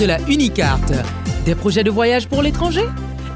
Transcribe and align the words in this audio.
De 0.00 0.06
la 0.06 0.18
Unicarte. 0.28 0.94
Des 1.44 1.54
projets 1.54 1.84
de 1.84 1.90
voyage 1.90 2.26
pour 2.26 2.40
l'étranger? 2.40 2.84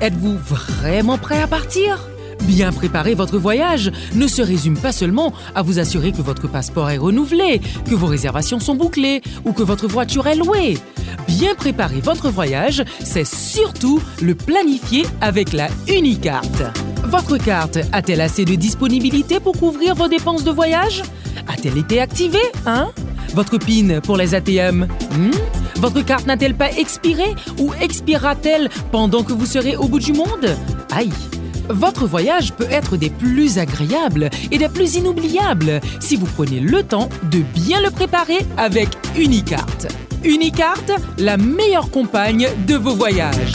Êtes-vous 0.00 0.38
vraiment 0.38 1.18
prêt 1.18 1.42
à 1.42 1.46
partir? 1.46 2.08
Bien 2.44 2.72
préparer 2.72 3.14
votre 3.14 3.36
voyage 3.36 3.92
ne 4.14 4.26
se 4.26 4.40
résume 4.40 4.78
pas 4.78 4.92
seulement 4.92 5.34
à 5.54 5.60
vous 5.60 5.78
assurer 5.78 6.10
que 6.12 6.22
votre 6.22 6.48
passeport 6.48 6.88
est 6.88 6.96
renouvelé, 6.96 7.60
que 7.84 7.94
vos 7.94 8.06
réservations 8.06 8.60
sont 8.60 8.76
bouclées 8.76 9.20
ou 9.44 9.52
que 9.52 9.62
votre 9.62 9.86
voiture 9.86 10.26
est 10.26 10.36
louée. 10.36 10.78
Bien 11.28 11.54
préparer 11.54 12.00
votre 12.00 12.30
voyage, 12.30 12.82
c'est 13.02 13.26
surtout 13.26 14.00
le 14.22 14.34
planifier 14.34 15.04
avec 15.20 15.52
la 15.52 15.68
Unicarte. 15.86 16.62
Votre 17.04 17.36
carte 17.36 17.78
a-t-elle 17.92 18.22
assez 18.22 18.46
de 18.46 18.54
disponibilité 18.54 19.38
pour 19.38 19.58
couvrir 19.58 19.94
vos 19.94 20.08
dépenses 20.08 20.44
de 20.44 20.50
voyage? 20.50 21.02
A-t-elle 21.46 21.76
été 21.76 22.00
activée, 22.00 22.38
hein? 22.64 22.90
Votre 23.34 23.58
PIN 23.58 24.00
pour 24.00 24.16
les 24.16 24.34
ATM 24.34 24.86
hmm? 25.12 25.30
Votre 25.76 26.02
carte 26.02 26.26
n'a-t-elle 26.26 26.54
pas 26.54 26.70
expiré 26.72 27.34
ou 27.58 27.72
expirera-t-elle 27.80 28.68
pendant 28.92 29.22
que 29.22 29.32
vous 29.32 29.46
serez 29.46 29.76
au 29.76 29.88
bout 29.88 30.00
du 30.00 30.12
monde? 30.12 30.56
Aïe 30.92 31.12
votre 31.68 32.06
voyage 32.06 32.52
peut 32.52 32.66
être 32.70 32.96
des 32.96 33.10
plus 33.10 33.58
agréables 33.58 34.28
et 34.50 34.58
des 34.58 34.68
plus 34.68 34.96
inoubliables 34.96 35.80
si 36.00 36.16
vous 36.16 36.26
prenez 36.26 36.60
le 36.60 36.82
temps 36.82 37.08
de 37.30 37.38
bien 37.38 37.80
le 37.80 37.90
préparer 37.90 38.38
avec 38.58 38.88
Unicarte. 39.16 39.86
Unicarte, 40.24 40.92
la 41.18 41.36
meilleure 41.36 41.90
compagne 41.90 42.48
de 42.66 42.74
vos 42.74 42.94
voyages. 42.94 43.54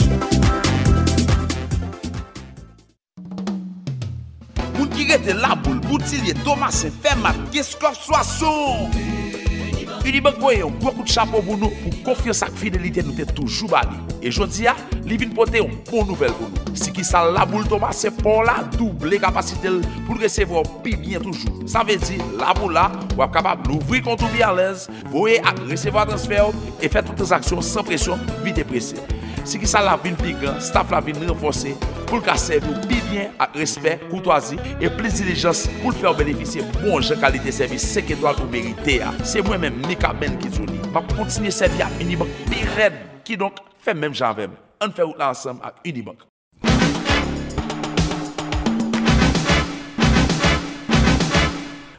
Unibank 10.04 10.38
voye 10.40 10.58
yon 10.58 10.70
beaucoup 10.80 11.02
de 11.02 11.08
chapeau 11.08 11.42
pour 11.42 11.56
nous 11.56 11.68
pour 11.68 12.02
confiance 12.02 12.42
et 12.42 12.56
fidélité 12.56 13.02
nous 13.02 13.12
t'es 13.12 13.26
toujours 13.26 13.70
bali. 13.70 13.96
Et 14.22 14.30
jodi 14.30 14.66
a, 14.66 14.74
li 15.04 15.16
vin 15.16 15.28
pote 15.34 15.54
une 15.54 15.70
bonne 15.90 16.06
nouvelle 16.08 16.32
pour 16.32 16.48
nous. 16.48 16.74
Si 16.76 16.92
qui 16.92 17.04
ça 17.04 17.30
la 17.30 17.44
boule 17.44 17.68
Thomas 17.68 17.92
c'est 17.92 18.10
pour 18.10 18.42
la 18.42 18.64
double 18.76 19.18
capacité 19.20 19.68
pour 20.06 20.18
recevoir 20.20 20.62
bien 20.82 21.20
toujours. 21.20 21.52
Ça 21.66 21.82
veut 21.86 21.96
dire 21.96 22.22
la 22.38 22.52
boule 22.54 22.72
là, 22.72 22.90
ou 23.16 23.26
capable 23.28 23.68
d'ouvrir 23.68 24.02
compte 24.02 24.24
bien 24.32 24.48
à 24.48 24.54
l'aise, 24.54 24.88
voyer 25.10 25.40
recevoir 25.70 26.06
transfert 26.06 26.46
et 26.80 26.88
faire 26.88 27.04
toutes 27.04 27.20
les 27.20 27.32
actions 27.32 27.60
sans 27.60 27.82
pression, 27.82 28.18
vite 28.42 28.58
et 28.58 28.64
pressé. 28.64 28.96
Si 29.44 29.60
ki 29.60 29.68
sa 29.68 29.82
la 29.84 29.96
vin 30.00 30.16
pi 30.18 30.34
gran, 30.40 30.60
staf 30.62 30.92
la 30.92 31.00
vin 31.04 31.18
renfose 31.24 31.72
pou 32.06 32.18
l 32.18 32.24
ka 32.26 32.36
servi 32.40 32.72
ou 32.72 32.88
pi 32.88 33.00
bien 33.10 33.34
ak 33.42 33.56
respect, 33.60 34.06
koutwazi 34.10 34.58
e 34.78 34.90
plis 34.96 35.20
dilijans 35.20 35.66
pou 35.80 35.92
l 35.92 35.98
fè 35.98 36.08
ou 36.10 36.18
benefisye 36.18 36.64
bon 36.80 37.04
jen 37.04 37.20
kalite 37.22 37.54
servis 37.54 37.86
se 37.94 38.04
ke 38.04 38.18
doal 38.20 38.38
ou 38.42 38.50
merite 38.52 39.00
a. 39.06 39.12
Se 39.26 39.44
mwen 39.46 39.64
men 39.66 39.78
Mika 39.86 40.12
Ben 40.16 40.38
Kizouni, 40.42 40.80
ma 40.94 41.04
kontinye 41.14 41.52
servi 41.54 41.84
a 41.84 41.90
Unibank 42.00 42.42
pi 42.50 42.64
red 42.76 42.98
ki 43.26 43.40
donk 43.40 43.62
fè 43.80 43.96
mèm 43.96 44.16
jan 44.16 44.36
vèm. 44.38 44.58
An 44.80 44.92
fè 44.96 45.06
ou 45.06 45.16
lansèm 45.18 45.62
ak 45.66 45.82
Unibank. 45.84 46.29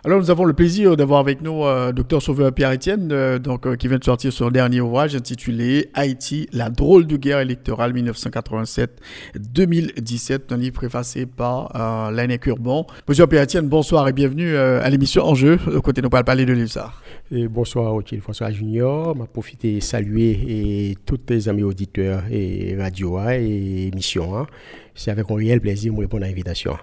Alors 0.04 0.20
nous 0.20 0.32
avons 0.32 0.46
le 0.46 0.54
plaisir 0.54 0.98
d'avoir 0.98 1.20
avec 1.20 1.44
nous 1.44 1.64
euh, 1.64 1.92
Dr 1.92 2.24
Sauveur 2.24 2.52
Pierre-Étienne, 2.52 3.10
euh, 3.12 3.38
donc 3.38 3.68
euh, 3.68 3.76
qui 3.76 3.88
vient 3.88 4.00
de 4.00 4.04
sortir 4.04 4.34
son 4.34 4.50
dernier 4.50 4.82
ouvrage 4.82 5.16
intitulé 5.16 5.92
Haïti, 5.94 6.50
la 6.54 6.72
drôle 6.72 7.06
de 7.06 7.18
guerre 7.18 7.40
électorale 7.40 7.94
1987-2017, 7.94 10.40
un 10.50 10.58
livre 10.58 10.74
préfacé 10.74 11.28
par 11.28 11.70
euh, 11.76 12.10
L'aîné 12.10 12.40
Curbon. 12.40 12.88
Monsieur 13.08 13.28
Pierre-Étienne, 13.28 13.68
bonsoir 13.68 14.08
et 14.08 14.14
bienvenue 14.14 14.58
à 14.58 14.90
l'émission 14.90 15.24
Enjeu, 15.24 15.60
côté 15.84 16.02
nous 16.02 16.10
parle 16.10 16.24
parler 16.24 16.48
de 16.48 16.66
ça. 16.66 16.94
Et 17.32 17.48
bonsoir 17.48 17.94
Othil 17.94 18.22
François 18.22 18.50
Junior, 18.50 19.16
m'a 19.16 19.28
profité 19.28 19.76
de 19.76 19.82
saluer 19.82 20.32
et 20.32 20.98
tous 21.06 21.20
les 21.30 21.48
amis 21.48 21.62
auditeurs 21.62 22.24
et 22.32 22.76
radio 22.76 23.20
et 23.30 23.90
émission. 23.94 24.48
C'est 24.96 25.12
avec 25.12 25.30
un 25.30 25.36
réel 25.36 25.62
plaisir 25.62 25.94
de 25.94 26.00
répondre 26.00 26.24
à 26.24 26.28
l'invitation. 26.28 26.76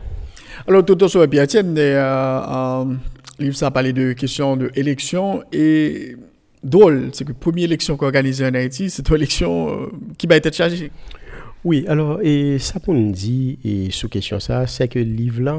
Alors, 0.66 0.84
tout 0.84 1.08
sur 1.08 1.28
Pierre 1.28 1.44
Etienne, 1.44 1.74
euh, 1.78 2.84
euh, 3.40 3.52
ça 3.52 3.68
a 3.68 3.70
parlé 3.70 3.92
de 3.92 4.12
questions 4.12 4.56
d'élection 4.56 5.42
et 5.52 6.16
drôle, 6.62 7.10
c'est 7.12 7.24
que 7.24 7.30
la 7.30 7.38
première 7.38 7.64
élection 7.64 7.96
qu'on 7.96 8.06
organise 8.06 8.42
en 8.42 8.54
Haïti, 8.54 8.90
c'est 8.90 9.08
une 9.08 9.14
élection 9.16 9.68
euh, 9.70 9.86
qui 10.16 10.26
va 10.26 10.36
être 10.36 10.52
chargée. 10.54 10.90
Oui, 11.64 11.84
alors, 11.88 12.20
et 12.22 12.58
ça 12.58 12.80
pour 12.80 12.94
nous 12.94 13.12
dire, 13.12 13.56
et 13.64 13.90
sous 13.90 14.08
question 14.08 14.40
ça, 14.40 14.66
c'est 14.66 14.88
que 14.88 14.98
le 14.98 15.04
livre 15.04 15.42
là, 15.42 15.58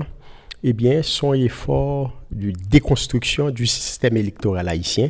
eh 0.63 0.73
bien, 0.73 1.01
son 1.03 1.33
effort 1.33 2.19
de 2.31 2.51
déconstruction 2.69 3.49
du 3.49 3.65
système 3.65 4.17
électoral 4.17 4.67
haïtien, 4.67 5.09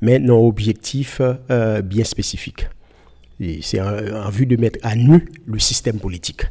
mais 0.00 0.18
non 0.18 0.46
objectif 0.46 1.20
euh, 1.50 1.80
bien 1.82 2.04
spécifique. 2.04 2.68
C'est 3.60 3.80
en, 3.80 4.26
en, 4.26 4.30
vue 4.30 4.46
de 4.46 4.56
mettre 4.56 4.78
à 4.82 4.94
nu 4.94 5.28
le 5.46 5.58
système 5.58 5.98
politique. 5.98 6.42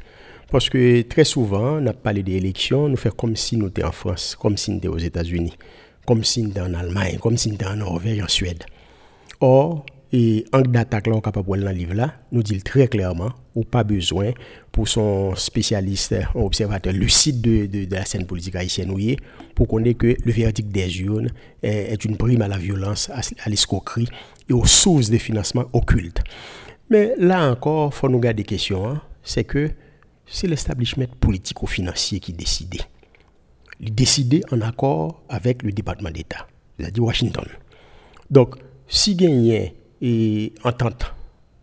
Parce 0.51 0.69
que 0.69 1.01
très 1.03 1.23
souvent, 1.23 1.77
on 1.81 1.87
a 1.87 1.93
parlé 1.93 2.23
d'élections, 2.23 2.89
nous 2.89 2.97
faisons 2.97 3.15
comme 3.15 3.35
si 3.37 3.55
nous 3.55 3.67
étions 3.67 3.87
en 3.87 3.91
France, 3.93 4.35
comme 4.37 4.57
si 4.57 4.71
nous 4.71 4.79
étions 4.79 4.91
aux 4.91 4.97
États-Unis, 4.97 5.57
comme 6.05 6.25
si 6.25 6.43
nous 6.43 6.49
étions 6.51 6.65
en 6.65 6.73
Allemagne, 6.73 7.19
comme 7.19 7.37
si 7.37 7.47
nous 7.47 7.55
étions 7.55 7.69
en 7.69 7.77
Norvège, 7.77 8.21
en 8.21 8.27
Suède. 8.27 8.65
Or, 9.39 9.85
et 10.11 10.43
en 10.51 10.59
d'attaque 10.59 11.07
là, 11.07 11.15
on 11.15 11.21
capable 11.21 11.47
dans 11.47 11.69
le 11.69 11.71
livre 11.71 11.93
là, 11.93 12.15
nous 12.33 12.43
dit 12.43 12.61
très 12.61 12.89
clairement, 12.89 13.31
ou 13.55 13.63
pas 13.63 13.85
besoin 13.85 14.31
pour 14.73 14.89
son 14.89 15.35
spécialiste, 15.35 16.13
un 16.35 16.41
observateur 16.41 16.91
lucide 16.91 17.39
de, 17.39 17.65
de, 17.85 17.95
la 17.95 18.03
scène 18.03 18.25
politique 18.25 18.57
haïtienne, 18.57 18.93
pour 19.55 19.69
connaître 19.69 19.99
que 19.99 20.17
le 20.21 20.31
verdict 20.33 20.67
des 20.67 20.99
urnes 20.99 21.29
est, 21.63 21.93
est 21.93 22.03
une 22.03 22.17
prime 22.17 22.41
à 22.41 22.49
la 22.49 22.57
violence, 22.57 23.09
à, 23.09 23.49
l'escroquerie 23.49 24.09
et 24.49 24.53
aux 24.53 24.65
sources 24.65 25.09
de 25.09 25.17
financement 25.17 25.63
occultes. 25.71 26.19
Mais 26.89 27.13
là 27.17 27.49
encore, 27.49 27.93
faut 27.93 28.09
nous 28.09 28.19
garder 28.19 28.43
des 28.43 28.47
questions. 28.47 28.85
Hein, 28.85 29.01
c'est 29.23 29.45
que 29.45 29.69
c'est 30.31 30.47
l'establishment 30.47 31.07
politico-financier 31.19 32.19
qui 32.19 32.33
décidait. 32.33 32.85
Il 33.79 33.93
décidait 33.93 34.41
en 34.51 34.61
accord 34.61 35.21
avec 35.27 35.61
le 35.61 35.71
département 35.71 36.09
d'État, 36.09 36.47
c'est-à-dire 36.79 37.03
Washington. 37.03 37.45
Donc, 38.29 38.55
si 38.87 39.15
gagnait 39.15 39.75
et 40.01 40.53
entente 40.63 41.13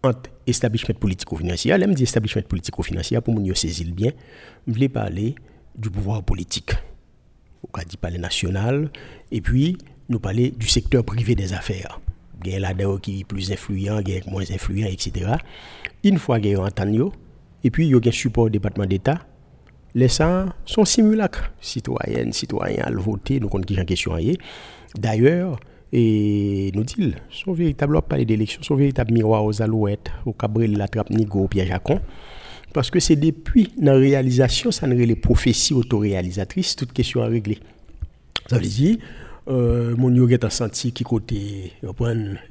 entre 0.03 0.31
establishment 0.47 0.95
politico-financier, 0.95 1.73
elle 1.73 1.89
me 1.89 1.95
dit 1.95 2.03
establishment 2.03 2.43
politico-financier 2.43 3.21
pour 3.21 3.35
nous 3.35 3.55
saisir 3.55 3.93
bien, 3.93 4.13
je 4.67 4.73
voulais 4.73 4.89
parler 4.89 5.35
du 5.75 5.91
pouvoir 5.91 6.23
politique. 6.23 6.73
On 7.63 7.83
dit 7.89 7.97
parler 7.97 8.19
national, 8.19 8.91
et 9.31 9.41
puis 9.41 9.79
nous 10.09 10.21
parler 10.21 10.51
du 10.51 10.69
secteur 10.69 11.05
privé 11.05 11.35
des 11.35 11.53
affaires. 11.53 12.01
Il 12.45 12.53
y 12.53 12.65
a 12.65 12.75
qui 13.03 13.21
est 13.21 13.25
plus 13.25 13.51
influent, 13.51 14.01
il 14.01 14.09
y 14.11 14.17
a 14.17 14.21
moins 14.31 14.45
influent, 14.51 14.87
etc. 14.87 15.33
Une 16.05 16.19
fois 16.19 16.39
qu'il 16.39 16.53
y 16.53 16.55
a 16.55 16.61
entendu, 16.61 17.03
et 17.65 17.71
puis 17.71 17.87
il 17.87 17.91
y 17.91 17.95
a 17.95 17.99
un 18.05 18.11
support 18.11 18.45
au 18.45 18.49
département 18.49 18.87
d'État. 18.87 19.19
Les 19.95 20.09
gens 20.09 20.47
sont 20.65 20.85
simulacres. 20.85 21.51
Citoyennes, 21.61 22.33
citoyens 22.33 22.85
à 22.85 22.91
voter, 22.91 23.41
nous 23.41 23.49
comptons 23.49 23.65
qui 23.65 23.81
en 23.81 23.85
question. 23.85 24.13
D'ailleurs, 24.97 25.59
et 25.93 26.71
nous 26.75 26.85
dit, 26.85 27.15
son 27.31 27.53
véritable 27.53 28.01
parler 28.03 28.27
d'élection, 28.27 28.63
son 28.63 28.77
véritable 28.77 29.13
miroir 29.13 29.45
aux 29.45 29.63
alouettes, 29.63 30.11
au 30.27 30.33
cabrel, 30.33 30.77
la 30.77 30.87
trappe, 30.87 31.11
nigo, 31.11 31.45
au 31.45 31.49
piège 31.49 31.71
à 31.71 31.79
con. 31.79 32.01
Parce 32.75 32.91
que 32.91 33.01
c'est 33.01 33.17
depuis 33.17 33.73
la 33.81 33.95
réalisation, 33.95 34.71
ça 34.71 34.87
ne 34.87 34.95
les 34.95 35.17
prophéties 35.17 35.73
autoréalisatrices, 35.73 36.77
toute 36.77 36.93
question 36.93 37.23
à 37.23 37.27
régler. 37.27 37.59
Ça 38.49 38.59
veut 38.59 38.67
dire, 38.67 38.99
euh, 39.49 39.97
mon 39.97 40.15
yo 40.15 40.29
a 40.43 40.51
senti 40.51 40.93
qui 40.93 41.05
côté, 41.05 41.73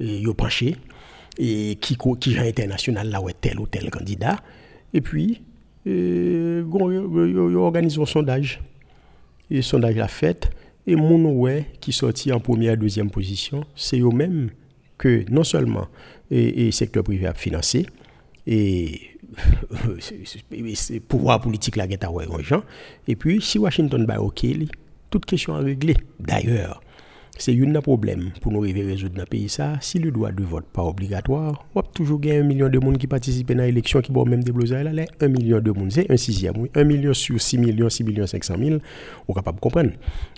yo 0.00 0.34
penché, 0.34 0.76
et 1.38 1.76
qui, 1.80 1.96
qui 2.18 2.36
international 2.36 3.08
là 3.08 3.22
où 3.22 3.28
est 3.28 3.40
tel 3.40 3.60
ou 3.60 3.66
tel 3.68 3.88
candidat. 3.90 4.38
Et 4.94 5.00
puis, 5.00 5.42
ils 5.86 6.64
organisent 7.56 7.98
un 7.98 8.06
sondage. 8.06 8.60
Et 9.50 9.56
le 9.56 9.62
sondage 9.62 9.96
l'a 9.96 10.08
fait. 10.08 10.50
Et 10.86 10.96
mon 10.96 11.18
qui 11.80 11.92
sortit 11.92 12.32
en 12.32 12.40
première 12.40 12.72
et 12.72 12.76
deuxième 12.76 13.10
position, 13.10 13.64
c'est 13.74 14.00
eux-mêmes 14.00 14.50
que 14.96 15.24
non 15.30 15.44
seulement 15.44 15.86
le 16.30 16.70
secteur 16.70 17.04
privé 17.04 17.26
a 17.26 17.34
financé, 17.34 17.86
et 18.46 19.00
le 20.50 20.98
pouvoir 21.00 21.40
politique 21.40 21.76
la 21.76 21.86
guette 21.86 22.04
gens. 22.42 22.62
Et 23.06 23.16
puis, 23.16 23.40
si 23.42 23.58
Washington 23.58 24.04
va 24.06 24.20
OK, 24.20 24.46
toute 25.10 25.26
question 25.26 25.54
à 25.54 25.58
régler. 25.58 25.96
D'ailleurs, 26.18 26.80
c'est 27.38 27.58
un 27.58 27.80
problème 27.80 28.30
pour 28.40 28.52
nous 28.52 28.60
résoudre 28.60 29.14
dans 29.14 29.22
le 29.22 29.26
pays. 29.26 29.48
Si 29.80 29.98
le 29.98 30.10
droit 30.10 30.32
de 30.32 30.42
vote 30.42 30.66
pas 30.72 30.82
obligatoire, 30.82 31.64
on 31.74 31.80
va 31.80 31.86
toujours 31.94 32.20
gagner 32.20 32.40
un 32.40 32.42
million 32.42 32.68
de 32.68 32.78
monde 32.78 32.98
qui 32.98 33.06
participent 33.06 33.52
dans 33.52 33.62
l'élection 33.62 34.00
qui 34.00 34.12
vont 34.12 34.24
même 34.24 34.42
débloquer 34.42 34.82
là, 34.82 35.04
un 35.20 35.28
million 35.28 35.60
de 35.60 35.70
monde, 35.70 35.92
c'est 35.92 36.10
un 36.10 36.16
sixième. 36.16 36.66
Un 36.74 36.84
million 36.84 37.14
sur 37.14 37.40
6 37.40 37.58
millions, 37.58 37.88
6 37.88 38.04
millions 38.04 38.26
500 38.26 38.54
000, 38.58 38.78
on 39.26 39.32
est 39.32 39.34
capable 39.34 39.56
de 39.56 39.60
comprendre. 39.60 39.90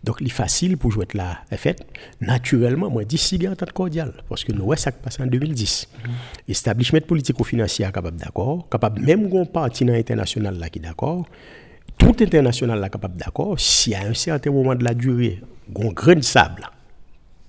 Donc, 0.05 0.19
il 0.21 0.27
est 0.27 0.31
facile 0.31 0.77
pour 0.77 0.91
jouer 0.91 1.07
là, 1.15 1.39
en 1.51 1.57
fait. 1.57 1.83
Naturellement, 2.21 2.91
moi, 2.91 3.05
d'ici, 3.05 3.37
il 3.37 3.43
y 3.45 3.47
a 3.47 3.51
un 3.51 3.55
temps 3.55 3.67
cordial, 3.73 4.13
parce 4.29 4.45
que 4.45 4.53
nous, 4.53 4.65
ouais, 4.65 4.77
ça 4.77 4.93
passe 4.93 5.19
en 5.21 5.27
2010. 5.27 5.89
Establishment 6.49 7.01
politico-financier 7.07 7.87
capable 7.93 8.19
d'accord, 8.19 8.69
capable 8.69 9.01
même 9.01 9.29
un 9.35 9.45
parti 9.45 9.89
international 9.89 10.59
là 10.59 10.69
qui 10.69 10.81
d'accord, 10.81 11.27
tout 11.99 12.15
international 12.21 12.83
est 12.85 12.91
capable 12.91 13.17
d'accord, 13.17 13.59
si 13.59 13.95
à 13.95 14.07
un 14.07 14.15
certain 14.15 14.51
moment 14.51 14.75
de 14.75 14.85
la 14.85 14.95
durée, 14.95 15.41
un 15.77 15.89
grain 15.89 16.15
de 16.15 16.23
sable, 16.23 16.69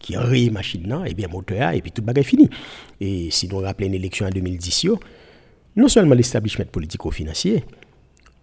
qui 0.01 0.17
enraye 0.17 0.49
machine 0.49 0.87
là, 0.87 1.03
et 1.05 1.13
bien 1.13 1.27
moteur 1.27 1.71
et 1.71 1.81
puis 1.81 1.91
tout 1.91 2.03
est 2.15 2.23
fini. 2.23 2.49
Et 2.99 3.29
si 3.31 3.47
nous 3.47 3.59
rappelons 3.59 3.87
une 3.87 3.93
élection 3.93 4.25
en 4.25 4.29
2010, 4.29 4.87
non 5.75 5.87
seulement 5.87 6.15
l'establishment 6.15 6.65
politico-financier, 6.65 7.63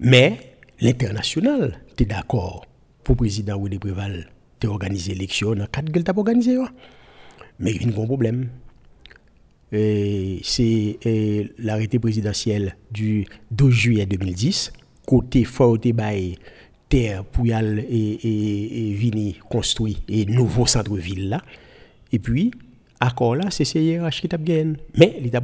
mais 0.01 0.57
l'international, 0.81 1.81
es 1.99 2.05
d'accord 2.05 2.65
pour 3.03 3.15
le 3.15 3.19
président 3.19 3.61
Préval 3.81 4.29
de 4.61 4.69
organiser 4.69 5.13
l'élection 5.15 5.55
dans 5.55 5.67
quatre 5.67 5.91
gueules 5.91 6.05
organisé. 6.17 6.57
Mais 7.59 7.73
il 7.73 7.83
y 7.83 7.85
a 7.85 7.89
un 7.89 7.91
gros 7.91 8.07
problème. 8.07 8.49
C'est 9.71 10.99
l'arrêté 11.59 11.99
présidentiel 11.99 12.77
du 12.91 13.27
12 13.51 13.75
juillet 13.75 14.07
2010, 14.07 14.73
côté 15.07 15.45
fort 15.45 15.79
terre 16.89 17.25
pour 17.25 17.47
y 17.47 17.53
aller 17.53 17.87
et, 17.91 18.95
venir 18.95 19.37
construire 19.49 19.97
et 20.09 20.25
nouveau 20.25 20.67
centre-ville 20.67 21.29
là. 21.29 21.43
Et 22.13 22.19
puis, 22.19 22.51
accord 23.01 23.37
là, 23.37 23.51
c'est 23.51 23.65
CIRH 23.65 24.21
qui 24.21 24.29
t'a 24.29 24.39
gagné. 24.39 24.77
Mais 24.97 25.19
il 25.23 25.31
t'a 25.31 25.41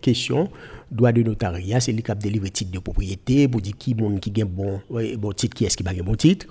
question 0.00 0.48
droit 0.90 1.12
de 1.12 1.22
notariat, 1.22 1.80
c'est 1.80 1.92
lui 1.92 2.02
qui 2.02 2.10
a 2.10 2.14
délivré 2.14 2.50
titre 2.50 2.70
de 2.70 2.78
propriété 2.78 3.48
pour 3.48 3.60
dire 3.60 3.74
qui 3.78 3.94
monde 3.94 4.20
qui 4.20 4.30
gagne 4.30 4.48
bon, 4.48 4.80
bon 5.18 5.32
titre, 5.32 5.56
qui 5.56 5.64
est-ce 5.64 5.76
qui 5.76 5.82
gagne 5.82 6.02
bon 6.02 6.14
titre. 6.14 6.46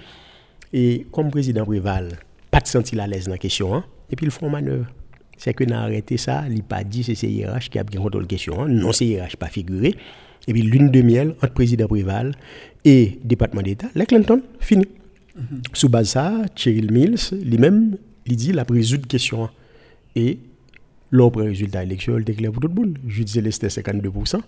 Et 0.73 1.05
comme 1.11 1.31
président 1.31 1.65
Préval, 1.65 2.17
pas 2.51 2.59
de 2.59 2.67
sentir 2.67 3.01
à 3.01 3.07
l'aise 3.07 3.25
dans 3.25 3.31
la 3.31 3.37
question, 3.37 3.73
hein, 3.73 3.85
et 4.11 4.15
puis 4.15 4.25
ils 4.25 4.31
font 4.31 4.49
manœuvre. 4.49 4.87
C'est 5.37 5.53
que 5.53 5.63
n'a 5.63 5.83
arrêté 5.83 6.17
ça, 6.17 6.45
il 6.49 6.63
pas 6.63 6.83
dit 6.83 7.03
c'est 7.03 7.15
CIRH 7.15 7.69
qui 7.69 7.79
a 7.79 7.83
bien 7.83 8.01
contrôlé 8.01 8.23
la 8.23 8.27
question, 8.27 8.61
hein. 8.61 8.67
non 8.67 8.91
CIRH 8.91 9.37
pas 9.37 9.47
figuré. 9.47 9.95
Et 10.47 10.53
puis 10.53 10.61
lune 10.61 10.91
de 10.91 11.01
miel 11.01 11.35
entre 11.41 11.53
président 11.53 11.87
Préval 11.87 12.33
et 12.83 13.19
département 13.23 13.61
d'État, 13.61 13.87
les 13.95 14.05
Clinton, 14.05 14.41
fini. 14.59 14.85
Mhm. 15.35 15.61
Sous 15.73 15.89
base 15.89 16.09
ça, 16.09 16.43
Cheryl 16.55 16.91
Mills, 16.91 17.17
lui-même, 17.43 17.97
il 18.25 18.35
dit 18.35 18.51
la 18.51 18.63
résoudre 18.63 19.07
question. 19.07 19.49
Et 20.15 20.39
l'autre 21.11 21.41
résultat 21.41 21.83
il 21.83 21.89
déclare 22.23 22.51
pour 22.51 22.61
tout 22.61 22.67
le 22.67 22.73
monde. 22.73 22.97
Je 23.07 23.23
disais 23.23 23.51
c'était 23.51 23.67
52%. 23.67 24.39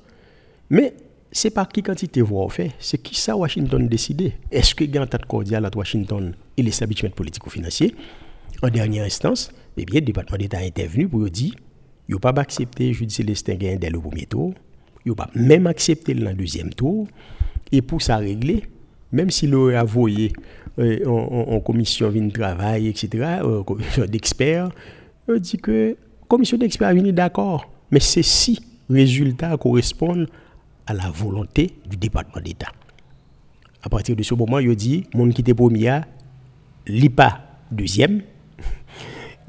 Mais 0.70 0.94
c'est 1.32 1.50
pas 1.50 1.66
qui 1.66 1.84
quantité 1.84 2.22
voix 2.22 2.50
fait, 2.50 2.72
c'est 2.80 2.98
qui 3.02 3.16
ça 3.16 3.36
Washington 3.36 3.88
décidé. 3.88 4.34
Est-ce 4.52 4.76
que 4.76 4.84
il 4.84 4.94
y 4.94 4.98
a 4.98 5.02
un 5.02 5.08
tas 5.08 5.18
de 5.18 5.26
cordial 5.26 5.66
entre 5.66 5.78
Washington 5.78 6.34
et 6.56 6.64
l'établissement 6.64 7.10
politico-financier 7.10 7.96
En 8.64 8.70
dernière 8.70 9.06
instance, 9.06 9.52
eh 9.76 9.86
bien, 9.86 10.00
le 10.00 10.06
département 10.06 10.38
d'État 10.38 10.64
est 10.64 10.68
intervenu 10.68 11.08
pour 11.08 11.30
dire 11.30 11.54
il 12.08 12.16
n'a 12.16 12.20
pas 12.20 12.42
accepté 12.42 12.94
Jude 12.94 13.12
Célestin 13.12 13.56
dès 13.56 13.90
le 13.90 14.00
premier 14.00 14.26
tour, 14.26 14.54
il 15.08 15.16
pas 15.16 15.30
même 15.36 15.68
accepté 15.68 16.14
le 16.14 16.34
deuxième 16.34 16.74
tour. 16.74 17.08
Et 17.72 17.82
pour 17.82 18.02
ça 18.02 18.18
régler, 18.18 18.64
même 19.12 19.30
s'il 19.30 19.56
aurait 19.56 19.76
avoué 19.76 20.34
euh, 20.80 21.06
en, 21.06 21.60
commission 21.60 22.12
de 22.12 22.30
travail, 22.30 22.88
etc., 22.88 23.40
euh, 23.44 23.64
commission 23.64 24.06
d'experts, 24.06 24.70
on 25.28 25.38
dit 25.38 25.58
que 25.58 25.90
la 25.90 26.28
commission 26.28 26.58
d'experts 26.58 26.92
est 26.92 27.12
d'accord. 27.12 27.70
Mais 27.92 28.00
ces 28.00 28.24
six 28.24 28.60
résultats 28.90 29.58
correspondent 29.58 30.28
à 30.86 30.94
la 30.94 31.10
volonté 31.10 31.72
du 31.90 31.98
département 31.98 32.42
d'État. 32.44 32.72
À 33.84 33.90
partir 33.90 34.16
de 34.16 34.24
ce 34.24 34.34
moment, 34.34 34.60
il 34.60 34.76
dit, 34.76 35.04
mon 35.14 35.30
qui 35.30 35.42
était 35.42 35.54
premier, 35.54 36.02
pas 37.16 37.42
deuxième, 37.72 38.22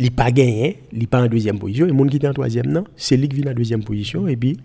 pas 0.16 0.30
gagné, 0.30 0.82
il 0.92 1.06
pas 1.08 1.22
en 1.22 1.26
deuxième 1.26 1.58
position, 1.58 1.86
et 1.86 1.92
mon 1.92 2.06
qui 2.06 2.16
était 2.16 2.28
en 2.28 2.32
troisième, 2.32 2.66
non, 2.66 2.84
c'est 2.96 3.16
lui 3.16 3.28
qui 3.28 3.36
vient 3.36 3.50
en 3.50 3.54
deuxième 3.54 3.84
position, 3.84 4.26
et 4.28 4.36
puis 4.36 4.58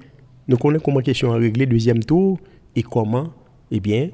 nous 0.48 0.58
connaissons 0.58 0.84
comment 0.84 1.02
question 1.02 1.32
à 1.32 1.38
régler 1.38 1.66
deuxième 1.66 2.04
tour, 2.04 2.40
et 2.76 2.84
comment 2.84 3.30
eh 3.72 3.80
bien, 3.80 4.10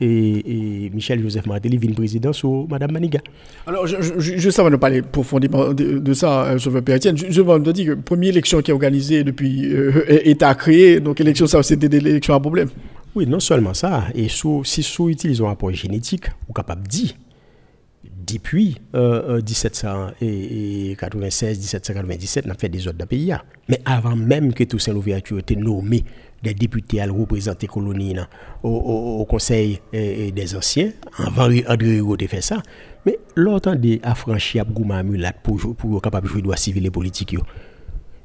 et, 0.00 0.90
Michel 0.92 1.22
Joseph 1.22 1.46
Martelly 1.46 1.76
vient 1.76 1.92
président 1.92 2.32
sur 2.32 2.66
Mme 2.68 2.92
Maniga. 2.92 3.20
Alors, 3.66 3.86
je, 3.86 3.96
je, 4.00 4.48
de 4.70 4.76
parler 4.76 5.02
profondément 5.02 5.72
de, 5.72 6.14
ça, 6.14 6.44
euh, 6.46 6.58
Sauveur 6.58 6.82
Péatienne, 6.82 7.16
je, 7.16 7.30
je 7.30 7.40
veux 7.40 7.72
dire 7.72 7.86
que 7.86 7.90
la 7.90 7.96
première 7.96 8.30
élection 8.30 8.60
qui 8.60 8.70
est 8.70 8.74
organisée 8.74 9.24
depuis 9.24 9.72
euh, 9.72 10.04
État 10.24 10.54
créé, 10.54 11.00
donc 11.00 11.20
élection, 11.20 11.46
ça, 11.46 11.62
c'était 11.62 11.88
des 11.88 11.98
élections 11.98 12.34
à 12.34 12.40
problème. 12.40 12.68
Oui, 13.14 13.26
non 13.26 13.40
seulement 13.40 13.74
ça, 13.74 14.04
et 14.14 14.28
sous, 14.28 14.64
si 14.64 14.82
sous 14.82 15.08
utilisons 15.08 15.48
un 15.48 15.52
apport 15.52 15.72
génétique, 15.72 16.26
ou 16.48 16.52
capable 16.52 16.82
de 16.82 16.88
dire, 16.88 17.12
depuis 18.26 18.76
euh, 18.94 19.40
1796, 19.42 21.58
1797, 21.58 22.44
on 22.46 22.50
a 22.50 22.54
fait 22.54 22.68
des 22.68 22.86
autres 22.88 23.06
pays. 23.06 23.32
Mais 23.68 23.80
avant 23.84 24.16
même 24.16 24.52
que 24.52 24.64
Toussaint 24.64 24.92
Louverture 24.92 25.38
était 25.38 25.56
nommé 25.56 26.04
des 26.42 26.54
députés 26.54 27.00
à 27.00 27.06
représenter 27.06 27.66
colonie 27.66 28.16
au, 28.62 28.68
au, 28.68 29.24
Conseil 29.24 29.80
euh, 29.94 30.28
euh, 30.28 30.30
des 30.30 30.54
Anciens, 30.54 30.90
avant 31.16 31.44
André 31.44 31.64
Rigaud 31.66 32.16
de 32.16 32.26
fait 32.26 32.42
ça. 32.42 32.62
Mais 33.06 33.18
l'autant 33.34 33.74
de 33.74 33.98
affranchir 34.02 34.62
Abgouma 34.62 35.02
Mulat 35.02 35.32
pour, 35.32 35.74
pour 35.76 36.02
capable 36.02 36.26
de 36.26 36.32
jouer 36.32 36.42
droit 36.42 36.56
civil 36.56 36.84
et 36.86 36.90
politique. 36.90 37.32
Yo, 37.32 37.42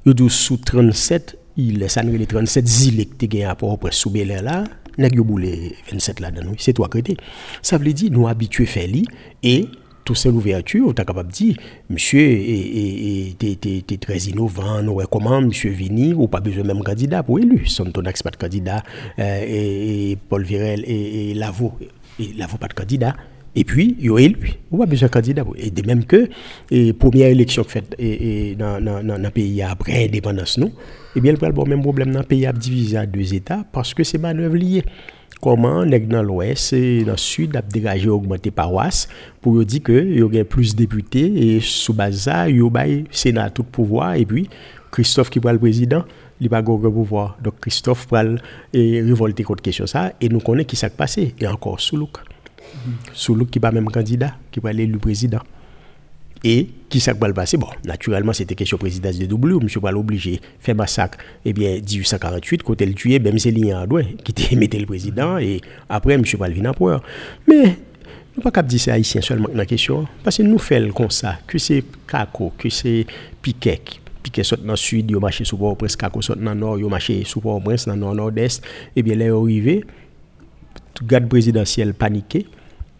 yo 0.06 0.30
sous 0.30 0.57
37, 0.57 1.38
il 1.57 1.90
ça 1.90 2.04
les 2.04 2.25
37 2.25 2.86
îles 2.86 3.10
qui 3.18 3.28
gagné 3.28 3.48
rapport 3.48 3.74
après 3.74 3.92
sous 3.92 4.13
là, 4.13 4.63
nèg 5.00 5.16
yo 5.16 5.24
boule 5.24 5.72
27 5.92 6.19
là 6.19 6.31
dedans. 6.31 6.52
C'est 6.57 6.74
toi 6.74 6.90
crété. 6.90 7.16
Ça 7.62 7.78
veut 7.78 7.94
dire 7.94 8.12
nous 8.12 8.28
habitués 8.28 8.66
faire 8.66 8.90
et 9.44 9.68
c'est 10.16 10.30
l'ouverture, 10.30 10.94
tu 10.94 11.02
es 11.02 11.06
capable 11.06 11.30
de 11.30 11.34
dire, 11.34 11.56
monsieur 11.90 12.22
est 12.22 14.02
très 14.02 14.18
innovant, 14.18 14.82
nous 14.82 15.00
comment 15.12 15.42
monsieur 15.42 15.72
Vini, 15.72 16.14
ou 16.14 16.28
pas 16.28 16.40
besoin 16.40 16.64
même 16.64 16.84
candidat 16.84 17.24
pour 17.24 17.40
élu. 17.40 17.66
Son 17.68 17.86
ton 17.86 18.04
pas 18.04 18.12
de 18.32 18.36
candidat, 18.36 18.84
euh, 19.20 19.46
et, 19.48 20.18
Paul 20.28 20.44
Virel 20.44 20.84
et, 20.86 21.34
Lavo, 21.34 21.74
et 22.20 22.34
Lavo 22.38 22.58
pas 22.58 22.68
de 22.68 22.74
candidat. 22.74 23.16
Et 23.56 23.64
puis, 23.64 23.96
il 24.00 24.06
y 24.06 24.10
a 24.10 24.20
élu. 24.20 24.54
Pas 24.78 24.86
besoin 24.86 25.08
de 25.08 25.14
candidat. 25.14 25.44
Et 25.58 25.72
de 25.72 25.86
même 25.86 26.06
que, 26.06 26.30
la 26.70 26.94
première 26.94 27.30
élection 27.30 27.64
faite 27.64 27.95
dans 28.00 28.80
le 28.80 29.30
pays 29.30 29.62
après 29.64 30.06
l'indépendance, 30.06 30.57
nous, 30.57 30.72
eh 31.16 31.22
bien, 31.22 31.33
le 31.33 31.66
même 31.66 31.81
problème 31.81 32.12
dans 32.12 32.19
le 32.19 32.26
pays 32.26 32.48
divisé 32.54 32.98
à 32.98 33.06
deux 33.06 33.33
États 33.33 33.66
parce 33.72 33.94
que 33.94 34.04
c'est 34.04 34.19
manœuvre 34.19 34.56
liée 34.56 34.83
comment 35.42 35.86
nèg 35.86 36.07
dans 36.07 36.24
l'ouest 36.24 36.74
et 36.74 37.04
dans 37.04 37.12
le 37.12 37.18
sud 37.18 37.56
a 37.56 37.62
dégagé 37.62 38.09
augmenter 38.09 38.52
paroisse 38.52 39.07
pour 39.42 39.64
dire 39.64 39.83
que 39.83 40.06
y 40.18 40.21
aurait 40.21 40.44
plus 40.44 40.76
députés 40.76 41.56
et 41.56 41.59
sous 41.62 41.94
base 41.94 42.21
ça 42.21 42.50
y 42.50 42.62
a 42.62 43.04
sénat 43.12 43.50
tout 43.50 43.64
pouvoir 43.64 44.16
et 44.16 44.26
puis 44.26 44.50
Christophe 44.92 45.30
qui 45.30 45.40
va 45.40 45.54
le 45.54 45.59
président 45.59 46.04
il 46.42 46.50
pas 46.50 46.62
grand 46.62 46.78
pouvoir. 46.78 47.38
Donc 47.44 47.59
Christophe 47.59 48.07
va 48.12 48.24
révolter 48.74 49.44
contre 49.44 49.62
question 49.62 49.86
ça 49.86 50.14
et 50.21 50.30
nous 50.30 50.40
connaissons 50.40 50.68
qui 50.68 50.76
s'est 50.76 50.90
passé 50.90 51.36
et 51.40 51.48
encore 51.48 51.80
Soulouk 51.80 52.18
Soulouk 53.14 53.50
qui 53.50 53.59
pas 53.59 53.71
même 53.71 53.90
candidat 53.90 54.36
qui 54.52 54.59
va 54.59 54.69
aller 54.69 54.86
le 54.86 55.00
président 55.00 55.40
et 56.44 56.68
qui 56.90 57.00
s'est 57.00 57.14
passé? 57.14 57.58
Bon, 57.58 57.68
naturellement, 57.86 58.34
c'était 58.34 58.56
question 58.56 58.78
présidence 58.78 59.18
de 59.18 59.26
W, 59.26 59.58
M. 59.62 59.81
pas 59.81 59.92
obligé 59.94 60.40
faire 60.60 60.76
massacre, 60.76 61.18
eh 61.46 61.54
bien, 61.54 61.76
1848, 61.76 62.64
côté 62.64 62.86
le 62.86 62.94
tuer, 62.94 63.19
même 63.19 63.38
c'est 63.40 63.52
Lignan 63.52 63.86
qui 64.24 64.31
était 64.31 64.56
le 64.80 64.86
président, 64.86 65.38
et 65.38 65.62
après, 65.88 66.14
M. 66.14 66.24
Paul 66.38 66.52
vient 66.52 66.74
pour 66.74 66.92
Mais, 67.48 67.76
nous 68.36 68.50
pas 68.50 68.64
dire 68.64 68.80
c'est 68.80 68.92
haïtien 68.92 69.22
seulement 69.22 69.50
la 69.54 69.66
question, 69.66 70.08
parce 70.24 70.38
que 70.38 70.44
nous 70.44 70.60
faisons 70.60 70.92
comme 70.92 71.12
ça, 71.12 71.40
que 71.46 71.58
c'est 71.58 71.84
Kako, 72.08 72.54
que 72.58 72.69
c'est 72.69 73.06
Piquet, 73.42 73.81
Piquet 74.24 74.44
saute 74.44 74.64
dans 74.64 74.74
le 74.74 74.78
sud, 74.78 75.10
il 75.10 75.18
marché 75.18 75.44
sous 75.44 75.58
Port-au-Prince, 75.58 75.96
Kako 75.96 76.22
saute 76.22 76.40
dans 76.40 76.54
le 76.54 76.60
nord, 76.60 76.80
il 76.80 76.86
marché 76.86 77.24
sous 77.26 77.42
Port-au-Prince, 77.42 77.86
dans 77.86 77.94
le 77.94 78.00
nord-nord-est, 78.00 78.64
et 78.96 79.04
bien, 79.04 79.16
là, 79.16 79.36
arrivé, 79.36 79.84
garde 81.04 81.28
présidentiel 81.28 81.94
paniqué, 81.94 82.46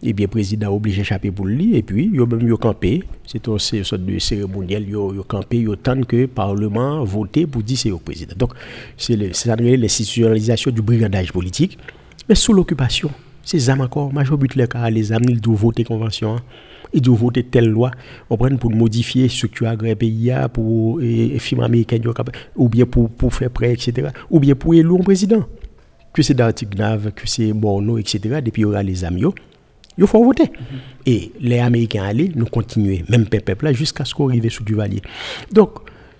et 0.02 0.12
bien, 0.14 0.24
le 0.24 0.30
président 0.30 0.74
obligé 0.74 1.02
d'échapper 1.02 1.30
pour 1.30 1.46
lui, 1.46 1.76
et 1.76 1.82
puis, 1.82 2.10
il 2.12 2.20
a 2.20 2.26
même 2.26 2.56
campé. 2.56 3.02
C'est 3.26 3.46
une 3.46 3.58
sorte 3.58 4.02
de 4.02 4.18
cérémoniel, 4.18 4.86
il 4.88 4.96
a 4.96 5.22
campé, 5.28 5.58
il 5.58 5.76
tant 5.76 6.00
que 6.02 6.16
le 6.16 6.26
Parlement 6.26 7.04
voté 7.04 7.46
pour 7.46 7.62
dire 7.62 7.76
c'est 7.78 7.90
au 7.90 7.98
président. 7.98 8.34
Donc, 8.36 8.52
c'est 8.96 9.16
l'institutionnalisation 9.16 10.70
du 10.70 10.80
brigandage 10.80 11.32
politique, 11.32 11.78
mais 12.28 12.34
sous 12.34 12.54
l'occupation. 12.54 13.10
C'est 13.42 13.60
ça 13.60 13.74
encore, 13.74 14.12
major 14.12 14.38
but 14.38 14.54
les 14.54 15.12
âmes, 15.12 15.22
ils 15.28 15.40
doivent 15.40 15.58
voter 15.58 15.84
convention. 15.84 16.36
Hein. 16.36 16.42
Ils 16.92 17.02
doivent 17.02 17.20
voter 17.20 17.44
telle 17.44 17.68
loi, 17.68 17.90
on 18.30 18.36
prend 18.36 18.54
pour 18.56 18.70
modifier 18.70 19.28
ce 19.28 19.36
structure 19.36 19.68
agréée 19.68 19.96
pays, 19.96 20.32
pour 20.52 20.98
les 20.98 21.38
firme 21.38 21.62
américaine, 21.62 22.02
ou 22.56 22.68
bien 22.68 22.86
pour, 22.86 23.10
pour 23.10 23.34
faire 23.34 23.50
prêt, 23.50 23.72
etc. 23.72 24.08
Ou 24.30 24.40
bien 24.40 24.54
pour 24.54 24.74
élire 24.74 24.92
un 24.92 25.02
président. 25.02 25.46
Que 26.12 26.22
c'est 26.22 26.34
d'Artignave, 26.34 27.12
que 27.12 27.28
c'est 27.28 27.52
Borno, 27.52 27.98
etc. 27.98 28.40
Depuis, 28.42 28.62
il 28.62 28.64
y 28.64 28.64
aura 28.64 28.82
les 28.82 29.04
amis 29.04 29.24
Il 30.00 30.06
faut 30.06 30.24
voter. 30.24 30.50
Et 31.04 31.30
les 31.40 31.58
Américains 31.58 32.04
allaient, 32.04 32.30
nous 32.34 32.46
continuer, 32.46 33.04
même 33.08 33.26
peuple 33.26 33.66
là, 33.66 33.72
jusqu'à 33.72 34.04
ce 34.04 34.14
qu'on 34.14 34.28
arrive 34.28 34.48
sous 34.50 34.64
Duvalier. 34.64 35.02
Donc, 35.52 35.70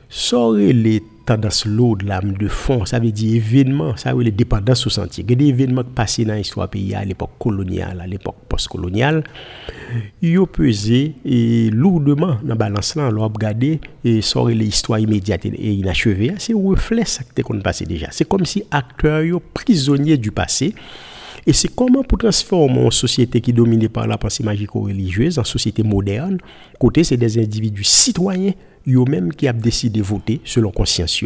ça 0.09 0.37
les 0.57 1.03
tendances 1.25 1.65
lourdes, 1.65 2.03
l'âme 2.03 2.33
de 2.33 2.49
fond, 2.49 2.85
ça 2.85 2.99
veut 2.99 3.13
dire 3.13 3.37
événements, 3.37 3.97
ça 3.97 4.11
veut 4.11 4.17
dire 4.17 4.33
les 4.33 4.37
dépendances 4.37 4.87
au 4.87 4.91
sentier. 4.91 5.25
Il 5.27 5.31
y 5.31 5.33
a 5.33 5.37
des 5.37 5.49
événements 5.49 5.85
qui 5.85 5.91
passent 5.91 6.21
dans 6.21 6.35
l'histoire 6.35 6.69
pays 6.69 6.95
à 6.95 7.05
l'époque 7.05 7.31
coloniale, 7.39 8.01
à 8.01 8.07
l'époque 8.07 8.37
postcoloniale, 8.49 9.23
ils 10.21 10.39
ont 10.39 10.47
pesé 10.47 11.15
et 11.25 11.71
lourdement 11.71 12.39
dans 12.43 12.49
la 12.49 12.55
balance 12.57 12.97
là, 12.97 13.11
on 13.17 13.29
regardé 13.29 13.81
et 14.05 14.21
ça 14.21 14.41
l'histoire 14.49 14.99
immédiate 14.99 15.47
et 15.47 15.73
inachevée, 15.73 16.35
c'est 16.39 16.53
un 16.53 16.69
reflet 16.69 17.05
ça 17.05 17.23
qu'on 17.43 17.61
passé 17.61 17.87
déjà. 17.87 18.09
C'est 18.11 18.29
comme 18.29 18.45
si 18.45 18.65
acteurs 18.71 19.41
prisonniers 19.55 20.17
du 20.17 20.33
passé 20.33 20.75
et 21.47 21.53
c'est 21.53 21.75
comment 21.75 22.03
pour 22.03 22.19
transformer 22.19 22.85
une 22.85 22.91
société 22.91 23.41
qui 23.41 23.51
est 23.51 23.55
dominée 23.55 23.89
par 23.89 24.07
la 24.07 24.19
pensée 24.19 24.43
magico-religieuse 24.43 25.39
en 25.39 25.45
société 25.45 25.83
moderne. 25.83 26.39
Côté, 26.79 27.05
c'est 27.05 27.17
des 27.17 27.39
individus 27.39 27.85
citoyens, 27.85 28.53
eux-mêmes 28.89 29.33
qui 29.33 29.49
ont 29.49 29.53
décidé 29.53 30.01
de 30.01 30.05
voter 30.05 30.41
selon 30.45 30.71
conscience, 30.71 31.25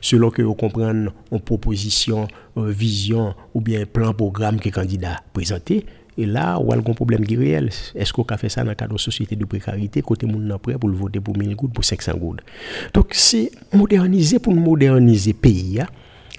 selon 0.00 0.30
que 0.30 0.42
vous 0.42 0.54
comprenez 0.54 1.08
une 1.32 1.40
proposition, 1.40 2.28
une 2.56 2.70
vision 2.70 3.34
ou 3.54 3.60
bien 3.60 3.82
un 3.82 3.86
plan 3.86 4.12
programme 4.12 4.58
que 4.58 4.68
le 4.68 4.74
candidat 4.74 5.20
présenté. 5.32 5.84
Et 6.18 6.24
là, 6.24 6.58
où 6.58 6.72
a 6.72 6.76
un 6.76 6.80
problème 6.80 7.26
qui 7.26 7.34
est 7.34 7.38
réel? 7.38 7.70
Est-ce 7.94 8.12
qu'on 8.12 8.22
a 8.22 8.38
fait 8.38 8.48
ça 8.48 8.62
dans 8.62 8.70
le 8.70 8.74
cadre 8.74 8.94
de 8.94 8.98
société 8.98 9.36
de 9.36 9.44
précarité, 9.44 10.00
côté 10.00 10.26
monde 10.26 10.56
prêt 10.62 10.78
pour 10.78 10.88
le 10.88 10.96
voter 10.96 11.20
pour 11.20 11.36
1000 11.36 11.54
gouttes, 11.54 11.74
pour 11.74 11.84
500 11.84 12.16
gouttes? 12.16 12.40
Donc, 12.94 13.08
c'est 13.12 13.50
moderniser 13.74 14.38
pour 14.38 14.54
moderniser 14.54 15.32
le 15.32 15.38
pays. 15.38 15.80
Hein. 15.80 15.86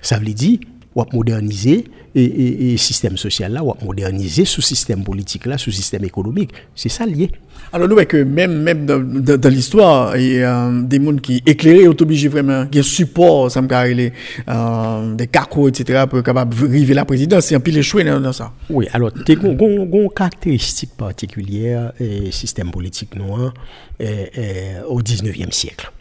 Ça 0.01 0.17
veut 0.17 0.33
dire 0.33 0.59
ou 0.97 1.15
moderniser 1.15 1.85
et, 2.15 2.77
système 2.77 3.17
social 3.17 3.53
là, 3.53 3.63
ou 3.63 3.73
moderniser 3.85 4.45
sous 4.45 4.61
système 4.61 5.03
politique 5.03 5.45
là, 5.45 5.57
sous 5.57 5.71
système 5.71 6.03
économique. 6.03 6.51
C'est 6.75 6.89
ça 6.89 7.05
lié. 7.05 7.31
Alors 7.71 7.87
nous 7.87 7.95
que 8.05 8.23
même, 8.23 8.61
même 8.61 8.85
dans, 8.85 9.49
l'histoire, 9.49 10.15
il 10.17 10.33
y 10.37 10.43
a 10.43 10.71
des 10.71 11.03
gens 11.03 11.15
qui 11.17 11.43
éclairés, 11.45 11.87
obligés 11.87 12.29
vraiment, 12.29 12.65
qui 12.65 12.81
support, 12.83 13.51
ça 13.51 13.61
me 13.61 13.67
carré, 13.67 14.13
euh, 14.47 15.15
des 15.15 15.27
carcos, 15.27 15.67
etc., 15.67 16.05
pour 16.09 16.23
capable 16.23 16.55
arriver 16.65 16.93
à 16.93 16.97
la 16.97 17.05
présidence. 17.05 17.45
C'est 17.45 17.55
un 17.55 17.59
pile 17.59 17.77
échoué 17.77 18.03
dans, 18.03 18.33
ça. 18.33 18.53
Oui, 18.69 18.87
alors, 18.93 19.09
a 19.09 19.31
une 19.31 20.09
caractéristique 20.15 20.91
particulière 20.97 21.91
et 21.99 22.31
système 22.31 22.71
politique 22.71 23.15
noir 23.15 23.53
au 23.99 25.01
19e 25.01 25.51
siècle. 25.51 25.91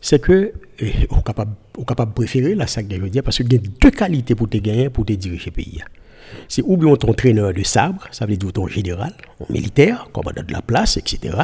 C'est 0.00 0.20
que, 0.20 0.52
on 1.10 1.18
est 1.18 1.22
capable 1.24 1.52
ou 1.76 1.84
capable 1.84 2.12
préférer 2.12 2.54
la 2.54 2.66
sac 2.66 2.86
de 2.86 2.96
dire 3.08 3.22
parce 3.22 3.38
qu'il 3.38 3.52
y 3.52 3.56
a 3.56 3.58
deux 3.58 3.90
qualités 3.90 4.34
pour 4.34 4.48
te 4.48 4.58
gagner 4.58 4.90
pour 4.90 5.04
te 5.04 5.12
diriger 5.12 5.46
le 5.46 5.52
pays. 5.52 5.82
C'est 6.48 6.62
ou 6.62 6.76
bien 6.76 6.94
ton 6.96 7.10
entraîneur 7.10 7.52
de 7.52 7.62
sabre, 7.62 8.06
ça 8.10 8.26
veut 8.26 8.36
dire 8.36 8.52
ton 8.52 8.66
général, 8.66 9.12
ton 9.38 9.52
militaire, 9.52 10.08
commandant 10.12 10.42
de 10.42 10.52
la 10.52 10.62
place, 10.62 10.96
etc. 10.96 11.36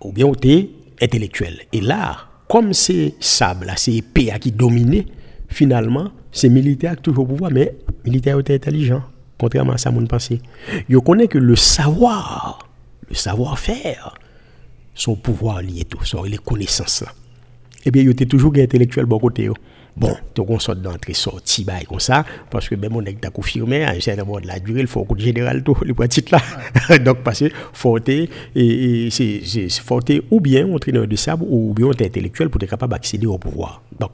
Ou 0.00 0.12
bien 0.12 0.30
tu 0.32 0.68
intellectuel. 1.00 1.60
Et 1.72 1.80
là, 1.80 2.16
comme 2.48 2.72
c'est 2.72 3.14
sabre, 3.20 3.66
c'est 3.76 3.94
épée 3.94 4.32
qui 4.40 4.52
domine, 4.52 5.04
finalement, 5.48 6.10
c'est 6.32 6.48
militaire 6.48 6.96
qui 6.96 7.02
toujours 7.02 7.24
au 7.24 7.28
pouvoir, 7.28 7.50
mais 7.50 7.76
militaire 8.04 8.38
est 8.38 8.50
intelligent, 8.50 9.02
contrairement 9.38 9.72
à 9.72 9.78
ça, 9.78 9.90
mon 9.90 10.06
pensée. 10.06 10.40
Je 10.88 10.98
connais 10.98 11.28
que 11.28 11.38
le 11.38 11.56
savoir, 11.56 12.68
le 13.08 13.14
savoir-faire, 13.14 14.14
son 14.94 15.16
pouvoir 15.16 15.60
lié 15.60 15.84
tout, 15.84 16.02
sont 16.04 16.22
les 16.24 16.38
connaissances 16.38 17.04
eh 17.86 17.90
bien, 17.90 18.02
il 18.02 18.10
était 18.10 18.26
toujours 18.26 18.52
intellectuel 18.56 19.06
bon 19.06 19.18
côté. 19.18 19.48
Bon, 19.96 20.14
tu 20.34 20.42
as 20.42 20.58
sorte 20.58 20.82
d'entrée 20.82 21.14
sortie 21.14 21.64
bail 21.64 21.84
comme 21.84 22.00
ça 22.00 22.26
parce 22.50 22.68
que 22.68 22.74
même 22.74 22.94
on 22.94 23.02
est 23.02 23.30
confirmé 23.30 23.82
à 23.82 23.92
un 23.92 24.00
certain 24.00 24.24
moment 24.24 24.40
de 24.40 24.46
la 24.46 24.58
durée, 24.58 24.80
il 24.80 24.86
faut 24.86 25.04
coup 25.04 25.18
général 25.18 25.62
tout 25.62 25.74
les 25.84 25.94
petites 25.94 26.30
là. 26.30 26.38
Donc 26.98 27.22
parce 27.22 27.38
que 27.38 27.46
forte 27.72 28.10
et, 28.10 28.28
et 28.54 29.08
c'est 29.10 29.70
forte 29.70 30.12
ou 30.30 30.40
bien 30.40 30.70
entraîneur 30.70 31.06
de 31.06 31.16
sabre 31.16 31.50
ou 31.50 31.72
bien 31.72 31.88
intellectuel 31.88 32.50
pour 32.50 32.62
être 32.62 32.68
capable 32.68 32.92
d'accéder 32.92 33.26
au 33.26 33.38
pouvoir. 33.38 33.82
Donc 33.98 34.10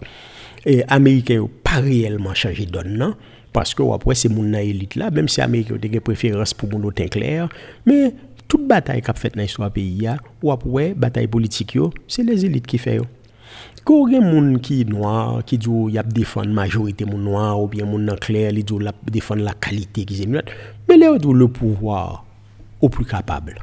et 0.65 0.85
américain 0.85 1.49
pas 1.65 1.81
réellement 1.81 2.35
changé 2.35 2.65
de 2.67 2.71
donne 2.71 3.17
parce 3.53 3.75
que 3.75 3.83
après 3.93 4.15
c'est 4.15 4.29
mon 4.29 4.53
élite 4.55 4.95
là 4.95 5.11
même 5.11 5.29
si 5.29 5.41
américain 5.41 5.75
a 5.75 5.79
des 5.79 5.99
préférences 5.99 6.55
pour 6.55 6.69
mon 6.71 6.85
autre 6.85 7.05
clair 7.07 7.49
mais 7.87 8.15
toute 8.47 8.69
bataille 8.69 9.03
qu'a 9.03 9.15
fait 9.15 9.35
dans 9.35 9.43
l'histoire 9.43 9.73
pays 9.73 10.07
ou 10.43 10.53
après 10.53 10.95
bataille 10.95 11.27
politique 11.27 11.77
c'est 12.07 12.23
les 12.23 12.45
élites 12.45 12.69
qui 12.69 12.79
font 12.79 13.05
Kou 13.83 14.07
gen 14.07 14.23
moun 14.23 14.61
ki 14.63 14.85
noir, 14.87 15.41
ki 15.43 15.57
djou 15.59 15.89
yap 15.91 16.13
defan 16.15 16.53
majorite 16.55 17.03
moun 17.09 17.25
noir 17.27 17.59
ou 17.59 17.67
bien 17.71 17.89
moun 17.89 18.05
nan 18.07 18.19
kler, 18.23 18.53
li 18.55 18.63
djou 18.63 18.79
yap 18.85 19.01
defan 19.11 19.43
la 19.43 19.57
kalite 19.59 20.05
ki 20.07 20.21
zemulat, 20.21 20.53
men 20.87 21.01
le 21.03 21.09
ou 21.11 21.19
djou 21.19 21.35
le 21.35 21.49
pouvoir 21.51 22.23
ou 22.79 22.89
plus 22.89 23.09
kapable. 23.09 23.57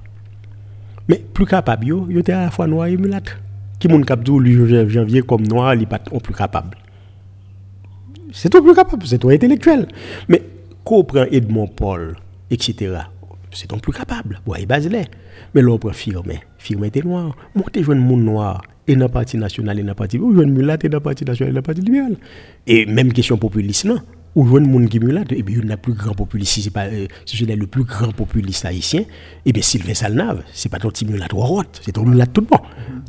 Men, 1.07 1.23
plus 1.33 1.47
kapable 1.47 1.87
yo, 1.87 2.01
yo 2.11 2.23
te 2.25 2.35
a 2.35 2.43
la 2.45 2.51
fwa 2.51 2.67
noir 2.67 2.91
emulat. 2.91 3.31
Ki 3.79 3.87
moun 3.87 4.03
kap 4.07 4.25
djou 4.27 4.43
li 4.43 4.57
janvye 4.91 5.23
kom 5.23 5.47
noir, 5.47 5.71
li 5.79 5.87
pat 5.87 6.11
ou 6.11 6.19
plus 6.19 6.35
kapable. 6.35 6.75
Se 8.35 8.51
tou 8.51 8.61
plus 8.65 8.75
kapable, 8.75 9.07
se 9.07 9.17
tou 9.23 9.31
intelektuel. 9.31 9.87
Men, 10.27 10.43
kou 10.83 11.07
pren 11.07 11.31
Edmond 11.31 11.71
Paul, 11.79 12.11
etc., 12.51 13.07
se 13.57 13.67
tou 13.67 13.81
plus 13.81 13.95
kapable, 13.95 14.41
woye 14.47 14.67
bazile. 14.69 15.05
Men 15.55 15.65
lò 15.65 15.77
pren 15.81 15.97
firme, 15.97 16.41
firme 16.61 16.91
te 16.93 17.05
noir. 17.05 17.31
Moun 17.55 17.73
te 17.73 17.81
jwen 17.83 18.01
moun 18.03 18.25
noir, 18.27 18.61
et 18.89 18.95
dans 18.95 19.05
le 19.05 19.11
parti 19.11 19.37
national 19.37 19.79
et 19.79 19.83
dans 19.83 19.89
le 19.89 19.93
parti 19.93 20.17
ou 20.17 20.35
jeune 20.35 20.51
mulat 20.51 20.77
et 20.83 20.89
dans 20.89 20.97
le 20.97 21.03
parti 21.03 21.23
national 21.23 21.51
et 21.51 21.53
dans 21.53 21.59
le 21.59 21.61
parti 21.61 21.81
libéral 21.81 22.15
et 22.65 22.85
même 22.85 23.13
question 23.13 23.37
populiste 23.37 23.85
non? 23.85 23.99
Ou 24.39 24.47
jeune 24.47 24.71
monde 24.71 24.87
qui 24.87 24.99
mulat 25.01 25.25
et 25.31 25.43
y 25.45 25.59
a 25.59 25.61
le 25.61 25.75
plus 25.75 25.91
grand 25.93 26.13
populiste 26.13 26.61
c'est 26.63 26.69
pas 26.69 26.85
euh, 26.85 27.07
le 27.57 27.67
plus 27.67 27.83
grand 27.83 28.13
populiste 28.13 28.63
haïtien 28.63 29.03
et 29.45 29.51
bien 29.51 29.61
Sylvain 29.61 29.93
Salnave 29.93 30.43
c'est 30.53 30.69
pas 30.69 30.79
ton 30.79 30.89
petit 30.89 31.05
c'est 31.81 31.91
ton 31.91 32.05
mulat 32.05 32.25
tout 32.25 32.41
bon. 32.41 32.57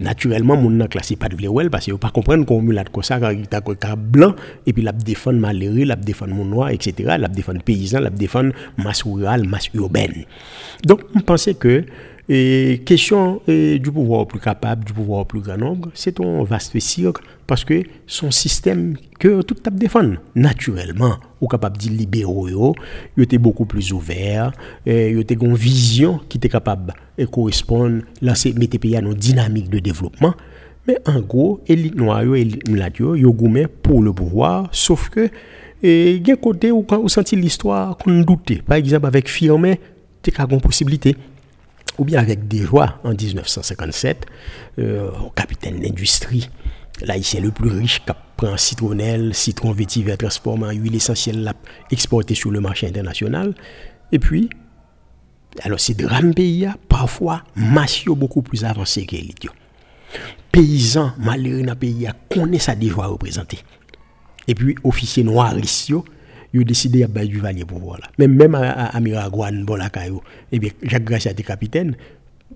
Naturellement 0.00 0.56
mon 0.56 0.70
nan 0.70 0.88
classé 0.88 1.14
pas 1.14 1.28
de 1.28 1.36
parce 1.68 1.86
que 1.86 1.92
pas 1.92 2.10
comprendre 2.10 2.44
qu'on 2.44 2.66
comme 2.92 3.02
ça 3.04 3.20
quand 3.20 3.30
il 3.30 3.46
a 3.52 3.96
blanc 3.96 4.34
et 4.66 4.72
puis 4.72 4.82
mon 6.34 6.44
noir 6.44 6.70
etc 6.70 7.14
la 7.16 7.28
paysan 7.60 8.00
masse 8.76 9.02
rurale 9.02 9.46
masse 9.46 9.68
urbaine. 9.74 10.24
Donc 10.84 11.02
on 11.14 11.20
pensait 11.20 11.54
que 11.54 11.84
et 12.32 12.82
question 12.84 13.40
du 13.46 13.90
pouvoir 13.92 14.24
plus 14.24 14.38
capable, 14.38 14.84
du 14.84 14.92
pouvoir 14.92 15.26
plus 15.26 15.40
grand 15.40 15.56
nombre, 15.56 15.90
c'est 15.94 16.20
un 16.20 16.44
vaste 16.44 16.78
cirque 16.78 17.18
parce 17.48 17.64
que 17.64 17.82
son 18.06 18.30
système 18.30 18.96
que 19.18 19.42
tout 19.42 19.56
a 19.66 19.70
défendre 19.70 20.18
naturellement, 20.36 21.16
ou 21.40 21.48
capable 21.48 21.76
de 21.78 21.88
libéraux, 21.88 22.76
il 23.16 23.24
était 23.24 23.38
beaucoup 23.38 23.64
plus 23.64 23.92
ouvert, 23.92 24.52
il 24.86 25.18
était 25.18 25.34
une 25.34 25.56
vision 25.56 26.20
qui 26.28 26.38
était 26.38 26.48
capable 26.48 26.94
de 27.18 27.24
correspondre, 27.24 28.02
lancer 28.22 28.52
mettre 28.52 28.78
pays 28.78 28.96
à 28.96 29.00
une 29.00 29.12
dynamique 29.14 29.68
de 29.68 29.80
développement. 29.80 30.34
Mais 30.86 30.98
en 31.06 31.20
gros, 31.20 31.60
élite 31.66 31.96
noire 31.96 32.22
et 32.22 32.42
élite 32.42 32.62
yo 32.98 33.32
goumé 33.32 33.66
pour 33.66 34.02
le 34.02 34.12
pouvoir, 34.12 34.68
sauf 34.70 35.08
que 35.08 35.28
il 35.82 36.24
y 36.24 36.30
a 36.30 36.34
un 36.34 36.36
côté 36.36 36.70
où 36.70 36.86
on 36.88 37.08
senti 37.08 37.34
l'histoire 37.34 37.96
qu'on 37.96 38.20
doutait. 38.20 38.62
Par 38.64 38.76
exemple, 38.76 39.06
avec 39.06 39.28
Firmin, 39.28 39.74
tu 40.22 40.30
as 40.38 40.46
une 40.48 40.60
possibilité 40.60 41.16
ou 42.00 42.04
bien 42.04 42.18
avec 42.18 42.48
des 42.48 42.62
joies 42.62 42.98
en 43.04 43.10
1957, 43.10 44.24
euh, 44.78 45.10
au 45.26 45.28
capitaine 45.28 45.80
d'industrie, 45.80 46.48
l'haïtien 47.02 47.42
le 47.42 47.50
plus 47.50 47.68
riche 47.68 48.00
qui 48.00 48.12
prend 48.38 48.56
citronnelle, 48.56 49.34
citron 49.34 49.72
vétiver 49.72 50.16
transformé 50.16 50.66
en 50.68 50.70
huile 50.70 50.94
essentielle 50.94 51.52
exportée 51.90 52.34
sur 52.34 52.50
le 52.50 52.60
marché 52.60 52.88
international. 52.88 53.54
Et 54.12 54.18
puis, 54.18 54.48
alors 55.62 55.78
ces 55.78 55.92
drames 55.92 56.32
pays, 56.32 56.66
parfois, 56.88 57.42
massio 57.54 58.16
beaucoup 58.16 58.40
plus 58.40 58.64
avancé 58.64 59.04
que 59.04 59.16
les 59.16 59.34
Paysans 60.50 61.12
malheureux 61.18 61.62
dans 61.62 61.74
le 61.74 61.78
pays 61.78 62.08
connaissent 62.30 62.64
sa 62.64 62.74
déjà 62.74 62.94
représenté. 63.04 63.58
Et 64.48 64.54
puis, 64.54 64.74
officiers 64.84 65.22
noirs, 65.22 65.54
ont 66.58 66.62
décidé 66.62 67.06
de 67.06 67.26
du 67.26 67.38
Valier 67.38 67.64
pour 67.64 67.78
voir 67.78 67.98
là. 67.98 68.08
Même, 68.18 68.34
même 68.34 68.54
à, 68.54 68.86
à 68.86 69.00
Miragouane, 69.00 69.64
Bolakayo, 69.64 70.22
eh 70.50 70.58
bien, 70.58 70.70
Jacques 70.82 71.04
Gracia 71.04 71.30
était 71.30 71.42
capitaine, 71.42 71.94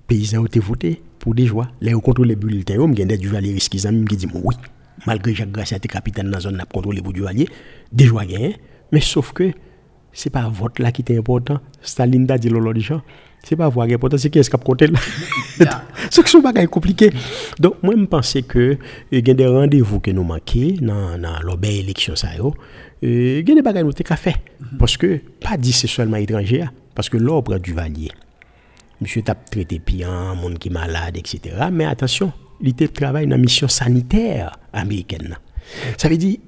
paysans 0.06 0.42
ont 0.42 0.46
été 0.46 0.60
votés 0.60 1.00
pour 1.18 1.34
des 1.34 1.46
joies. 1.46 1.68
Là, 1.80 1.92
ils 1.92 1.96
contrôlent 1.96 2.26
les 2.26 2.36
bulletins, 2.36 2.74
ils 2.74 2.80
ont 2.80 2.88
du 2.88 3.28
Valier 3.28 3.52
risque, 3.52 3.74
ils 3.74 3.86
ont 3.86 3.92
dit 3.92 4.28
oui, 4.34 4.54
malgré 5.06 5.34
Jacques 5.34 5.52
Gracia 5.52 5.76
était 5.76 5.88
capitaine 5.88 6.26
dans 6.26 6.32
la 6.32 6.40
zone, 6.40 6.56
pour 6.68 6.82
contrôler 6.82 7.00
du 7.00 7.20
Valier, 7.20 7.48
des 7.92 8.04
joies 8.04 8.26
gagnées. 8.26 8.56
Mais 8.92 9.00
sauf 9.00 9.32
que, 9.32 9.52
ce 10.12 10.28
n'est 10.28 10.30
pas 10.30 10.48
vote 10.48 10.78
là 10.78 10.92
qui 10.92 11.02
était 11.02 11.18
important. 11.18 11.60
Staline 11.82 12.30
a 12.30 12.38
dit 12.38 12.48
l'autre 12.48 12.78
gens. 12.80 13.02
C'est 13.46 13.56
pas 13.56 13.68
voir 13.68 13.86
important, 13.90 14.16
c'est 14.16 14.30
qui 14.30 14.38
est-ce 14.38 14.48
qui 14.48 14.56
a 14.56 14.58
compté 14.58 14.86
là. 14.86 14.98
C'est 16.10 16.22
que 16.22 16.30
ce 16.30 16.38
n'est 16.38 16.66
compliqué. 16.66 17.10
Donc, 17.58 17.74
moi, 17.82 17.94
je 17.96 18.04
pense 18.04 18.36
que 18.48 18.78
il 19.12 19.26
y 19.26 19.30
a 19.30 19.34
des 19.34 19.46
rendez-vous 19.46 20.00
que 20.00 20.10
nous 20.10 20.24
manquons 20.24 20.76
dans, 20.80 21.20
dans 21.20 21.56
l'élection. 21.62 22.16
Ça, 22.16 22.28
il 23.02 23.46
y 23.46 23.52
a 23.52 23.54
des 23.54 23.62
bagages 23.62 23.84
qui 23.94 24.12
ont 24.12 24.16
fait. 24.16 24.36
Parce 24.78 24.96
que, 24.96 25.20
pas 25.40 25.56
dit 25.56 25.72
c'est 25.72 25.86
seulement 25.86 26.16
étranger, 26.16 26.62
hein. 26.62 26.72
parce 26.94 27.08
que 27.08 27.18
l'ordre 27.18 27.58
du 27.58 27.74
Valier, 27.74 28.10
monsieur 29.00 29.22
t'a 29.22 29.34
traité 29.34 29.78
pian, 29.78 30.34
monde 30.36 30.58
qui 30.58 30.68
est 30.68 30.72
malade, 30.72 31.16
etc. 31.16 31.66
Mais 31.70 31.84
attention, 31.84 32.32
il 32.62 32.74
travaille 32.74 33.26
dans 33.26 33.36
une 33.36 33.42
mission 33.42 33.68
sanitaire 33.68 34.58
américaine. 34.72 35.36
Ça 35.98 36.08
veut 36.08 36.16
dire, 36.16 36.38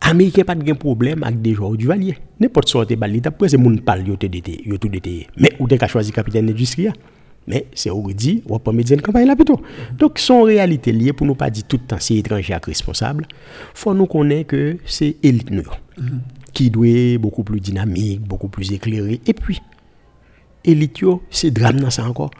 Américain 0.00 0.44
pas 0.44 0.54
de 0.54 0.72
problème 0.72 1.22
avec 1.22 1.42
des 1.42 1.54
joueurs 1.54 1.76
du 1.76 1.86
Valier. 1.86 2.16
N'importe 2.40 2.68
sorte 2.68 2.92
balle, 2.94 3.20
t'a 3.20 3.30
presque 3.30 3.58
moun 3.58 3.80
parle 3.80 4.08
yo 4.08 4.16
te 4.16 4.26
dété, 4.26 4.62
yo 4.64 4.78
tout 4.78 4.88
dété. 4.88 5.28
Mais 5.36 5.52
ou 5.58 5.68
t'as 5.68 5.86
choisi 5.86 6.10
capitaine 6.10 6.46
d'industrie. 6.46 6.88
Mais 7.46 7.66
c'est 7.74 7.90
au 7.90 8.10
dit, 8.12 8.42
ou 8.48 8.58
pas 8.58 8.72
médecin 8.72 8.96
campagne 8.96 9.26
là 9.26 9.34
plutôt. 9.34 9.60
Donc 9.98 10.18
son 10.18 10.42
réalité 10.42 10.92
liée 10.92 11.12
pour 11.12 11.26
nous 11.26 11.34
pas 11.34 11.50
dire 11.50 11.64
tout 11.66 11.78
le 11.80 11.86
temps 11.86 11.96
c'est 12.00 12.16
étranger 12.16 12.54
à 12.54 12.60
responsable. 12.64 13.26
Faut 13.74 13.94
nous 13.94 14.06
connaître 14.06 14.48
que 14.48 14.78
c'est 14.84 15.16
élite 15.22 15.50
nous 15.50 15.64
qui 16.52 16.70
doit 16.70 16.88
être 16.88 17.20
beaucoup 17.20 17.44
plus 17.44 17.60
dynamique, 17.60 18.20
beaucoup 18.20 18.48
plus 18.48 18.72
éclairé 18.72 19.20
et 19.26 19.34
puis 19.34 19.60
élite 20.64 21.04
c'est 21.30 21.50
drame 21.50 21.80
dans 21.80 21.90
ça 21.90 22.08
encore. 22.08 22.30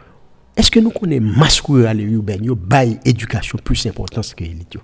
Est-ce 0.57 0.69
que 0.69 0.79
nous 0.79 0.91
connaissons 0.91 1.39
masse 1.39 1.61
rurale 1.61 2.01
urbaine 2.01 2.43
yo 2.43 2.55
bail 2.55 2.99
éducation 3.05 3.57
plus 3.63 3.85
importance 3.85 4.33
que 4.33 4.43
élite? 4.43 4.77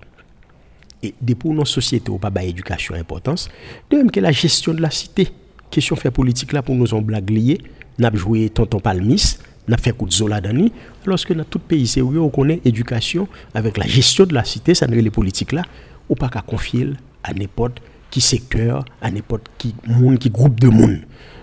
Et 1.04 1.14
depuis 1.22 1.50
nos 1.50 1.66
sociétés, 1.66 2.10
on 2.10 2.18
pas 2.18 2.30
bail 2.30 2.50
éducation 2.50 2.96
importance. 2.96 3.50
De 3.90 3.98
même 3.98 4.12
que 4.12 4.20
la 4.20 4.32
gestion 4.32 4.74
de 4.74 4.82
la 4.82 4.90
cité. 4.90 5.30
Question 5.70 5.96
fait 5.96 6.12
politique 6.12 6.54
là 6.54 6.62
pour 6.62 6.76
nous 6.76 6.94
en 6.94 7.02
blague 7.02 7.30
liée. 7.30 7.60
N'a 8.00 8.12
joué 8.14 8.50
tonton 8.50 8.80
palmis, 8.80 9.38
n'a 9.68 9.78
fait 9.78 9.92
coup 9.92 10.06
de 10.06 10.12
zola 10.12 10.40
d'année. 10.42 10.72
Lorsque 11.06 11.34
dans 11.34 11.44
tout 11.44 11.60
pays 11.60 11.88
sérieux, 11.88 12.22
on 12.22 12.30
connaît 12.30 12.62
éducation 12.64 13.28
avec 13.54 13.78
la 13.78 13.86
gestion 13.86 14.26
de 14.26 14.34
la 14.34 14.44
cité, 14.44 14.76
ça 14.76 14.88
n'est 14.88 15.02
les 15.02 15.10
politiques 15.10 15.52
là, 15.52 15.64
ou 16.10 16.16
pas 16.16 16.30
qu'à 16.30 16.42
confier 16.42 16.90
à 17.24 17.34
n'importe 17.34 17.82
qui 18.10 18.22
secteur, 18.22 18.86
à 19.02 19.12
n'importe 19.12 19.50
qui 19.58 19.76
monde, 19.88 20.20
qui 20.20 20.30
groupe 20.30 20.60
de 20.60 20.70
monde. 20.70 21.00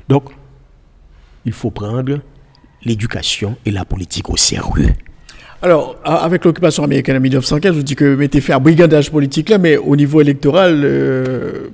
Donc, 0.08 0.30
il 1.44 1.52
faut 1.52 1.70
prendre 1.70 2.20
l'éducation 2.84 3.56
et 3.64 3.70
la 3.70 3.84
politique 3.84 4.30
au 4.30 4.36
sérieux. 4.36 4.94
Alors, 5.64 5.96
a- 6.04 6.16
avec 6.16 6.44
l'occupation 6.44 6.84
américaine 6.84 7.16
en 7.16 7.20
1915, 7.20 7.74
vous 7.74 7.82
dites 7.82 7.96
que 7.98 8.14
mettez 8.16 8.42
fait 8.42 8.52
un 8.52 8.60
brigandage 8.60 9.10
politique 9.10 9.48
là, 9.48 9.56
mais 9.56 9.78
au 9.78 9.96
niveau 9.96 10.20
électoral, 10.20 10.82
euh, 10.84 11.68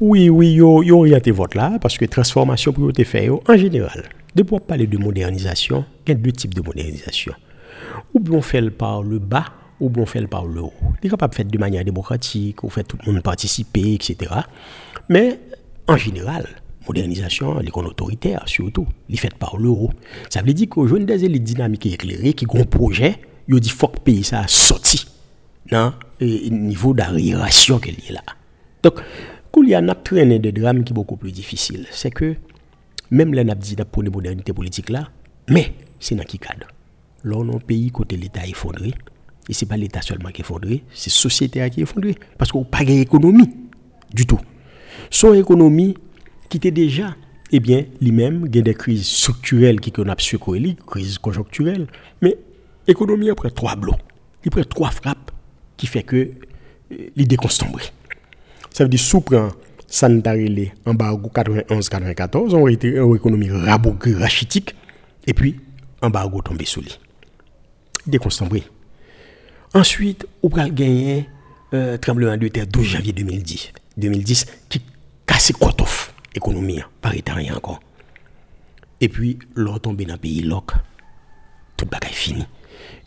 Oui, 0.00 0.28
oui, 0.30 0.54
yo, 0.54 0.82
yo 0.82 0.98
orienté 1.00 1.30
vote 1.30 1.54
là, 1.54 1.78
parce 1.80 1.96
que 1.96 2.06
transformation 2.06 2.72
pour 2.72 2.90
faire, 3.04 3.22
yo, 3.22 3.40
en 3.46 3.56
général, 3.56 4.08
de 4.34 4.42
pour 4.42 4.62
parler 4.62 4.86
de 4.88 4.98
modernisation, 4.98 5.84
il 6.06 6.10
y 6.10 6.12
a 6.12 6.14
deux 6.16 6.32
types 6.32 6.54
de 6.54 6.62
modernisation. 6.62 7.34
Ou 8.14 8.18
bien 8.18 8.38
on 8.38 8.42
fait 8.42 8.62
le 8.62 8.70
par 8.70 9.02
le 9.04 9.18
bas, 9.20 9.44
ou 9.78 9.90
bien 9.90 10.02
on 10.02 10.06
fait 10.06 10.20
le 10.22 10.26
par 10.26 10.44
le 10.46 10.60
haut. 10.62 10.72
Il 11.02 11.06
est 11.06 11.10
capable 11.10 11.30
de 11.32 11.36
faire 11.36 11.44
de 11.46 11.58
manière 11.58 11.84
démocratique, 11.84 12.64
ou 12.64 12.68
fait 12.70 12.82
tout 12.82 12.96
le 13.06 13.12
monde 13.12 13.22
participer, 13.22 13.92
etc. 13.94 14.16
Mais, 15.08 15.38
en 15.86 15.96
général, 15.98 16.46
modernisation, 16.90 17.58
l'économie 17.60 17.92
autoritaire, 17.92 18.42
surtout, 18.46 18.86
il 19.08 19.18
fait 19.18 19.34
par 19.34 19.56
le 19.56 19.68
haut. 19.68 19.90
Ça 20.28 20.42
veut 20.42 20.52
dire 20.52 20.68
qu'aux 20.68 20.86
jeunes 20.86 21.06
des 21.06 21.24
élites 21.24 21.44
dynamiques 21.44 21.86
éclairées 21.86 22.32
qui 22.32 22.46
ont 22.48 22.60
un 22.60 22.64
projet, 22.64 23.16
ils 23.48 23.60
dit 23.60 23.68
faut 23.68 23.88
que 23.88 23.96
le 23.98 24.02
pays 24.02 24.24
ça 24.24 24.44
sorti 24.48 25.06
dans 25.70 25.92
le 26.20 26.48
niveau 26.48 26.92
d'arriération 26.94 27.78
qu'il 27.78 27.94
y 28.04 28.08
a 28.10 28.14
là. 28.14 28.22
Donc, 28.82 29.00
quand 29.52 29.62
il 29.62 29.70
y 29.70 29.74
a 29.74 29.78
un 29.78 29.94
traîné 29.94 30.38
de 30.38 30.50
drame 30.50 30.82
qui 30.84 30.92
est 30.92 30.94
beaucoup 30.94 31.16
plus 31.16 31.32
difficile, 31.32 31.86
c'est 31.90 32.10
que 32.10 32.34
même 33.10 33.36
a 33.38 33.54
dit 33.54 33.76
pour 33.90 34.02
les 34.02 34.10
modernités 34.10 34.52
politiques 34.52 34.90
là, 34.90 35.08
mais 35.48 35.72
c'est 36.00 36.16
dans 36.16 36.24
qui 36.24 36.38
cadre? 36.38 36.66
Là, 37.22 37.36
on 37.36 37.48
a 37.50 37.56
un 37.56 37.58
pays 37.58 37.90
côté 37.90 38.16
l'État 38.16 38.46
effondré, 38.46 38.92
et 39.48 39.52
ce 39.52 39.64
n'est 39.64 39.68
pas 39.68 39.76
l'État 39.76 40.02
seulement 40.02 40.30
qui 40.30 40.40
est 40.40 40.44
effondré, 40.44 40.82
c'est 40.92 41.10
la 41.10 41.16
société 41.16 41.70
qui 41.70 41.80
est 41.80 41.82
effondrée, 41.84 42.16
parce 42.38 42.50
qu'on 42.50 42.60
n'a 42.60 42.66
pas 42.66 42.84
d'économie 42.84 43.50
du 44.12 44.26
tout. 44.26 44.40
Son 45.10 45.34
économie 45.34 45.96
qui 46.50 46.58
était 46.58 46.72
déjà, 46.72 47.16
eh 47.52 47.60
bien, 47.60 47.84
lui-même, 48.00 48.44
il 48.46 48.56
y 48.56 48.58
a 48.58 48.62
des 48.62 48.74
crises 48.74 49.06
structurelles 49.06 49.80
qui 49.80 49.92
qu'on 49.92 50.08
a 50.08 50.16
secoué, 50.18 50.76
crise 50.86 51.18
conjoncturelle, 51.18 51.86
mais 52.20 52.36
l'économie 52.86 53.30
après 53.30 53.50
trois 53.50 53.76
blocs, 53.76 54.00
il 54.44 54.50
prend 54.50 54.62
trois 54.64 54.90
frappes 54.90 55.30
qui 55.76 55.86
fait 55.86 56.02
que 56.02 56.16
euh, 56.16 56.96
l'idée. 57.16 57.36
Ça 58.70 58.84
veut 58.84 58.90
dire 58.90 59.00
sous 59.00 59.20
prend 59.20 59.50
sanitaire 59.86 60.36
embargo 60.86 61.30
91-94, 61.34 62.54
on 62.54 62.66
était 62.68 62.88
une 62.88 63.14
économie 63.14 63.50
rabougrie, 63.50 64.14
rachitique, 64.14 64.74
et 65.26 65.34
puis 65.34 65.56
embargo 66.02 66.42
tombé 66.42 66.64
sous 66.64 66.80
lui. 66.80 66.98
Idée 68.06 68.18
constombrer. 68.18 68.64
Ensuite, 69.72 70.26
on 70.42 70.48
va 70.48 70.68
gagner 70.68 71.28
euh, 71.74 71.96
tremblement 71.96 72.36
de 72.36 72.48
terre 72.48 72.66
12 72.66 72.84
janvier 72.84 73.12
2010, 73.12 73.72
2010 73.96 74.46
qui 74.68 74.82
casse 75.26 75.52
off 75.60 76.09
économie, 76.34 76.80
par 77.00 77.14
état 77.14 77.34
rien 77.34 77.54
encore. 77.54 77.80
Et 79.00 79.08
puis, 79.08 79.38
l'on 79.54 79.78
tombé 79.78 80.04
dans 80.04 80.14
le 80.14 80.18
pays 80.18 80.42
loc, 80.42 80.72
tout 81.76 81.86
le 81.86 81.90
bagage 81.90 82.12
fini. 82.12 82.44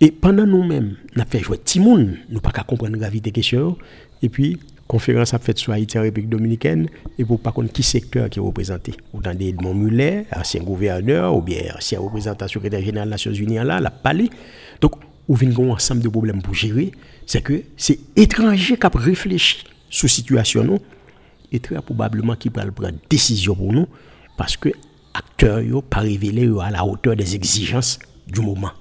Et 0.01 0.11
pendant 0.11 0.45
nous-mêmes, 0.45 0.95
nous 1.15 1.21
avons 1.21 1.29
fait 1.29 1.39
jouer 1.39 1.57
Timoun, 1.59 2.17
nous 2.29 2.39
pas 2.39 2.51
comprendre 2.51 2.93
la 2.93 2.99
gravité 2.99 3.29
des 3.29 3.31
questions. 3.31 3.77
Et 4.21 4.29
puis, 4.29 4.59
conférence 4.87 5.33
a 5.33 5.39
fait 5.39 5.57
sur 5.57 5.73
Haïti 5.73 5.97
en 5.97 6.01
République 6.01 6.29
dominicaine, 6.29 6.89
et 7.17 7.25
pour 7.25 7.39
pas 7.39 7.51
connaître 7.51 7.73
qui 7.73 7.83
secteur 7.83 8.29
qui 8.29 8.39
est 8.39 8.41
représenté. 8.41 8.93
Autant 9.13 9.33
d'Edmond 9.33 9.73
Muller, 9.73 10.25
ancien 10.35 10.63
gouverneur, 10.63 11.35
ou 11.35 11.41
bien 11.41 11.61
ancien 11.75 11.99
représentant 11.99 12.47
secrétaire 12.47 12.81
général 12.81 13.07
des 13.07 13.11
Nations 13.11 13.31
Unies 13.31 13.55
là, 13.55 13.79
la 13.79 13.91
palais. 13.91 14.29
Donc, 14.81 14.95
ou 15.27 15.35
vient 15.35 15.51
un 15.51 15.69
ensemble 15.69 16.01
de 16.01 16.09
problèmes 16.09 16.41
pour 16.41 16.53
gérer, 16.53 16.91
c'est 17.25 17.41
que 17.41 17.63
c'est 17.77 17.99
étranger 18.15 18.77
qui 18.77 18.85
a 18.85 18.91
réfléchi 18.93 19.63
sur 19.89 20.07
la 20.07 20.09
situation 20.09 20.81
et 21.53 21.59
très 21.59 21.75
probablement 21.81 22.35
qui 22.35 22.49
va 22.49 22.65
prendre 22.65 22.97
décision 23.09 23.55
pour 23.55 23.71
nous, 23.71 23.87
parce 24.37 24.57
que 24.57 24.69
acteurs 25.13 25.61
n'ont 25.61 25.81
pas 25.81 25.99
révélé 25.99 26.49
à 26.61 26.71
la 26.71 26.83
hauteur 26.83 27.15
des 27.15 27.35
exigences 27.35 27.99
du 28.27 28.41
moment. 28.41 28.71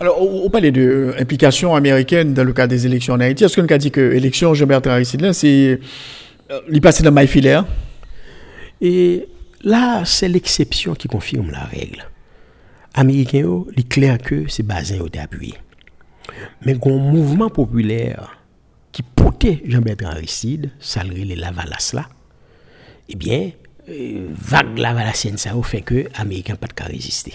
Alors, 0.00 0.20
on, 0.20 0.50
parlait 0.50 0.72
de 0.72 1.14
implication 1.18 1.76
américaine 1.76 2.34
dans 2.34 2.42
le 2.42 2.52
cas 2.52 2.66
des 2.66 2.86
élections 2.86 3.14
en 3.14 3.20
Haïti. 3.20 3.44
Est-ce 3.44 3.60
qu'on 3.60 3.72
a 3.72 3.78
dit 3.78 3.92
que 3.92 4.00
l'élection 4.00 4.52
Jean-Bertrand 4.52 4.90
Aristide, 4.90 5.20
là, 5.20 5.32
c'est. 5.32 5.78
euh, 6.50 6.60
Il 6.72 6.80
passait 6.80 7.04
dans 7.04 7.26
filaire. 7.26 7.64
Et 8.80 9.28
là, 9.62 10.04
c'est 10.04 10.28
l'exception 10.28 10.94
qui 10.94 11.06
confirme 11.06 11.52
la 11.52 11.64
règle. 11.64 12.04
Américains, 12.94 13.64
il 13.72 13.80
est 13.80 13.88
clair 13.88 14.18
que 14.18 14.48
c'est 14.48 14.64
basé 14.64 14.98
au 14.98 15.08
appuyé. 15.22 15.54
Mais 16.64 16.74
un 16.74 16.98
mouvement 16.98 17.48
populaire 17.48 18.41
qui 18.92 19.02
portait 19.02 19.62
Jean-Bertrand 19.64 20.10
Aristide, 20.10 20.70
salarié 20.78 21.24
les 21.24 21.36
Lavalas 21.36 21.92
là, 21.94 22.08
eh 23.08 23.16
bien, 23.16 23.50
euh, 23.88 24.28
vague 24.30 24.78
Lavalassienne 24.78 25.38
ça 25.38 25.52
a 25.52 25.62
fait 25.62 25.80
que 25.80 26.06
Américains 26.14 26.54
pas 26.56 26.68
de 26.68 26.92
résister. 26.92 27.34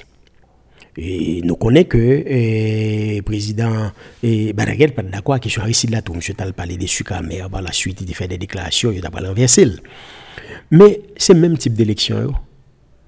Et 0.99 1.41
nous 1.43 1.55
connaissons 1.55 1.89
que 1.89 2.23
le 2.25 3.21
président 3.21 3.91
eh, 4.23 4.51
Balaguer 4.53 4.87
pas 4.87 5.03
d'accord 5.03 5.35
avec 5.35 5.43
question 5.43 5.61
Aristide 5.61 5.91
là 5.91 6.01
tout 6.01 6.13
monsieur 6.13 6.33
Tal 6.33 6.53
parlé 6.53 6.75
des 6.75 6.87
sucres 6.87 7.13
amers 7.13 7.51
par 7.51 7.61
la 7.61 7.71
suite 7.71 8.01
il 8.01 8.15
fait 8.15 8.27
des 8.27 8.39
déclarations 8.39 8.91
il 8.91 9.05
a 9.05 9.11
pas 9.11 9.19
renversé. 9.19 9.67
Mais 10.71 11.01
c'est 11.17 11.33
le 11.33 11.39
même 11.39 11.57
type 11.57 11.73
d'élection 11.73 12.33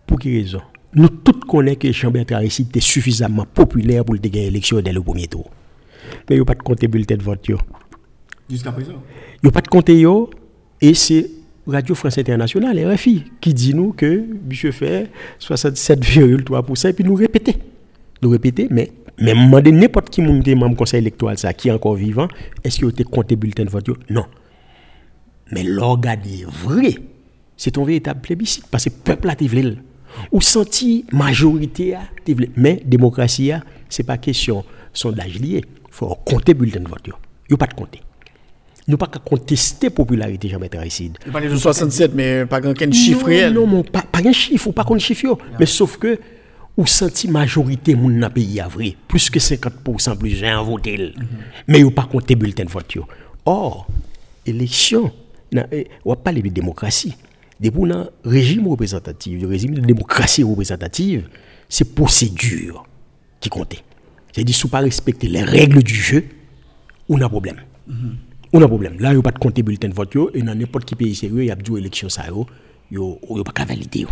pour 0.05 0.19
quelle 0.19 0.33
raison? 0.33 0.61
Nous 0.93 1.09
tous 1.09 1.39
connaissons 1.47 1.79
que 1.79 1.91
Jean-Bertrand 1.91 2.35
Aristide 2.37 2.67
était 2.69 2.79
suffisamment 2.79 3.45
populaire 3.45 4.05
pour 4.05 4.13
le 4.15 4.19
gagner 4.19 4.45
l'élection 4.45 4.81
dès 4.81 4.91
le 4.91 5.01
premier 5.01 5.27
tour. 5.27 5.49
Mais 6.29 6.35
il 6.35 6.39
n'y 6.39 6.41
a 6.41 6.45
pas 6.45 6.55
de 6.55 6.63
compter 6.63 6.87
bulletin 6.87 7.15
de 7.15 7.23
vote. 7.23 7.47
Jusqu'à 8.49 8.71
présent. 8.71 8.93
Il 9.35 9.45
n'y 9.45 9.49
a 9.49 9.51
pas 9.51 9.61
de 9.61 9.67
compter 9.67 9.99
yo 9.99 10.29
et 10.81 10.93
c'est 10.93 11.29
Radio 11.67 11.93
France 11.93 12.17
Internationale, 12.17 12.79
RFI, 12.93 13.25
qui 13.39 13.53
dit 13.53 13.73
nous 13.73 13.93
que 13.93 14.25
monsieur 14.49 14.71
fait 14.71 15.11
67,3% 15.39 16.89
et 16.89 16.93
puis 16.93 17.03
nous 17.03 17.15
répéter. 17.15 17.57
Nous 18.21 18.29
répéter, 18.29 18.67
mais 18.71 18.91
même 19.19 19.45
demander 19.45 19.71
n'importe 19.71 20.09
qui 20.09 20.21
monde 20.21 20.47
membre 20.55 20.75
conseil 20.75 20.99
électoral 20.99 21.37
ça 21.37 21.53
qui 21.53 21.67
est 21.67 21.71
encore 21.71 21.95
vivant, 21.95 22.27
est-ce 22.63 22.77
qu'il 22.77 22.85
a 22.87 22.89
été 22.89 23.03
compté 23.03 23.35
bulletin 23.35 23.65
de 23.65 23.69
vote? 23.69 23.89
Non. 24.09 24.25
Mais 25.51 25.63
l'organe 25.63 26.21
est 26.25 26.45
vrai. 26.45 26.95
C'est 27.55 27.77
un 27.77 27.83
véritable 27.83 28.21
plébiscite 28.21 28.65
parce 28.67 28.85
que 28.85 28.89
le 28.89 28.95
peuple 29.03 29.29
a 29.29 29.35
voulu. 29.39 29.77
Ou 30.31 30.41
senti 30.41 31.05
majorité 31.11 31.95
a. 31.95 32.01
Mais 32.55 32.81
démocratie 32.85 33.51
a, 33.51 33.63
c'est 33.89 34.03
pas 34.03 34.17
question 34.17 34.63
sondage 34.91 35.39
lié. 35.39 35.63
faut 35.91 36.15
compter 36.25 36.53
bulletin 36.53 36.79
de 36.79 36.87
vote 36.87 37.07
yo. 37.07 37.13
Yo 37.49 37.57
pas 37.57 37.67
de 37.67 37.73
compter. 37.73 38.01
Nous 38.89 38.97
pas 38.97 39.05
qu'à 39.05 39.19
contester 39.19 39.91
popularité 39.91 40.49
Jean-Bertrand 40.49 40.79
Aristide. 40.79 41.19
Il 41.23 41.31
parlait 41.31 41.47
de 41.47 41.55
67, 41.55 42.15
mais 42.15 42.47
pas 42.47 42.59
grand 42.59 42.73
quel 42.73 42.91
chiffre 42.91 43.21
Non, 43.21 43.27
réel. 43.27 43.53
Non, 43.53 43.67
mon, 43.67 43.83
pas, 43.83 44.01
pas 44.01 44.19
un 44.25 44.31
chiffre, 44.31 44.67
ou 44.67 44.71
pas 44.71 44.83
qu'on 44.83 44.97
chiffre. 44.97 45.37
Mais 45.59 45.67
sauf 45.67 45.97
que, 45.97 46.19
ou 46.75 46.87
senti 46.87 47.27
majorité 47.27 47.93
moun 47.93 48.17
nan 48.17 48.31
pays 48.33 48.59
à 48.59 48.67
vrai, 48.67 48.95
plus 49.07 49.29
que 49.29 49.37
50% 49.37 50.17
plus 50.17 50.31
gens 50.31 50.63
voté. 50.63 50.95
l. 50.95 51.13
Mais 51.67 51.83
ou 51.83 51.91
pas 51.91 52.07
compté 52.11 52.35
bulletin 52.35 52.65
de 52.65 52.69
vote. 52.69 52.97
Or, 53.45 53.87
élection, 54.43 55.11
na, 55.51 55.67
eh, 55.71 55.87
va 56.03 56.15
parler 56.15 56.41
de 56.41 56.49
démocratie. 56.49 57.13
Depuis 57.59 57.91
un 57.91 58.09
régime 58.25 58.67
représentatif, 58.69 59.39
le 59.39 59.47
régime 59.47 59.75
de 59.75 59.81
démocratie 59.81 60.41
représentative, 60.41 61.29
c'est 61.67 61.93
procédure 61.93 62.87
qui 63.39 63.49
compte. 63.49 63.83
C'est-à-dire, 64.31 64.55
si 64.55 64.63
vous 64.63 64.69
pas 64.69 64.79
respecter 64.79 65.27
les 65.27 65.43
règles 65.43 65.83
du 65.83 65.93
jeu, 65.93 66.25
on 67.07 67.21
a 67.21 67.29
problème. 67.29 67.57
On 68.51 68.61
a 68.61 68.67
problème. 68.67 68.95
Là, 68.99 69.11
il 69.11 69.15
n'y 69.15 69.19
a 69.19 69.21
pas 69.21 69.31
de 69.31 69.39
compter 69.39 69.63
bulletin 69.63 69.89
de 69.89 69.93
vote, 69.93 70.15
et 70.33 70.41
dans 70.41 70.55
n'importe 70.55 70.85
quel 70.85 70.97
pays 70.97 71.15
sérieux, 71.15 71.43
il 71.43 71.47
y 71.47 71.51
a 71.51 71.55
deux 71.55 71.77
élections, 71.77 72.07
yo, 72.27 72.47
yo, 72.91 73.19
yo 73.29 73.43
pas 73.43 73.51
qu'à 73.51 73.65
valider. 73.65 74.07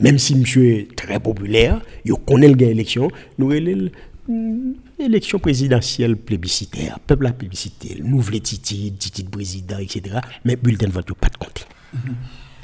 Même 0.00 0.18
si 0.18 0.36
monsieur 0.36 0.78
est 0.78 0.96
très 0.96 1.18
populaire, 1.20 1.80
il 2.04 2.12
connaît 2.26 2.48
le 2.48 2.60
élection, 2.62 3.08
nous 3.38 3.48
mm, 3.48 4.74
élection 4.98 5.38
présidentielle 5.38 6.16
plébiscitaire, 6.16 6.98
peuple 7.06 7.26
a 7.26 7.32
plébiscité, 7.32 8.00
nous 8.04 8.20
voulons 8.20 8.38
Titi, 8.38 8.92
Titi 8.98 9.24
de 9.24 9.30
président, 9.30 9.78
etc. 9.78 10.16
Mais 10.44 10.56
bulletin 10.56 10.88
de 10.88 10.92
vote, 10.92 11.12
pas 11.14 11.28
de 11.28 11.36
compter. 11.36 11.62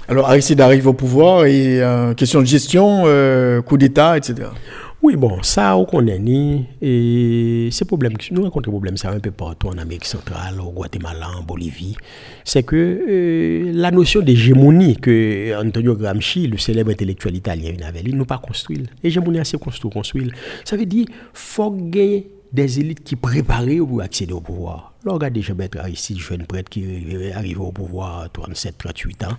Alors, 0.08 0.28
Aristide 0.28 0.60
arrive 0.60 0.88
au 0.88 0.92
pouvoir 0.92 1.46
et 1.46 1.80
euh, 1.80 2.12
question 2.14 2.40
de 2.40 2.46
gestion, 2.46 3.04
euh, 3.06 3.62
coup 3.62 3.76
d'État, 3.76 4.16
etc. 4.16 4.48
Oui, 5.02 5.16
bon, 5.16 5.42
ça, 5.42 5.76
on 5.76 5.84
connaît. 5.84 6.64
Et 6.80 7.68
ces 7.72 7.84
problèmes, 7.84 8.12
nous 8.30 8.42
rencontrons 8.42 8.70
des 8.70 8.70
problèmes, 8.70 8.96
ça 8.96 9.10
un 9.10 9.18
peu 9.18 9.32
partout 9.32 9.66
en 9.66 9.76
Amérique 9.76 10.04
centrale, 10.04 10.60
au 10.60 10.70
Guatemala, 10.70 11.28
en 11.40 11.42
Bolivie. 11.42 11.96
C'est 12.44 12.62
que 12.62 12.76
euh, 12.76 13.72
la 13.74 13.90
notion 13.90 14.20
d'hégémonie 14.20 14.96
que 14.96 15.60
Antonio 15.60 15.96
Gramsci, 15.96 16.46
le 16.46 16.56
célèbre 16.56 16.92
intellectuel 16.92 17.34
italien, 17.34 17.74
avait, 17.84 18.02
il 18.06 18.16
nous 18.16 18.24
pas 18.24 18.38
construit. 18.38 18.84
L'hégémonie, 19.02 19.40
c'est 19.42 19.58
construit, 19.58 19.90
construit. 19.90 20.30
Ça 20.64 20.76
veut 20.76 20.86
dire, 20.86 21.06
faut 21.32 21.72
gagner 21.72 22.28
des 22.52 22.78
élites 22.78 23.02
qui 23.02 23.16
préparent 23.16 23.66
pour 23.84 24.02
accéder 24.02 24.32
au 24.32 24.40
pouvoir. 24.40 24.94
Là, 25.04 25.14
regardez 25.14 25.42
Jean-Bertrand 25.42 25.80
Aristide, 25.80 26.18
jeune 26.18 26.46
prêtre 26.46 26.70
qui 26.70 26.84
arrive 27.34 27.60
au 27.60 27.72
pouvoir 27.72 28.20
à 28.20 28.28
37, 28.28 28.78
38 28.78 29.24
ans. 29.24 29.36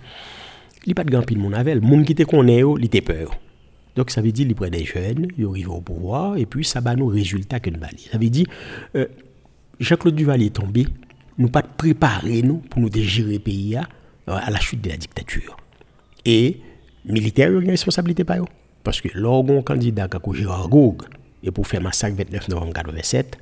Il 0.84 0.88
n'y 0.88 0.92
a 0.92 0.94
pas 0.96 1.04
de 1.04 1.10
grand 1.10 1.22
pile 1.22 1.38
mon 1.38 1.54
avel. 1.54 1.80
Le 1.80 1.86
monde 1.86 2.04
qui 2.04 2.14
te 2.14 2.24
connaît, 2.24 2.60
il 2.60 2.84
était 2.84 3.00
peur. 3.00 3.30
Donc 3.96 4.10
ça 4.10 4.20
veut 4.20 4.32
dire 4.32 4.46
qu'il 4.46 4.54
prend 4.54 4.68
des 4.68 4.84
jeunes, 4.84 5.28
il 5.38 5.46
arrive 5.46 5.70
au 5.70 5.80
pouvoir, 5.80 6.36
et 6.36 6.46
puis 6.46 6.64
ça 6.64 6.80
va 6.80 6.96
nous 6.96 7.06
résultats 7.06 7.60
que 7.60 7.70
nous 7.70 7.80
Ça 8.10 8.18
veut 8.18 8.30
dire, 8.30 8.46
euh, 8.96 9.06
Jean-Claude 9.78 10.14
Duvalier 10.14 10.46
est 10.46 10.56
tombé, 10.56 10.86
nous 11.38 11.48
pas 11.48 11.62
préparer 11.62 12.42
nous 12.42 12.58
pour 12.58 12.80
nous 12.80 12.90
gérer 12.92 13.34
le 13.34 13.38
pays 13.38 13.76
à, 13.76 13.88
à 14.26 14.50
la 14.50 14.60
chute 14.60 14.80
de 14.80 14.90
la 14.90 14.96
dictature. 14.96 15.56
Et 16.24 16.60
militaires 17.04 17.50
ont 17.50 17.60
une 17.60 17.70
responsabilité 17.70 18.24
pas 18.24 18.38
Parce 18.82 19.00
que 19.00 19.08
l'orgon 19.14 19.62
candidat 19.62 20.08
a 20.10 20.32
Gérard 20.32 20.68
et 21.42 21.50
pour 21.50 21.66
faire 21.66 21.82
massacre 21.82 22.16
29 22.16 22.48
novembre 22.48 22.68
1987, 22.68 23.38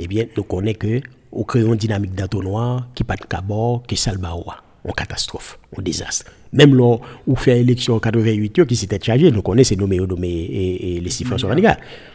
eh 0.00 0.06
bien, 0.06 0.26
nous 0.36 0.44
connaissons 0.44 0.78
que 0.78 1.00
au 1.32 1.44
crayon 1.44 1.74
dynamique 1.74 2.14
d'entonnoir 2.14 2.88
qui 2.94 3.04
pas 3.04 3.16
de 3.16 3.24
cabord, 3.24 3.82
qui 3.86 3.96
salbaoua 3.96 4.67
en 4.88 4.92
catastrophe, 4.92 5.58
en 5.76 5.82
désastre. 5.82 6.30
Même 6.52 6.74
là 6.76 6.96
où 7.26 7.36
fait 7.36 7.60
élection 7.60 7.94
en 7.94 8.00
88 8.00 8.64
qui 8.66 8.76
s'était 8.76 8.98
chargé, 9.02 9.30
nous 9.30 9.42
connaissons 9.42 9.76
nommé 9.76 9.98
nommé 9.98 10.28
et, 10.28 10.96
et 10.96 11.00
les 11.00 11.10
chiffres 11.10 11.36
sont 11.36 11.48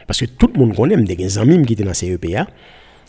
Parce 0.08 0.20
que 0.20 0.26
tout 0.26 0.50
le 0.54 0.60
monde 0.60 0.76
connaît, 0.76 0.96
même 0.96 1.06
des 1.06 1.38
amis 1.38 1.64
qui 1.66 1.74
étaient 1.74 1.84
dans 1.84 1.94
CEPA, 1.94 2.48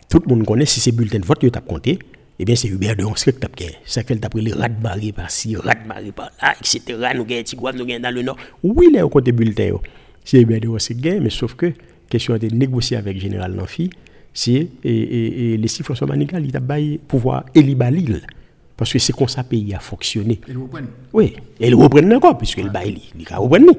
tout 0.09 0.23
le 0.27 0.35
monde 0.35 0.47
connaît 0.47 0.67
si 0.67 0.81
c'est 0.81 0.93
bulletin 0.93 1.19
de 1.19 1.25
vote 1.25 1.39
tu 1.41 1.51
as 1.55 1.61
compté, 1.61 1.99
eh 2.39 2.45
bien 2.45 2.57
c'est 2.57 2.69
Hubert 2.69 2.97
de 2.97 3.05
Honsk 3.05 3.33
que 3.33 3.39
tu 3.39 3.47
as 3.47 3.49
gagné. 3.57 3.77
Ça 3.85 4.03
fait 4.03 4.29
pris 4.29 4.43
les 4.43 4.53
rats 4.53 4.69
de 4.69 4.81
barré 4.81 5.13
par-ci, 5.13 5.57
rats 5.57 5.75
de 5.75 5.89
barré 5.89 6.13
par-là, 6.13 6.55
etc. 6.61 6.83
Nous 7.15 7.23
avons 7.23 7.43
Tigouane, 7.43 7.77
nous 7.77 7.85
avons 7.85 8.01
dans 8.01 8.15
le 8.15 8.23
nord. 8.23 8.37
Oui, 8.63 8.89
il 8.91 8.97
est 8.97 9.03
au 9.03 9.09
côté 9.09 9.33
bulletin. 9.33 9.77
C'est 10.25 10.41
Hubert 10.41 10.61
de 10.61 10.69
Honsk 10.69 10.97
qui 10.97 11.21
mais 11.21 11.31
sauf 11.31 11.55
que, 11.55 11.73
question 12.09 12.37
de 12.37 12.47
négocier 12.49 12.97
avec 12.97 13.15
le 13.15 13.21
général 13.21 13.53
Nanfi, 13.53 13.91
c'est 14.33 14.69
et, 14.83 15.57
les 15.57 15.69
chiffres 15.69 15.95
sont 15.95 16.07
manigal, 16.07 16.45
il 16.45 16.57
a 16.57 16.61
pouvoir 17.07 17.45
élibérer 17.55 17.93
l'île. 17.93 18.27
Parce 18.77 18.93
que 18.93 18.99
c'est 18.99 19.13
comme 19.13 19.29
ça 19.29 19.43
le 19.43 19.49
pays 19.49 19.75
a 19.75 19.79
fonctionné. 19.79 20.41
Et 20.49 20.53
vous 20.53 20.65
reprennent 20.65 20.89
Oui, 21.13 21.37
et 21.61 21.69
ils 21.69 21.75
reprennent 21.75 22.13
encore, 22.15 22.37
puisque 22.37 22.59
le 22.59 22.71
bail, 22.71 23.01
il 23.19 23.35
reprennent. 23.37 23.71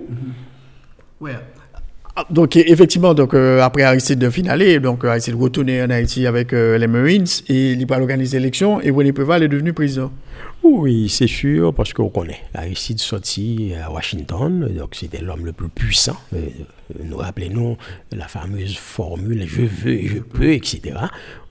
Oui. 1.20 1.32
Ah, 2.18 2.26
donc 2.30 2.56
effectivement, 2.56 3.14
donc 3.14 3.34
euh, 3.34 3.60
après 3.62 3.84
Aristide 3.84 4.20
de 4.20 4.30
finale, 4.30 4.80
donc 4.80 5.04
euh, 5.04 5.10
Aristide 5.10 5.36
retourné 5.36 5.84
en 5.84 5.90
Haïti 5.90 6.26
avec 6.26 6.54
euh, 6.54 6.78
les 6.78 6.88
Marines 6.88 7.26
et 7.50 7.72
il 7.74 7.86
va 7.86 8.00
organiser 8.00 8.38
l'élection 8.40 8.80
et 8.80 8.90
René 8.90 9.12
Préval 9.12 9.44
est 9.44 9.50
devenu 9.50 9.74
président. 9.74 10.14
Oui, 10.68 11.10
c'est 11.10 11.28
sûr, 11.28 11.76
parce 11.76 11.94
qu'on 11.94 12.10
connaît. 12.10 12.40
Aristide 12.56 12.98
sorti 12.98 13.74
à 13.76 13.92
Washington, 13.92 14.68
donc 14.76 14.96
c'était 14.96 15.22
l'homme 15.22 15.46
le 15.46 15.54
plus 15.54 15.70
puissant. 15.70 16.18
nous 17.04 17.18
rappelons 17.18 17.78
la 18.12 18.28
fameuse 18.28 18.76
formule 18.76 19.46
je 19.46 19.62
veux, 19.62 20.08
je 20.08 20.18
peux, 20.18 20.54
etc. 20.54 20.98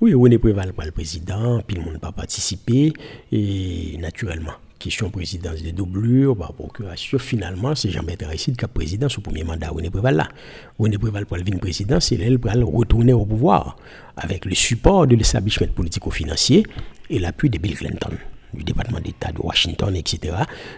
Oui, 0.00 0.14
René 0.14 0.36
Préval 0.38 0.72
pas 0.72 0.84
le 0.84 0.90
président, 0.90 1.62
puis 1.64 1.76
le 1.76 1.84
monde 1.84 1.92
n'a 1.92 1.98
pas 2.00 2.10
participé, 2.10 2.92
et 3.30 3.96
naturellement 3.98 4.54
question 4.80 5.10
présidence 5.10 5.62
de 5.62 5.70
doublure, 5.70 6.36
par 6.36 6.52
procuration, 6.52 7.18
finalement, 7.18 7.76
c'est 7.76 7.90
Jean-Bertrand 7.90 8.26
Aristide 8.26 8.56
qui 8.56 8.64
a 8.64 8.68
président 8.68 9.08
sous 9.08 9.20
premier 9.20 9.44
mandat 9.44 9.70
René 9.70 9.90
Préval 9.90 10.16
là. 10.16 10.28
René 10.76 10.98
Préval 10.98 11.24
pour 11.24 11.36
le 11.36 11.58
président, 11.58 12.00
c'est 12.00 12.16
elle 12.16 12.40
pour 12.40 12.50
retourner 12.52 13.12
au 13.12 13.24
pouvoir 13.24 13.76
avec 14.16 14.44
le 14.44 14.56
support 14.56 15.06
de 15.06 15.14
l'établissement 15.14 15.68
politico-financier 15.68 16.64
et 17.08 17.20
l'appui 17.20 17.48
de 17.48 17.58
Bill 17.58 17.76
Clinton 17.76 18.10
du 18.54 18.64
département 18.64 19.00
d'État 19.00 19.32
de 19.32 19.40
Washington, 19.40 19.94
etc. 19.94 20.34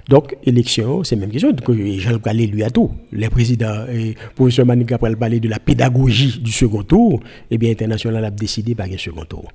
Donc, 0.09 0.37
élection, 0.45 1.05
c'est 1.05 1.17
même 1.17 1.31
question. 1.31 1.53
Donc, 1.53 1.71
Jean 1.99 2.19
parler 2.19 2.47
lui 2.47 2.63
à 2.63 2.71
tout. 2.71 2.91
Les 3.13 3.29
présidents, 3.29 3.87
et 3.91 4.15
professeur 4.35 4.67
Manika 4.67 4.99
pour 4.99 5.09
parler 5.17 5.41
de 5.41 5.49
la 5.49 5.59
pédagogie 5.59 6.39
du 6.41 6.53
second 6.53 6.83
tour, 6.83 7.21
eh 7.51 7.59
bien, 7.59 7.71
international 7.71 8.25
a 8.25 8.31
décidé 8.31 8.75
par 8.75 8.87
un 8.87 8.99
second 8.99 9.25
tour 9.25 9.49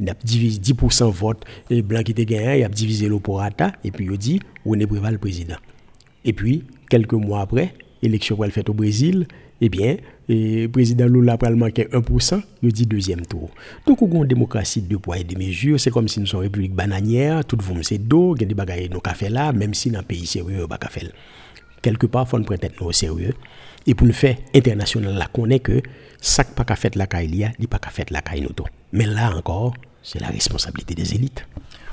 il 0.00 0.10
a 0.10 0.14
divisé 0.14 0.60
10% 0.60 1.10
vote 1.10 1.44
et 1.70 1.82
blanc 1.82 2.02
qui 2.02 2.12
était 2.12 2.24
gagné, 2.24 2.58
il 2.58 2.64
a 2.64 2.68
divisé 2.68 3.08
l'opporata 3.08 3.72
et 3.84 3.90
puis 3.90 4.06
il 4.10 4.18
dit 4.18 4.40
René 4.66 4.86
Préval 4.86 5.18
président. 5.18 5.56
Et 6.24 6.32
puis 6.32 6.64
quelques 6.88 7.12
mois 7.12 7.40
après, 7.40 7.74
élection 8.02 8.36
pour 8.36 8.48
faite 8.50 8.68
au 8.68 8.74
Brésil, 8.74 9.26
eh 9.60 9.68
bien, 9.68 9.96
le 10.28 10.66
président 10.66 11.06
Lula 11.06 11.36
a 11.40 11.50
manqué 11.50 11.84
1%, 11.84 12.42
il 12.62 12.72
dit 12.72 12.86
deuxième 12.86 13.24
tour. 13.26 13.50
Donc, 13.86 14.02
on 14.02 14.22
a 14.22 14.26
démocratie 14.26 14.82
de 14.82 14.96
poids 14.96 15.18
et 15.18 15.24
de 15.24 15.38
mesures, 15.38 15.78
c'est 15.78 15.90
comme 15.90 16.08
si 16.08 16.20
nous 16.20 16.26
sommes 16.26 16.40
une 16.40 16.46
république 16.46 16.74
bananière, 16.74 17.44
tout 17.44 17.56
le 17.56 17.74
monde 17.74 17.84
c'est 17.84 17.98
d'eau, 17.98 18.34
il 18.36 18.42
y 18.42 18.44
a 18.44 18.48
des 18.48 18.54
bagages 18.54 18.90
nous 18.90 19.00
café 19.00 19.28
là, 19.28 19.52
même 19.52 19.74
si 19.74 19.90
dans 19.90 20.00
un 20.00 20.02
pays 20.02 20.26
sérieux, 20.26 20.64
on 20.64 20.68
pas 20.68 20.78
faire. 20.88 21.10
Quelque 21.82 22.06
part, 22.06 22.24
il 22.26 22.30
faut 22.30 22.38
nous 22.38 22.44
prendre 22.44 22.68
au 22.80 22.92
sérieux. 22.92 23.34
Et 23.86 23.94
pour 23.94 24.06
nous 24.06 24.14
faire 24.14 24.36
international, 24.54 25.28
est 25.50 25.58
que 25.60 25.82
ça 26.20 26.42
pas 26.42 26.64
qu'à 26.64 26.76
faire 26.76 26.92
la 26.94 27.06
caille, 27.06 27.28
il 27.30 27.36
n'y 27.36 27.44
a 27.44 27.68
pas 27.68 27.78
faire 27.90 28.06
la 28.10 28.22
caille 28.22 28.46
Mais 28.92 29.04
là 29.04 29.36
encore, 29.36 29.74
c'est 30.02 30.20
la 30.20 30.28
responsabilité 30.28 30.94
des 30.94 31.14
élites. 31.14 31.46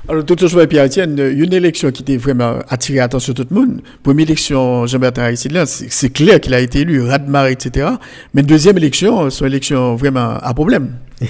Alors, 0.08 0.24
tout 0.24 0.36
chose, 0.36 0.66
Pierre 0.68 0.86
Etienne, 0.86 1.16
une 1.16 1.52
élection 1.52 1.92
qui 1.92 2.02
était 2.02 2.16
vraiment 2.16 2.58
attiré 2.68 2.98
l'attention 2.98 3.34
de 3.34 3.44
tout 3.44 3.54
le 3.54 3.60
monde. 3.60 3.82
Première 4.02 4.26
élection, 4.26 4.84
Jean-Bertrand 4.84 5.22
Aristide, 5.22 5.64
c'est 5.64 6.12
clair 6.12 6.40
qu'il 6.40 6.54
a 6.54 6.60
été 6.60 6.80
élu, 6.80 7.02
Radmar, 7.02 7.46
etc. 7.46 7.88
Mais 8.34 8.42
deuxième 8.42 8.76
élection, 8.78 9.30
c'est 9.30 9.44
une 9.44 9.52
élection 9.52 9.94
vraiment 9.94 10.38
à 10.38 10.54
problème. 10.54 10.96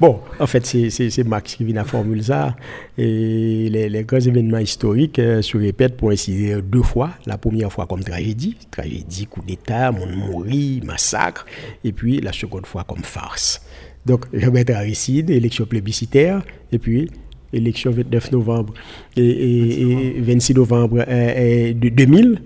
bon, 0.00 0.18
en 0.40 0.46
fait, 0.48 0.66
c'est 0.66 1.24
Max 1.24 1.54
qui 1.54 1.64
vient 1.64 1.82
à 1.82 1.84
formuler 1.84 2.24
ça. 2.24 2.56
Et 2.98 3.68
les, 3.70 4.02
grands 4.02 4.18
événements 4.18 4.58
historiques 4.58 5.20
euh, 5.20 5.42
se 5.42 5.56
répètent 5.56 5.96
pour 5.96 6.10
ainsi 6.10 6.32
dire 6.32 6.62
deux 6.62 6.82
fois. 6.82 7.10
La 7.26 7.38
première 7.38 7.72
fois 7.72 7.86
comme 7.86 8.02
tragédie, 8.02 8.56
tragédie, 8.72 9.26
coup 9.26 9.42
d'État, 9.46 9.92
monde 9.92 10.16
mourit, 10.16 10.80
massacre. 10.84 11.46
Et 11.84 11.92
puis 11.92 12.20
la 12.20 12.32
seconde 12.32 12.66
fois 12.66 12.82
comme 12.82 13.04
farce. 13.04 13.62
Donc, 14.06 14.24
Jean-Bertrand 14.32 14.76
Aristide, 14.76 15.30
élection 15.30 15.66
plébiscitaire, 15.66 16.42
et 16.70 16.78
puis 16.78 17.10
élection 17.52 17.90
29 17.90 18.32
novembre 18.32 18.74
et, 19.16 20.14
26 20.18 20.54
novembre 20.54 21.04
2000. 21.06 22.26
Euh, 22.26 22.36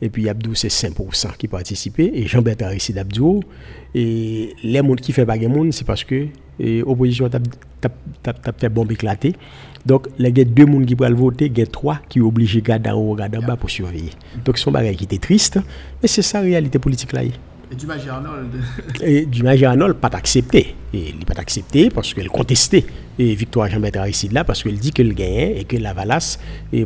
et 0.00 0.10
puis 0.10 0.28
Abdou, 0.28 0.54
c'est 0.54 0.68
5% 0.68 1.36
qui 1.36 1.48
participaient. 1.48 2.12
Et 2.14 2.26
Jean-Bertrand 2.26 2.66
Aristide 2.66 2.98
Abdou, 2.98 3.40
et 3.94 4.50
les 4.62 4.78
gens 4.78 4.94
qui 4.94 5.12
font 5.12 5.24
pas 5.24 5.38
de 5.38 5.46
monde, 5.46 5.72
c'est 5.72 5.86
parce 5.86 6.04
que 6.04 6.26
l'opposition 6.60 7.26
a 7.26 8.52
fait 8.52 8.68
bombe 8.68 8.92
éclater. 8.92 9.34
Donc, 9.86 10.08
il 10.18 10.24
y 10.24 10.40
a 10.40 10.44
deux 10.44 10.66
personnes 10.66 10.86
qui 10.86 10.94
peuvent 10.94 11.12
voter, 11.14 11.46
il 11.46 11.58
y 11.58 11.62
a 11.62 11.66
trois 11.66 12.00
qui 12.08 12.18
sont 12.18 12.26
obligés 12.26 12.60
de 12.60 12.66
garder 12.66 12.90
en 12.90 13.00
haut, 13.00 13.14
garder 13.14 13.38
en 13.38 13.42
bas 13.42 13.56
pour 13.56 13.70
surveiller. 13.70 14.10
Donc, 14.44 14.58
ce 14.58 14.64
sont 14.64 14.72
des 14.72 14.94
qui 14.94 15.04
étaient 15.04 15.18
tristes, 15.18 15.58
mais 16.02 16.08
c'est 16.08 16.22
ça 16.22 16.38
la 16.38 16.44
réalité 16.44 16.78
politique 16.78 17.12
là. 17.12 17.22
Et 17.70 17.74
du 17.74 17.90
Arnold 18.10 18.48
Et 19.02 19.26
du 19.26 19.42
pas 19.42 20.08
accepté. 20.12 20.74
Et 20.92 21.08
il 21.10 21.24
pas 21.26 21.40
accepté 21.40 21.90
parce 21.90 22.14
qu'il 22.14 22.28
contestait 22.28 22.84
et 23.18 23.34
Victoire 23.34 23.68
Jean-Bertrand 23.68 24.04
ici 24.04 24.28
là 24.28 24.44
parce 24.44 24.62
qu'il 24.62 24.78
dit 24.78 24.92
qu'il 24.92 25.12
gagne 25.14 25.56
et 25.56 25.64
que 25.64 25.76
la 25.76 25.92
Valasse 25.92 26.38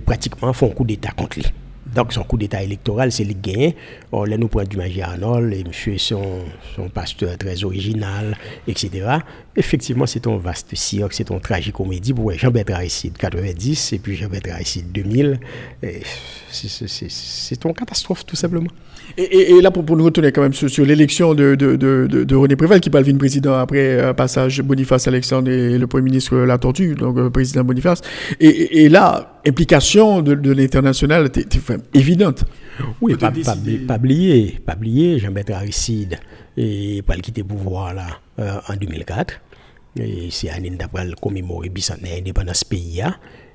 pratiquement 0.04 0.52
font 0.52 0.70
un 0.70 0.74
coup 0.74 0.84
d'État 0.84 1.10
contre 1.10 1.38
lui. 1.38 1.46
Donc 1.94 2.12
son 2.12 2.22
coup 2.24 2.38
d'État 2.38 2.62
électoral, 2.62 3.12
c'est 3.12 3.24
le 3.24 3.34
gain. 3.34 3.72
On 4.12 4.24
là, 4.24 4.38
nous 4.38 4.48
prenons 4.48 4.66
du 4.66 4.78
Magie 4.78 5.02
Arnold, 5.02 5.52
et 5.52 5.62
monsieur 5.62 5.98
son, 5.98 6.40
son 6.74 6.88
pasteur 6.88 7.36
très 7.36 7.64
original, 7.64 8.34
etc. 8.66 9.18
Effectivement, 9.54 10.06
c'est 10.06 10.26
un 10.26 10.38
vaste 10.38 10.74
cirque, 10.74 11.12
c'est 11.12 11.30
une 11.30 11.40
tragique 11.40 11.74
comédie 11.74 12.14
pour 12.14 12.32
Jean-Bertrand 12.32 12.76
Aristide 12.76 13.18
90 13.18 13.92
et 13.92 13.98
puis 13.98 14.16
Jean-Bertrand 14.16 14.54
Aristide 14.54 14.90
2000. 14.90 15.38
C'est 16.50 17.64
une 17.64 17.74
catastrophe, 17.74 18.24
tout 18.24 18.36
simplement. 18.36 18.70
Et, 19.16 19.60
là, 19.60 19.70
pour, 19.70 19.96
nous 19.96 20.04
retourner 20.04 20.32
quand 20.32 20.42
même 20.42 20.52
sur, 20.52 20.84
l'élection 20.84 21.34
de, 21.34 21.54
de, 21.54 21.76
de, 21.76 22.34
René 22.34 22.56
Préval, 22.56 22.80
qui 22.80 22.90
va 22.90 23.00
devenir 23.00 23.18
président 23.18 23.54
après 23.54 24.00
un 24.00 24.14
passage 24.14 24.62
Boniface 24.62 25.06
Alexandre 25.08 25.50
et 25.50 25.78
le 25.78 25.86
Premier 25.86 26.04
ministre 26.04 26.36
La 26.38 26.58
Tortue, 26.58 26.94
donc 26.94 27.18
euh, 27.18 27.30
président 27.30 27.64
Boniface. 27.64 28.00
Et, 28.40 28.88
là, 28.88 29.40
implication 29.46 30.22
de, 30.22 30.52
l'international 30.52 31.26
était 31.26 31.46
évidente. 31.94 32.44
Oui, 33.00 33.14
pas, 33.16 33.30
pas, 33.30 33.96
oublier, 33.96 34.60
pas 34.64 34.74
oublier 34.74 35.18
Jean-Bertrand 35.18 35.56
Aristide 35.56 36.18
et 36.56 37.02
pas 37.02 37.14
le 37.14 37.20
quitter 37.22 37.42
pouvoir 37.42 37.94
là 37.94 38.06
euh, 38.38 38.58
en 38.68 38.76
2004. 38.76 39.40
Et 39.96 40.28
c'est 40.30 40.48
année 40.50 40.70
d'après 40.70 41.06
commémorer 41.20 41.68
bicentenaire 41.68 42.18
indépendance 42.18 42.64
pays 42.64 43.02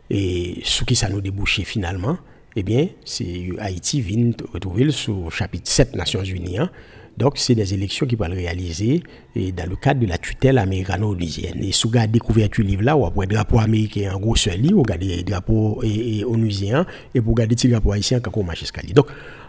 et 0.10 0.62
ce 0.64 0.84
qui 0.84 0.96
ça 0.96 1.10
nous 1.10 1.22
débouché 1.22 1.64
finalement 1.64 2.18
eh 2.60 2.64
bien, 2.64 2.88
c'est 3.06 3.50
Haïti 3.60 4.02
vient 4.02 4.32
retrouver 4.52 4.90
sur 4.90 5.32
chapitre 5.32 5.70
7 5.70 5.96
Nations 5.96 6.24
Unies, 6.24 6.58
hein, 6.58 6.72
Donc, 7.16 7.38
c'est 7.38 7.54
des 7.54 7.76
élections 7.76 8.08
qui 8.08 8.16
vont 8.16 8.26
réaliser 8.26 9.04
et 9.36 9.52
dans 9.52 9.70
le 9.70 9.76
cadre 9.76 10.00
de 10.00 10.08
la 10.08 10.18
tutelle 10.18 10.58
américano-onusienne. 10.58 11.64
Et 11.64 11.72
si 11.72 11.84
vous 11.84 11.90
regardez 11.90 12.18
couverture 12.18 12.66
livre 12.66 12.82
là, 12.82 12.98
ou 12.98 13.06
après 13.06 13.28
drapeau 13.28 13.60
américain 13.60 14.12
en 14.16 14.20
gros 14.20 14.36
seul 14.36 14.60
lit, 14.60 14.74
vous 14.74 14.82
regardez 14.82 15.22
drapeau 15.22 15.84
onusien, 16.26 16.88
et 17.14 17.20
vous 17.20 17.32
regardez 17.32 17.56
le 17.64 17.70
drapeau 17.70 17.92
haïtien 17.92 18.20
quand 18.20 18.36
on 18.36 18.44
marche. 18.44 18.64
Donc, 18.92 19.06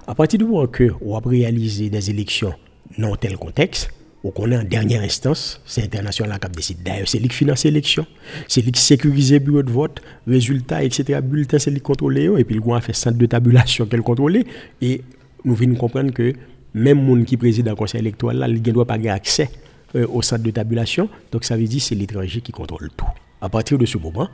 à 0.07 0.15
partir 0.15 0.39
du 0.39 0.45
moment 0.45 0.67
que 0.67 0.93
on 1.01 1.19
va 1.19 1.27
réaliser 1.27 1.89
des 1.89 2.11
élections 2.11 2.53
dans 2.99 3.17
tel 3.17 3.39
contexte, 3.39 3.91
qu'on 4.23 4.51
est 4.51 4.57
en 4.57 4.65
dernière 4.65 5.03
instance, 5.03 5.61
c'est 5.65 5.83
international 5.83 6.39
qui 6.39 6.49
décide. 6.51 6.83
D'ailleurs, 6.83 7.09
c'est 7.09 7.19
lui 7.19 7.29
qui 7.29 7.37
finance 7.37 7.65
l'élection, 7.65 8.07
c'est 8.47 8.61
lui 8.63 8.73
qui 8.73 8.81
sécurise 8.81 9.33
le 9.33 9.39
bureau 9.39 9.63
de 9.63 9.71
vote, 9.71 10.03
résultats, 10.27 10.83
etc. 10.83 11.21
Bulletin, 11.23 11.59
c'est 11.59 11.71
lui 11.71 11.79
qui 11.79 11.83
contrôle, 11.83 12.19
et 12.19 12.45
puis 12.45 12.55
le 12.55 12.61
gouvernement 12.61 12.85
fait 12.85 12.95
centre 12.95 13.17
de 13.17 13.27
tabulation 13.27 13.87
qu'elle 13.87 14.03
contrôle, 14.03 14.43
et 14.83 15.03
nous 15.45 15.55
venons 15.55 15.77
comprendre 15.77 16.13
que 16.13 16.33
même 16.75 17.03
monde 17.03 17.25
qui 17.25 17.37
préside 17.37 17.69
le 17.69 17.75
conseil 17.75 18.01
électoral, 18.01 18.39
là, 18.39 18.49
il 18.49 18.55
ne 18.55 18.73
doit 18.73 18.87
pas 18.87 18.95
avoir 18.95 19.15
accès 19.15 19.51
euh, 19.97 20.07
au 20.09 20.21
centre 20.23 20.43
de 20.43 20.51
tabulation. 20.51 21.09
Donc 21.33 21.45
ça 21.45 21.57
veut 21.57 21.65
dire 21.65 21.79
que 21.79 21.85
c'est 21.85 21.95
l'étranger 21.95 22.41
qui 22.41 22.53
contrôle 22.53 22.91
tout. 22.97 23.07
À 23.41 23.49
partir 23.49 23.79
de 23.79 23.87
ce 23.87 23.97
moment, 23.99 24.29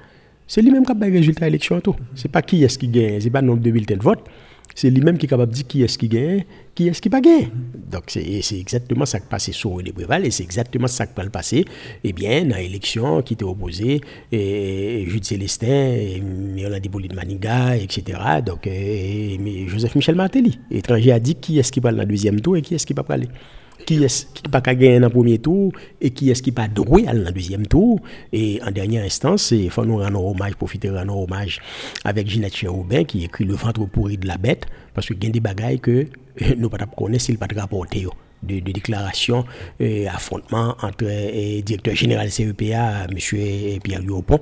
c'est 0.46 0.62
lui-même 0.62 0.84
qui 0.84 0.92
a 0.92 0.94
le 0.94 1.12
résultat 1.12 1.40
de 1.42 1.46
l'élection. 1.46 1.80
Ce 2.14 2.26
n'est 2.26 2.30
pas 2.30 2.42
qui 2.42 2.64
est-ce 2.64 2.78
qui 2.78 2.88
gagne, 2.88 3.20
ce 3.20 3.24
n'est 3.24 3.30
pas 3.30 3.40
le 3.40 3.46
nombre 3.46 3.62
de 3.62 3.70
bulletins 3.70 3.96
de 3.96 4.02
vote 4.02 4.24
c'est 4.74 4.90
lui-même 4.90 5.18
qui 5.18 5.26
est 5.26 5.28
capable 5.28 5.52
de 5.52 5.56
dire 5.56 5.66
qui 5.66 5.82
est-ce 5.82 5.96
qui 5.96 6.08
gagne, 6.08 6.44
qui 6.74 6.88
est-ce 6.88 7.00
qui 7.00 7.08
pas 7.08 7.20
gagne. 7.20 7.48
Donc 7.90 8.04
c'est 8.08 8.58
exactement 8.58 9.06
ça 9.06 9.20
qui 9.20 9.28
passé 9.28 9.52
sur 9.52 9.70
René 9.70 9.92
Breval 9.92 10.26
et 10.26 10.30
c'est 10.30 10.42
exactement 10.42 10.88
ça 10.88 11.06
qui 11.06 11.14
va 11.16 11.22
le 11.22 11.30
passer 11.30 11.64
eh 12.02 12.12
bien, 12.12 12.44
dans 12.44 12.56
l'élection 12.56 13.22
qui 13.22 13.34
était 13.34 13.44
opposée, 13.44 14.00
et, 14.32 15.04
Jude 15.06 15.24
Célestin, 15.24 15.66
et 15.66 16.20
Myrlande 16.20 16.80
de 16.80 17.14
Maniga, 17.14 17.76
etc. 17.76 18.18
Donc 18.44 18.68
Joseph 19.68 19.94
Michel 19.94 20.16
Martelly, 20.16 20.58
étranger, 20.70 21.12
a 21.12 21.20
dit 21.20 21.36
qui 21.36 21.58
est-ce 21.58 21.70
qui 21.70 21.80
va 21.80 21.92
dans 21.92 21.98
le 21.98 22.06
deuxième 22.06 22.40
tour 22.40 22.56
et 22.56 22.62
qui 22.62 22.74
est-ce 22.74 22.86
qui 22.86 22.94
va 22.94 23.04
pas 23.04 23.16
qui 23.86 24.02
est-ce 24.02 24.26
qui 24.26 24.42
pas 24.42 24.60
gagner 24.60 24.98
dans 24.98 25.08
le 25.08 25.12
premier 25.12 25.38
tour 25.38 25.72
et 26.00 26.10
qui 26.10 26.30
est-ce 26.30 26.42
qui 26.42 26.52
pas 26.52 26.68
droit 26.68 27.00
dans 27.00 27.12
le 27.12 27.32
deuxième 27.32 27.66
tour? 27.66 28.00
Et 28.32 28.60
en 28.66 28.70
dernière 28.70 29.04
instance, 29.04 29.50
il 29.50 29.70
faut 29.70 29.84
nous 29.84 29.98
rendre 29.98 30.24
hommage, 30.24 30.54
profiter 30.54 30.88
de 30.88 30.96
rendre 30.96 31.18
hommage 31.18 31.60
avec 32.04 32.28
Ginette 32.28 32.56
Cheroubin 32.56 33.04
qui 33.04 33.24
écrit 33.24 33.44
Le 33.44 33.54
ventre 33.54 33.84
pourri 33.86 34.16
de 34.16 34.26
la 34.26 34.38
bête, 34.38 34.66
parce 34.94 35.06
qu'il 35.06 35.22
y 35.22 35.26
a 35.26 35.30
des 35.30 35.40
bagailles 35.40 35.80
que 35.80 36.06
nous 36.56 36.68
ne 36.68 36.68
pouvons 36.68 37.36
pas 37.38 37.46
de 37.46 37.58
rapporter. 37.58 38.06
De, 38.42 38.60
de, 38.60 38.72
déclaration, 38.72 39.46
euh, 39.80 40.06
affrontement 40.06 40.76
entre 40.82 41.06
euh, 41.06 41.62
directeur 41.62 41.94
général 41.94 42.30
CEPA, 42.30 43.06
M. 43.10 43.80
Pierre 43.82 44.02
Liopon, 44.02 44.38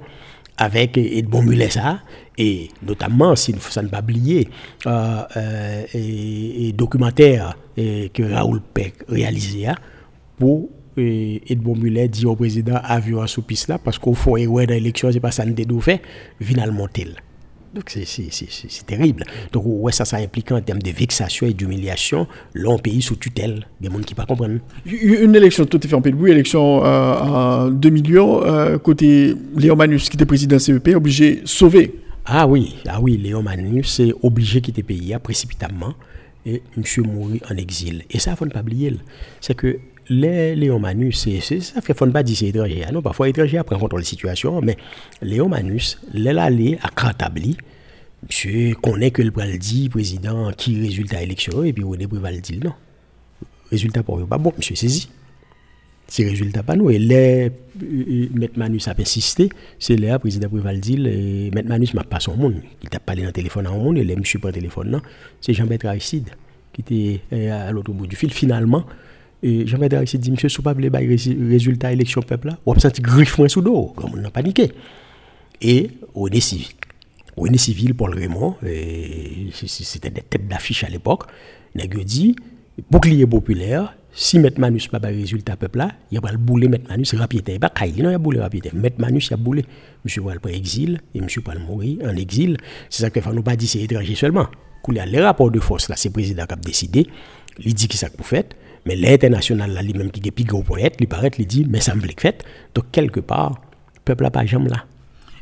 avec 0.56 0.96
Edmond 0.96 1.44
ça, 1.70 2.00
et 2.38 2.68
notamment, 2.82 3.36
si 3.36 3.54
ça 3.70 3.82
ne 3.82 3.88
pas 3.88 4.00
oublier, 4.00 4.48
euh, 4.86 5.22
euh, 5.36 5.84
et, 5.94 6.72
documentaire 6.72 7.56
que 7.76 8.22
Raoul 8.32 8.60
Peck 8.74 8.94
réalisé 9.08 9.66
hein, 9.66 9.76
pour 10.38 10.68
Edmond 10.96 11.76
Mulet 11.76 12.08
dit 12.08 12.26
au 12.26 12.36
président 12.36 12.78
avion 12.84 13.26
sous 13.26 13.42
piste 13.42 13.68
là, 13.68 13.78
parce 13.78 13.98
qu'au 13.98 14.14
fond, 14.14 14.32
ouais, 14.32 14.66
dans 14.66 14.74
l'élection, 14.74 15.10
c'est 15.10 15.20
pas 15.20 15.30
ça 15.30 15.44
ne 15.44 15.54
fait, 15.80 16.02
finalement, 16.40 16.88
tel. 16.88 17.16
Donc 17.74 17.84
c'est 17.88 18.86
terrible. 18.86 19.24
Donc 19.52 19.64
ouais, 19.66 19.92
ça, 19.92 20.04
ça 20.04 20.18
implique 20.18 20.52
en 20.52 20.60
termes 20.60 20.82
de 20.82 20.90
vexation 20.90 21.46
et 21.46 21.54
d'humiliation 21.54 22.26
long 22.54 22.78
pays 22.78 23.00
sous 23.00 23.16
tutelle. 23.16 23.66
Il 23.80 23.86
y 23.86 23.88
a 23.88 23.90
des 23.90 23.96
gens 23.96 24.02
qui 24.02 24.14
ne 24.14 24.24
comprennent 24.24 24.60
Une 24.84 25.34
élection 25.34 25.64
tout 25.64 25.80
à 25.82 25.88
fait 25.88 25.94
en 25.94 26.02
pays 26.02 26.12
de 26.12 26.28
élection 26.28 26.84
euh, 26.84 27.66
en 27.66 27.70
2 27.70 27.88
millions, 27.90 28.44
euh, 28.44 28.78
côté 28.78 29.34
Léon 29.56 29.76
Manus 29.76 30.08
qui 30.10 30.16
était 30.16 30.26
président 30.26 30.58
CEP, 30.58 30.88
obligé 30.94 31.36
de 31.36 31.46
sauver. 31.48 31.94
Ah 32.26 32.46
oui, 32.46 32.76
ah 32.86 33.00
oui, 33.00 33.16
Léon 33.16 33.42
Manus 33.42 34.00
est 34.00 34.12
obligé 34.22 34.60
de 34.60 34.66
quitter 34.66 34.82
le 34.82 34.86
pays 34.86 35.16
précipitamment 35.22 35.94
et 36.44 36.62
monsieur 36.76 37.02
mourir 37.02 37.40
en 37.50 37.56
exil. 37.56 38.04
Et 38.10 38.18
ça, 38.18 38.30
il 38.30 38.34
ne 38.34 38.36
faut 38.36 38.46
pas 38.46 38.60
oublier. 38.60 38.94
C'est 39.40 39.54
que 39.54 39.78
les 40.12 40.54
Léon 40.54 40.78
Manus, 40.78 41.26
c'est, 41.40 41.60
ça 41.60 41.80
fait 41.80 41.94
fond 41.94 42.10
pas 42.10 42.22
dire 42.22 42.36
c'est 42.36 42.46
étranger. 42.46 42.84
Hein. 42.84 42.92
Non, 42.92 43.02
parfois 43.02 43.28
étranger 43.28 43.58
après 43.58 43.78
contrôle 43.78 44.00
la 44.00 44.06
situation, 44.06 44.60
mais 44.60 44.76
Léon 45.20 45.48
Manus, 45.48 46.00
l'allé 46.12 46.78
à 46.82 46.88
Cantabli, 46.88 47.56
monsieur 48.22 48.74
connaît 48.74 49.10
que 49.10 49.22
le 49.22 49.30
président, 49.30 50.52
qui 50.52 50.80
résultat 50.80 51.22
élection, 51.22 51.64
et 51.64 51.72
puis 51.72 51.84
on 51.84 51.94
est 51.94 52.40
dit 52.40 52.60
non. 52.62 52.72
Résultat 53.70 54.02
pour 54.02 54.18
eux, 54.20 54.26
pas 54.26 54.38
bon, 54.38 54.52
monsieur 54.56 54.74
saisi. 54.74 55.08
C'est 56.06 56.24
résultat 56.24 56.62
pas 56.62 56.76
nous. 56.76 56.90
Et 56.90 56.98
les 56.98 57.50
Maître 58.34 58.58
Manus 58.58 58.86
a 58.88 58.94
insisté, 58.98 59.48
c'est 59.78 59.96
là, 59.96 60.18
président 60.18 60.48
Préval 60.48 60.78
dit, 60.78 60.98
Maître 61.54 61.68
Manus 61.68 61.94
m'a 61.94 62.04
pas 62.04 62.20
son 62.20 62.36
monde. 62.36 62.56
Il 62.82 62.90
t'a 62.90 63.00
parlé 63.00 63.22
dans 63.24 63.32
téléphone 63.32 63.66
à 63.66 63.70
un 63.70 63.78
monde, 63.78 63.96
et 63.96 64.04
les 64.04 64.16
monsieur 64.16 64.38
pas 64.38 64.52
téléphone, 64.52 64.90
non. 64.90 65.00
C'est 65.40 65.54
Jean-Bertrand 65.54 65.88
Aristide 65.88 66.28
qui 66.72 66.80
était 66.80 67.20
euh, 67.32 67.68
à 67.68 67.70
l'autre 67.70 67.92
bout 67.92 68.06
du 68.06 68.16
fil. 68.16 68.32
Finalement, 68.32 68.84
et 69.42 69.66
Jean-Pierre 69.66 69.88
Darcy 69.88 70.18
dit, 70.18 70.30
monsieur, 70.30 70.48
si 70.48 70.56
vous 70.56 70.62
pas 70.62 70.72
résultat 70.72 71.92
élection 71.92 72.22
peuple 72.22 72.48
là, 72.48 72.58
a 72.66 72.80
senti 72.80 73.02
griffon 73.02 73.48
sous 73.48 73.62
dos, 73.62 73.92
comme 73.96 74.12
on 74.14 74.24
a 74.24 74.30
paniqué. 74.30 74.72
Et 75.60 75.90
on 76.14 76.28
est 76.28 76.40
civil. 76.40 76.68
On 77.36 77.46
est 77.46 77.58
civil 77.58 77.94
pour 77.94 78.08
le 78.08 78.20
Raymond, 78.20 78.56
c'était 79.52 80.10
des 80.10 80.22
têtes 80.22 80.46
d'affiche 80.48 80.84
à 80.84 80.88
l'époque. 80.88 81.24
Il 81.74 81.80
a 81.80 81.86
dit, 81.86 82.36
bouclier 82.90 83.26
populaire, 83.26 83.94
si 84.14 84.36
M. 84.36 84.50
Manus 84.58 84.88
pas 84.88 84.98
résultat 84.98 85.56
peuple 85.56 85.78
là, 85.78 85.92
il 86.10 86.20
va 86.20 86.30
le 86.30 86.36
bouler 86.36 86.66
M. 86.66 86.76
Manus 86.88 87.14
rapidement. 87.14 87.58
Pas 87.58 87.86
il 87.86 88.04
a 88.04 88.18
boulé 88.18 88.40
rapidement. 88.40 88.84
M. 88.84 88.90
Manus 88.98 89.28
il 89.28 89.34
a 89.34 89.36
boulé. 89.38 89.64
Monsieur 90.04 90.22
va 90.22 90.34
le 90.34 90.50
exil 90.50 91.00
et 91.14 91.20
monsieur 91.22 91.40
va 91.46 91.54
mourir 91.54 92.00
en 92.04 92.14
exil. 92.16 92.58
C'est 92.90 93.04
ça 93.04 93.10
que 93.10 93.20
faut 93.22 93.32
nous 93.32 93.42
pas 93.42 93.54
c'est 93.58 93.80
étranger 93.80 94.14
seulement. 94.14 94.48
Les 94.88 95.20
rapports 95.20 95.50
de 95.50 95.60
force 95.60 95.88
là, 95.88 95.96
c'est 95.96 96.10
le 96.10 96.12
président 96.12 96.44
qui 96.44 96.52
a 96.52 96.56
décidé. 96.56 97.06
Il 97.60 97.72
dit 97.72 97.88
qui 97.88 97.96
ça 97.96 98.08
vous 98.14 98.24
faites. 98.24 98.54
Mais 98.86 98.96
l'international, 98.96 99.72
là, 99.72 99.82
lui-même, 99.82 100.10
qui 100.10 100.26
est 100.26 100.32
plus 100.32 100.44
gros 100.44 100.62
poète, 100.62 100.98
lui 100.98 101.06
paraît, 101.06 101.30
il 101.38 101.46
dit, 101.46 101.66
mais 101.68 101.80
ça 101.80 101.94
me 101.94 102.00
plaît 102.00 102.14
fait. 102.18 102.44
Donc, 102.74 102.86
quelque 102.90 103.20
part, 103.20 103.60
le 103.94 104.00
peuple 104.04 104.24
n'a 104.24 104.30
pas 104.30 104.44
jamais 104.44 104.70
là. 104.70 104.84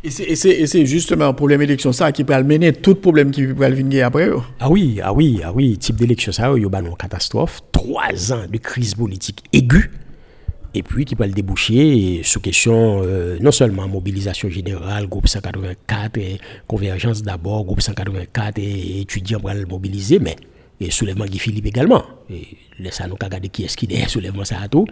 Et 0.02 0.10
c'est 0.10 0.86
justement 0.86 1.34
pour 1.34 1.46
l'élection 1.48 1.92
ça 1.92 2.10
qui 2.10 2.24
peut 2.24 2.42
mener 2.42 2.72
tout 2.72 2.94
problème 2.94 3.30
qui 3.30 3.46
peut 3.46 3.68
venir 3.68 4.06
après. 4.06 4.30
Oh. 4.30 4.42
Ah 4.58 4.70
oui, 4.70 4.98
ah 5.02 5.12
oui, 5.12 5.42
ah 5.44 5.52
oui, 5.52 5.76
type 5.76 5.96
d'élection 5.96 6.32
ça, 6.32 6.50
il 6.56 6.62
y 6.62 6.64
a 6.64 6.78
une 6.80 6.96
catastrophe, 6.96 7.60
trois 7.70 8.32
ans 8.32 8.46
de 8.50 8.56
crise 8.56 8.94
politique 8.94 9.44
aiguë, 9.52 9.90
et 10.72 10.82
puis 10.82 11.04
qui 11.04 11.16
peut 11.16 11.26
le 11.26 11.32
déboucher 11.32 12.22
sous 12.24 12.40
question 12.40 13.02
euh, 13.04 13.36
non 13.42 13.50
seulement 13.50 13.88
mobilisation 13.88 14.48
générale, 14.48 15.06
groupe 15.06 15.28
184, 15.28 16.16
et 16.16 16.40
convergence 16.66 17.22
d'abord, 17.22 17.66
groupe 17.66 17.82
184 17.82 18.58
et 18.58 19.00
étudiants 19.02 19.40
pour 19.40 19.50
le 19.50 19.66
mobiliser, 19.66 20.18
mais 20.18 20.36
et 20.80 20.90
soulèvement 20.90 21.26
Guy 21.26 21.38
Philippe 21.38 21.66
également. 21.66 22.02
Et 22.30 22.56
ça 22.90 23.06
nous 23.06 23.14
regarder 23.14 23.48
qui 23.48 23.64
est-ce 23.64 23.76
qui 23.76 23.86
est 23.92 24.08
soulèvement 24.08 24.44
ça 24.44 24.60
à 24.60 24.68
tout. 24.68 24.86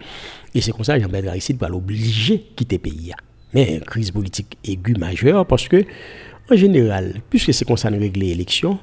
Et 0.53 0.61
c'est 0.61 0.71
comme 0.71 0.83
ça 0.83 0.95
que 0.95 1.03
Jean-Bernard 1.03 1.31
Aristide 1.31 1.57
va 1.57 1.67
l'obliger 1.67 2.37
de 2.37 2.43
quitter 2.55 2.75
le 2.75 2.81
pays. 2.81 3.11
Mais 3.53 3.81
crise 3.85 4.11
politique 4.11 4.57
aiguë 4.63 4.95
majeure 4.99 5.45
parce 5.47 5.67
que, 5.67 5.83
en 6.51 6.55
général, 6.55 7.21
puisque 7.29 7.53
c'est 7.53 7.65
comme 7.65 7.77
ça 7.77 7.89
nous 7.89 7.99
régler 7.99 8.27
l'élection, 8.27 8.77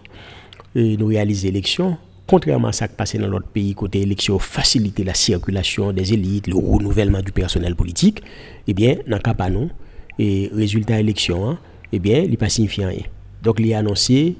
nous 0.74 1.06
réaliser 1.06 1.48
l'élection, 1.48 1.96
contrairement 2.26 2.68
à 2.68 2.72
ce 2.72 2.84
qui 2.84 2.94
passait 2.94 3.18
dans 3.18 3.28
l'autre 3.28 3.46
pays, 3.46 3.74
côté 3.74 4.00
élection, 4.00 4.40
faciliter 4.40 5.04
la 5.04 5.14
circulation 5.14 5.92
des 5.92 6.12
élites, 6.12 6.48
le 6.48 6.56
renouvellement 6.56 7.20
du 7.20 7.30
personnel 7.30 7.76
politique, 7.76 8.22
eh 8.66 8.74
bien, 8.74 8.96
dans 9.06 9.16
le 9.16 9.22
cas 9.22 9.34
pas 9.34 9.48
nous, 9.48 9.70
et 10.18 10.50
résultat 10.52 10.98
élection, 10.98 11.48
hein, 11.48 11.58
eh 11.92 12.00
bien, 12.00 12.18
il 12.18 12.30
n'est 12.30 12.36
pas 12.36 12.48
signifiant 12.48 12.88
rien. 12.88 13.04
Donc, 13.42 13.60
il 13.60 13.72
a 13.72 13.78
annoncé 13.78 14.34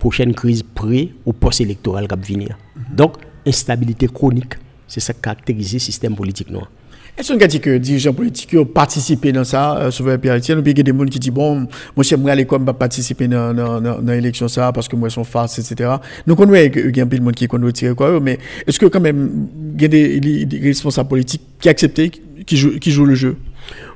prochaine 0.00 0.34
crise 0.34 0.64
pré 0.64 1.14
ou 1.24 1.32
post-électorale 1.32 2.08
qui 2.08 2.16
va 2.16 2.20
venir. 2.20 2.58
Donc, 2.92 3.14
instabilité 3.46 4.08
chronique, 4.08 4.54
c'est 4.88 5.00
ça 5.00 5.12
qui 5.12 5.20
caractérise 5.20 5.74
le 5.74 5.78
système 5.78 6.16
politique 6.16 6.50
noir. 6.50 6.68
Est-ce 7.16 7.32
qu'on 7.34 7.46
dit 7.46 7.60
que 7.60 7.70
les 7.70 7.78
dirigeants 7.78 8.14
politiques 8.14 8.54
ont 8.58 8.64
participé 8.64 9.30
dans 9.30 9.44
ça, 9.44 9.76
euh, 9.76 9.90
sur 9.90 10.06
Pierre 10.18 10.36
Etienne, 10.36 10.58
ou 10.58 10.62
bien 10.62 10.72
il 10.72 10.78
y 10.78 10.80
a 10.80 10.84
des 10.84 10.98
gens 10.98 11.04
qui 11.04 11.18
disent, 11.18 11.30
bon, 11.30 11.66
moi, 11.94 12.02
j'aimerais 12.02 12.32
aller 12.32 12.46
comme 12.46 12.64
participer 12.64 13.28
dans, 13.28 13.52
dans, 13.54 14.00
l'élection, 14.06 14.48
ça, 14.48 14.72
parce 14.72 14.88
que 14.88 14.96
moi, 14.96 15.10
sont 15.10 15.24
face, 15.24 15.58
etc. 15.58 15.90
Donc, 16.26 16.40
on 16.40 16.46
voit 16.46 16.68
qu'il 16.70 16.96
y 16.96 17.00
a 17.00 17.04
un 17.04 17.06
peu 17.06 17.18
de 17.18 17.22
monde 17.22 17.34
qui 17.34 17.44
est 17.44 17.72
tirer 17.72 17.94
quoi, 17.94 18.18
mais 18.20 18.38
est-ce 18.66 18.78
que 18.78 18.86
quand 18.86 19.00
même, 19.00 19.48
il 19.76 19.82
y 19.82 19.84
a 19.84 19.88
des, 19.88 20.60
responsables 20.62 21.10
politiques 21.10 21.42
qui 21.60 21.68
acceptent, 21.68 22.00
qui 22.46 22.56
jouent, 22.56 22.78
qui 22.78 22.90
jouent 22.90 23.04
le 23.04 23.14
jeu? 23.14 23.36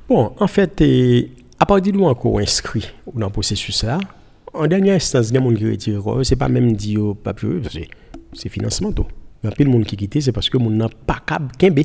Bon, 0.09 0.33
en 0.38 0.47
fait, 0.47 0.83
à 1.59 1.67
partir 1.67 1.93
de 1.95 1.99
nous 1.99 2.05
encore 2.05 2.40
inscrits 2.40 2.93
dans 3.14 3.27
le 3.27 3.33
processus 3.33 3.85
là, 3.85 3.99
en 4.55 4.67
dernière 4.67 4.95
instance, 4.95 5.31
il 5.31 5.35
y 5.35 5.38
a 5.38 5.40
des 5.40 5.47
gens 5.47 5.55
qui 5.55 5.71
retirent. 5.71 6.25
Ce 6.25 6.35
n'est 6.35 6.38
pas 6.38 6.49
même 6.49 6.73
dit 6.73 6.97
au 6.97 7.14
papier, 7.14 7.61
c'est 8.33 8.49
financement. 8.49 8.93
Il 9.43 9.47
y 9.47 9.53
a 9.53 9.55
plein 9.55 9.67
de 9.67 9.71
monde 9.71 9.85
qui 9.85 9.97
quittent, 9.97 10.21
c'est 10.21 10.33
parce 10.33 10.49
que 10.49 10.57
mon 10.57 10.71
n'a 10.71 10.88
pas 10.88 11.21
câble 11.27 11.83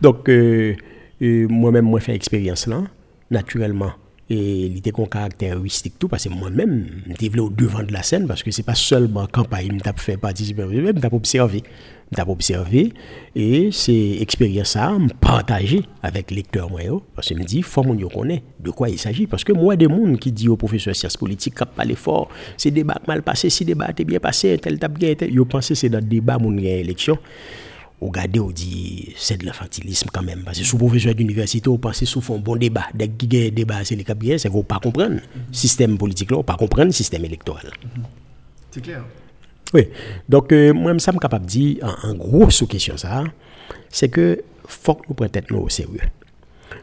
Donc, 0.00 0.28
euh, 0.28 0.74
euh, 1.20 1.46
moi-même, 1.48 1.86
moi, 1.86 2.00
fait 2.00 2.14
expérience 2.14 2.66
là, 2.66 2.82
naturellement. 3.30 3.92
Et 4.32 4.66
il 4.66 4.78
était 4.78 4.92
con 4.92 5.04
caractéristique 5.04 5.98
tout, 5.98 6.08
parce 6.08 6.24
que 6.24 6.30
moi-même, 6.30 6.86
je 7.06 7.38
au 7.38 7.50
devant 7.50 7.82
de 7.82 7.92
la 7.92 8.02
scène, 8.02 8.26
parce 8.26 8.42
que 8.42 8.50
c'est 8.50 8.62
pas 8.62 8.74
seulement 8.74 9.26
campagne, 9.26 9.78
je 9.84 10.02
fait 10.02 10.16
participer, 10.16 10.62
je 10.72 10.98
suis 11.00 11.08
observé. 11.12 11.62
D'avoir 12.12 12.34
observé 12.34 12.92
et 13.34 13.70
c'est 13.72 14.18
expérience 14.20 14.72
ça 14.72 14.94
partager 15.18 15.80
avec 16.02 16.30
lecteur 16.30 16.68
moi 16.68 16.82
parce 17.14 17.30
que 17.30 17.34
me 17.34 17.42
dit 17.42 17.62
faut 17.62 17.82
mon 17.82 17.96
connaît 18.06 18.42
de 18.60 18.70
quoi 18.70 18.90
il 18.90 18.98
s'agit. 18.98 19.26
Parce 19.26 19.44
que 19.44 19.54
moi 19.54 19.76
des 19.76 19.86
monde 19.86 20.18
qui 20.18 20.30
dit 20.30 20.46
au 20.46 20.58
professeur 20.58 20.94
sciences 20.94 21.16
politiques 21.16 21.54
cap 21.54 21.74
pas 21.74 21.86
l'effort 21.86 22.28
c'est 22.58 22.70
débat 22.70 23.00
mal 23.08 23.22
passé 23.22 23.48
si 23.48 23.64
débat 23.64 23.92
est 23.96 24.04
bien 24.04 24.20
passé 24.20 24.58
tel 24.58 24.78
tab 24.78 24.98
bien 24.98 25.14
yo 25.22 25.46
pensé 25.46 25.74
c'est 25.74 25.88
dans 25.88 26.06
débat 26.06 26.36
mon 26.36 26.54
élection 26.58 27.16
Ou 28.02 28.10
gade 28.10 28.36
ou 28.36 28.52
di, 28.52 29.14
c'est 29.16 29.38
de 29.38 29.46
l'infantilisme 29.46 30.08
quand 30.12 30.24
même. 30.24 30.42
Parce 30.42 30.58
que 30.58 30.64
sous 30.64 30.76
professeur 30.76 31.14
d'université, 31.14 31.68
ou 31.68 31.78
pensez 31.78 32.04
sous 32.04 32.20
fond 32.20 32.40
bon 32.40 32.56
débat. 32.56 32.86
Dès 32.92 33.06
qu'il 33.06 33.32
y 33.32 33.44
a 33.44 33.46
un 33.46 33.50
débat, 33.50 33.84
c'est 33.84 33.94
le 33.94 34.02
cap 34.02 34.18
c'est 34.38 34.50
qu'on 34.50 34.64
pas 34.64 34.80
comprendre 34.80 35.14
le 35.14 35.54
système 35.54 35.96
politique 35.96 36.32
là, 36.32 36.38
ou 36.38 36.42
pas 36.42 36.56
comprendre 36.56 36.86
le 36.86 36.92
système 36.92 37.24
électoral. 37.24 37.70
C'est 38.72 38.80
clair. 38.80 39.04
Oui. 39.72 39.86
Donc, 40.28 40.50
euh, 40.52 40.72
moi, 40.74 40.98
ça 40.98 41.12
me 41.12 41.18
capable 41.18 41.46
de 41.46 41.50
dire, 41.50 41.76
en, 42.02 42.08
en 42.10 42.14
gros, 42.14 42.50
sous 42.50 42.66
question 42.66 42.96
ça, 42.96 43.22
c'est 43.88 44.08
que 44.08 44.42
faut 44.66 44.94
que 44.96 45.02
nous 45.08 45.14
prenions 45.14 45.30
tête 45.30 45.50
nous 45.52 45.58
au 45.58 45.68
sérieux. 45.68 46.00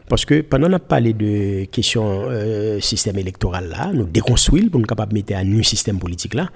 Parce 0.08 0.24
que 0.24 0.40
pendant 0.40 0.68
qu'on 0.68 0.72
a 0.74 0.78
parlé 0.78 1.12
de 1.12 1.66
question 1.66 2.30
euh, 2.30 2.80
système 2.80 3.18
électoral 3.18 3.68
là, 3.68 3.92
nous 3.92 4.06
déconstruisons 4.06 4.70
pour 4.70 4.80
nous 4.80 4.86
capable 4.86 5.12
de 5.12 5.18
mettre 5.18 5.36
à 5.36 5.44
nu 5.44 5.62
système 5.64 5.98
politique 5.98 6.34
là, 6.34 6.48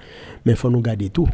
mais 0.45 0.53
il 0.53 0.57
faut 0.57 0.69
nous 0.69 0.81
garder 0.81 1.09
tout. 1.09 1.27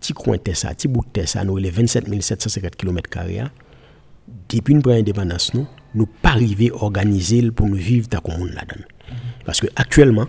Petit 0.00 0.12
coin 0.12 0.36
ça, 0.54 0.74
petit 0.74 0.88
bout 0.88 1.04
ça, 1.24 1.44
nous 1.44 1.56
les 1.56 1.70
27 1.70 2.06
750 2.22 2.76
km 2.76 3.10
depuis 4.48 4.74
une 4.74 4.82
première 4.82 5.00
indépendance, 5.00 5.54
nous, 5.54 5.66
nous 5.94 6.06
pas 6.06 6.30
arriver 6.30 6.70
organiser 6.72 7.50
pour 7.50 7.66
nous 7.66 7.76
vivre 7.76 8.08
dans 8.08 8.20
le 8.26 8.38
monde 8.38 8.50
là-dedans. 8.50 8.84
Parce 9.44 9.60
que 9.60 9.66
actuellement, 9.76 10.26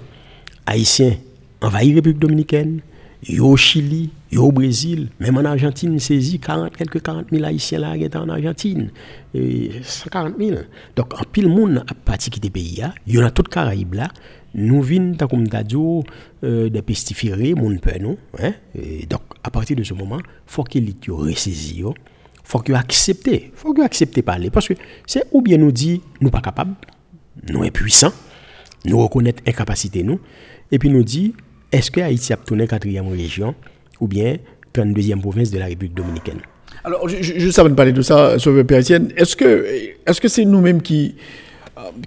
Haïtiens 0.66 1.18
envahissent 1.62 1.90
la 1.90 1.96
République 1.96 2.20
dominicaine, 2.20 2.82
yo 3.28 3.48
au 3.48 3.58
Chili, 3.58 4.10
yo 4.32 4.46
au 4.46 4.52
Brésil, 4.52 5.10
même 5.20 5.38
en 5.38 5.46
Argentine, 5.46 6.00
saisi 6.00 6.40
40, 6.40 6.78
quelques 6.78 7.02
40 7.02 7.28
000 7.32 7.44
Haïtiens 7.44 7.80
là 7.80 7.96
en 8.16 8.30
Argentine. 8.30 8.92
Et 9.34 9.72
140 9.84 10.36
000. 10.40 10.58
Donc, 10.96 11.14
en 11.20 11.24
pile 11.24 11.50
monde 11.50 11.84
a 11.88 11.94
parti 11.94 12.30
quitter 12.30 12.50
pays, 12.50 12.82
il 13.06 13.16
y 13.16 13.20
en 13.20 13.26
a 13.26 13.32
tout 13.32 13.44
Caraïbes 13.44 13.96
là. 13.96 14.10
Nous 14.56 14.82
venons, 14.82 15.16
comme 15.16 15.46
euh, 16.44 16.70
de 16.70 16.82
pestiférer, 16.82 17.54
mon 17.54 17.76
père, 17.78 17.98
nous. 18.02 18.18
Hein? 18.40 18.54
Donc, 19.10 19.22
à 19.44 19.52
partir 19.52 19.76
de 19.76 19.84
ce 19.84 19.94
moment, 19.94 20.18
il 20.20 20.26
faut 20.48 20.64
qu'il 20.64 20.90
ait 20.90 21.12
ressaisi, 21.12 21.84
faut 22.44 22.60
qu'il 22.60 22.76
accepte, 22.76 23.30
faut 23.56 23.74
qu'il 23.74 23.84
accepte 23.84 24.22
parler. 24.22 24.50
Parce 24.50 24.68
que 24.68 24.74
c'est 25.06 25.26
ou 25.32 25.42
bien 25.42 25.58
nous 25.58 25.72
dit, 25.72 26.02
nous 26.20 26.32
pas 26.32 26.42
capables, 26.42 26.74
nous 27.48 27.64
impuissants, 27.64 28.14
nous 28.86 29.00
reconnaître 29.00 29.44
incapacité 29.48 30.04
nous, 30.04 30.20
et 30.72 30.80
puis 30.80 30.90
nous 30.90 31.04
dit, 31.04 31.34
est-ce 31.72 31.92
que 31.92 32.02
Haïti 32.02 32.34
a 32.34 32.38
tourné 32.38 32.68
quatrième 32.68 33.08
région 33.08 33.54
ou 34.00 34.08
bien 34.08 34.38
32e 34.74 35.22
province 35.22 35.52
de 35.52 35.60
la 35.60 35.66
République 35.66 35.94
dominicaine? 35.94 36.40
Alors, 36.84 37.08
juste 37.08 37.60
avant 37.60 37.70
de 37.70 37.76
parler 37.76 37.92
de 37.92 38.02
ça, 38.02 38.40
Sauveur 38.40 38.66
Péritienne, 38.66 39.12
est-ce 39.18 39.36
que 39.36 39.66
est-ce 40.06 40.22
que 40.22 40.28
c'est 40.28 40.46
nous-mêmes 40.46 40.82
qui 40.82 41.16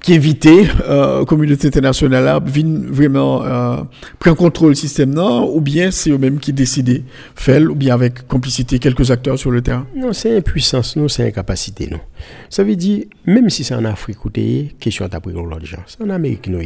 qui 0.00 0.14
éviter 0.14 0.66
euh, 0.88 1.24
communauté 1.24 1.68
internationale 1.68 2.24
là 2.24 2.40
vraiment 2.40 3.42
euh, 3.42 3.76
prendre 4.18 4.36
contrôle 4.36 4.76
système 4.76 5.12
non 5.14 5.54
ou 5.54 5.60
bien 5.60 5.90
c'est 5.90 6.10
eux-mêmes 6.10 6.38
qui 6.38 6.52
décident 6.52 7.00
faire 7.34 7.62
ou 7.62 7.74
bien 7.74 7.94
avec 7.94 8.26
complicité 8.26 8.78
quelques 8.78 9.10
acteurs 9.10 9.38
sur 9.38 9.50
le 9.50 9.62
terrain? 9.62 9.86
Non 9.96 10.12
c'est 10.12 10.36
impuissance 10.36 10.96
non 10.96 11.08
c'est 11.08 11.26
incapacité 11.26 11.88
non 11.90 12.00
ça 12.48 12.64
veut 12.64 12.76
dire 12.76 13.04
même 13.26 13.50
si 13.50 13.64
c'est 13.64 13.74
en 13.74 13.84
Afrique 13.84 14.24
où 14.24 14.30
question 14.78 15.04
à 15.04 15.20
pris 15.20 15.32
l'autre 15.32 15.64
gens 15.64 15.82
c'est 15.86 16.02
en 16.02 16.10
Amérique 16.10 16.48
nous 16.48 16.60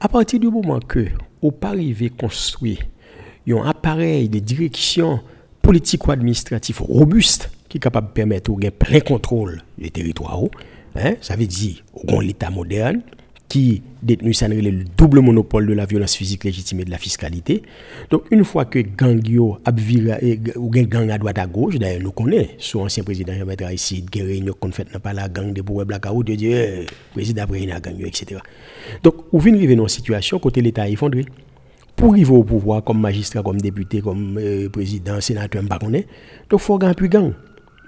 à 0.00 0.08
partir 0.08 0.40
du 0.40 0.48
moment 0.48 0.80
que 0.80 1.06
ou 1.42 1.50
pas 1.50 1.68
arriver 1.68 2.10
construire 2.10 2.78
un 3.48 3.68
appareil 3.68 4.28
de 4.28 4.38
direction 4.38 5.20
politique 5.62 6.06
ou 6.06 6.12
administratif 6.12 6.80
robuste 6.80 7.50
qui 7.68 7.78
est 7.78 7.80
capable 7.80 8.08
de 8.08 8.12
permettre 8.12 8.52
de 8.56 8.70
plein 8.70 9.00
contrôle 9.00 9.62
du 9.78 9.90
territoire. 9.90 10.40
Hein? 10.98 11.14
Ça 11.20 11.36
veut 11.36 11.46
dire 11.46 11.84
qu'on 12.06 12.20
l'État 12.20 12.50
moderne 12.50 13.02
qui 13.48 13.82
détenu 14.02 14.32
le 14.60 14.84
double 14.96 15.20
monopole 15.20 15.66
de 15.66 15.72
la 15.72 15.86
violence 15.86 16.16
physique 16.16 16.44
légitime 16.44 16.80
et 16.80 16.84
de 16.84 16.90
la 16.90 16.98
fiscalité. 16.98 17.62
Donc 18.10 18.24
une 18.30 18.44
fois 18.44 18.64
que 18.64 18.80
gang 18.80 19.20
yo 19.26 19.58
a 19.64 19.70
ou 20.56 20.68
gang 20.70 21.10
à 21.10 21.18
droite 21.18 21.38
à 21.38 21.46
gauche, 21.46 21.76
d'ailleurs 21.78 22.02
nous 22.02 22.12
connaissons, 22.12 22.50
sous 22.58 22.80
ancien 22.80 23.04
président 23.04 23.34
Jean-Maître 23.34 23.64
Aristide, 23.64 24.10
qui 24.10 24.22
réunion 24.22 24.54
qu'on 24.58 24.72
fait 24.72 24.86
pas 24.98 25.12
la 25.12 25.28
gang 25.28 25.52
de 25.52 25.62
pour 25.62 25.84
blackout, 25.84 26.26
de 26.26 26.34
dire 26.34 26.56
eh, 26.56 26.86
président 27.12 27.44
après 27.44 27.70
a 27.70 27.80
gang 27.80 28.00
etc. 28.04 28.40
Donc 29.02 29.14
ou 29.32 29.38
vient 29.38 29.54
arriver 29.54 29.76
dans 29.76 29.84
une 29.84 29.88
situation 29.88 30.38
côté 30.38 30.60
l'État 30.60 30.88
effondré 30.88 31.24
pour 31.96 32.12
arriver 32.12 32.32
au 32.32 32.44
pouvoir 32.44 32.84
comme 32.84 33.00
magistrat, 33.00 33.42
comme 33.42 33.60
député, 33.60 34.02
comme 34.02 34.38
euh, 34.38 34.68
président, 34.68 35.20
sénateur, 35.20 35.62
je 35.62 35.66
ne 35.66 36.02
Donc, 36.50 36.60
faut 36.60 36.76
gagner 36.76 36.94
plus 36.94 37.08
gang. 37.08 37.32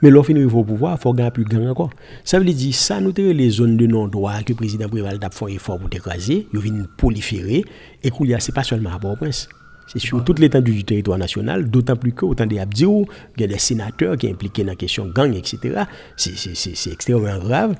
Mais 0.03 0.11
lorsqu'on 0.11 0.35
arrive 0.35 0.55
au 0.55 0.65
pouvoir, 0.65 0.97
il 0.99 1.03
faut 1.03 1.13
gagner 1.13 1.31
plus 1.31 1.45
gang 1.45 1.67
encore. 1.67 1.91
Ça 2.25 2.39
veut 2.39 2.45
dire 2.45 2.75
ça, 2.75 3.01
nous 3.01 3.13
avons 3.17 3.33
les 3.33 3.51
zones 3.51 3.77
de 3.77 3.87
non-droit 3.87 4.43
que 4.43 4.53
le 4.53 4.57
président 4.57 4.89
Préval 4.89 5.19
a 5.21 5.31
fait 5.31 5.45
un 5.45 5.49
effort 5.49 5.79
pour 5.79 5.89
écraser, 5.93 6.47
ils 6.53 6.61
viennent 6.61 6.87
proliférer, 6.97 7.65
et 8.03 8.11
qu'il 8.11 8.27
y 8.27 8.35
a, 8.35 8.39
pas 8.55 8.63
seulement 8.63 8.95
à 8.95 8.99
Port-au-Prince. 8.99 9.49
C'est 9.91 9.99
sur 9.99 10.23
toute 10.23 10.39
l'étendue 10.39 10.75
du 10.75 10.85
territoire 10.85 11.17
national, 11.17 11.71
d'autant 11.71 11.97
plus 11.97 12.13
que, 12.13 12.27
autant 12.27 12.45
des 12.45 12.59
Abdiou, 12.59 13.07
il 13.37 13.41
y 13.41 13.45
a 13.45 13.47
des 13.47 13.59
sénateurs 13.59 14.19
qui 14.19 14.27
sont 14.27 14.35
impliqués 14.35 14.63
dans 14.63 14.69
la 14.69 14.77
question 14.77 15.07
gang, 15.07 15.35
etc. 15.35 15.85
C'est 16.17 16.93
extrêmement 16.93 17.39
grave. 17.39 17.75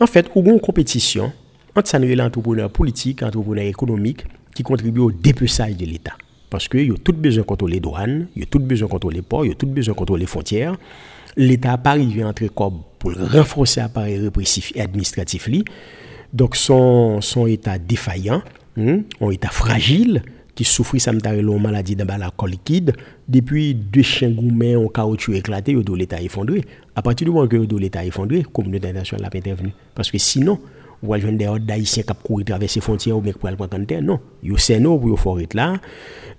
En 0.00 0.06
fait, 0.06 0.30
il 0.34 0.46
y 0.46 0.48
a 0.48 0.52
une 0.52 0.60
compétition 0.60 1.32
entre 1.74 1.98
l'entrepreneur 1.98 2.70
politique, 2.70 3.20
l'entrepreneur 3.20 3.64
économique, 3.64 4.24
qui 4.54 4.62
contribue 4.62 5.00
au 5.00 5.10
dépeçage 5.10 5.76
de 5.76 5.84
l'État. 5.86 6.14
Parce 6.50 6.68
qu'il 6.68 6.86
y 6.86 6.92
a 6.92 6.94
tout 7.02 7.12
besoin 7.12 7.42
de 7.42 7.48
contrôler 7.48 7.74
les 7.74 7.80
douanes, 7.80 8.28
il 8.36 8.40
y 8.40 8.44
a 8.44 8.46
tout 8.46 8.60
besoin 8.60 8.86
de 8.86 8.92
contrôler 8.92 9.16
les 9.16 9.22
ports, 9.22 9.44
il 9.44 9.48
y 9.48 9.52
a 9.52 9.56
tout 9.56 9.66
besoin 9.66 9.92
de 9.92 9.98
contrôler 9.98 10.20
les 10.20 10.26
frontières. 10.28 10.76
L'État 11.36 11.80
arrivé 11.84 12.22
à 12.22 12.28
entrer 12.28 12.48
comme 12.48 12.80
pour 12.98 13.12
renforcer 13.12 13.80
l'appareil 13.80 14.18
répressif 14.18 14.72
et 14.74 14.80
administratif. 14.80 15.48
Donc 16.32 16.56
son, 16.56 17.20
son 17.20 17.46
état 17.46 17.78
défaillant, 17.78 18.42
hein, 18.76 19.00
un 19.20 19.30
état 19.30 19.50
fragile, 19.50 20.22
qui 20.54 20.64
souffre 20.64 20.96
ça 20.98 21.12
de 21.12 21.58
maladie 21.58 21.96
de 21.96 22.04
la 22.04 22.30
liquide, 22.46 22.92
depuis 23.28 23.74
deux 23.74 24.02
chiens 24.02 24.30
gourmets 24.30 24.76
en 24.76 24.86
caoutchouc 24.88 25.34
éclaté, 25.34 25.76
l'État 25.96 26.20
effondré. 26.20 26.64
À 26.94 27.02
partir 27.02 27.26
du 27.26 27.32
moment 27.32 27.48
que 27.48 27.56
l'État 27.76 28.04
effondré, 28.04 28.38
la 28.38 28.44
communauté 28.44 28.88
internationale 28.88 29.28
a 29.32 29.36
intervenu. 29.36 29.70
Parce 29.94 30.10
que 30.10 30.18
sinon, 30.18 30.60
ou 31.04 31.14
à 31.14 31.18
joindre 31.18 31.38
des 31.38 31.46
ordres 31.46 31.66
d'haïtiens 31.66 32.02
qui 32.02 32.12
courir 32.22 32.46
traverser 32.46 32.80
frontières 32.80 33.16
ou 33.16 33.20
bien 33.20 33.32
pour 33.32 33.48
aller 33.48 33.56
prendre. 33.56 34.00
Non, 34.00 34.20
yo 34.42 34.56
c'est 34.56 34.80
nous 34.80 34.98
pour 34.98 35.18
faut 35.18 35.38
être 35.38 35.54
là. 35.54 35.74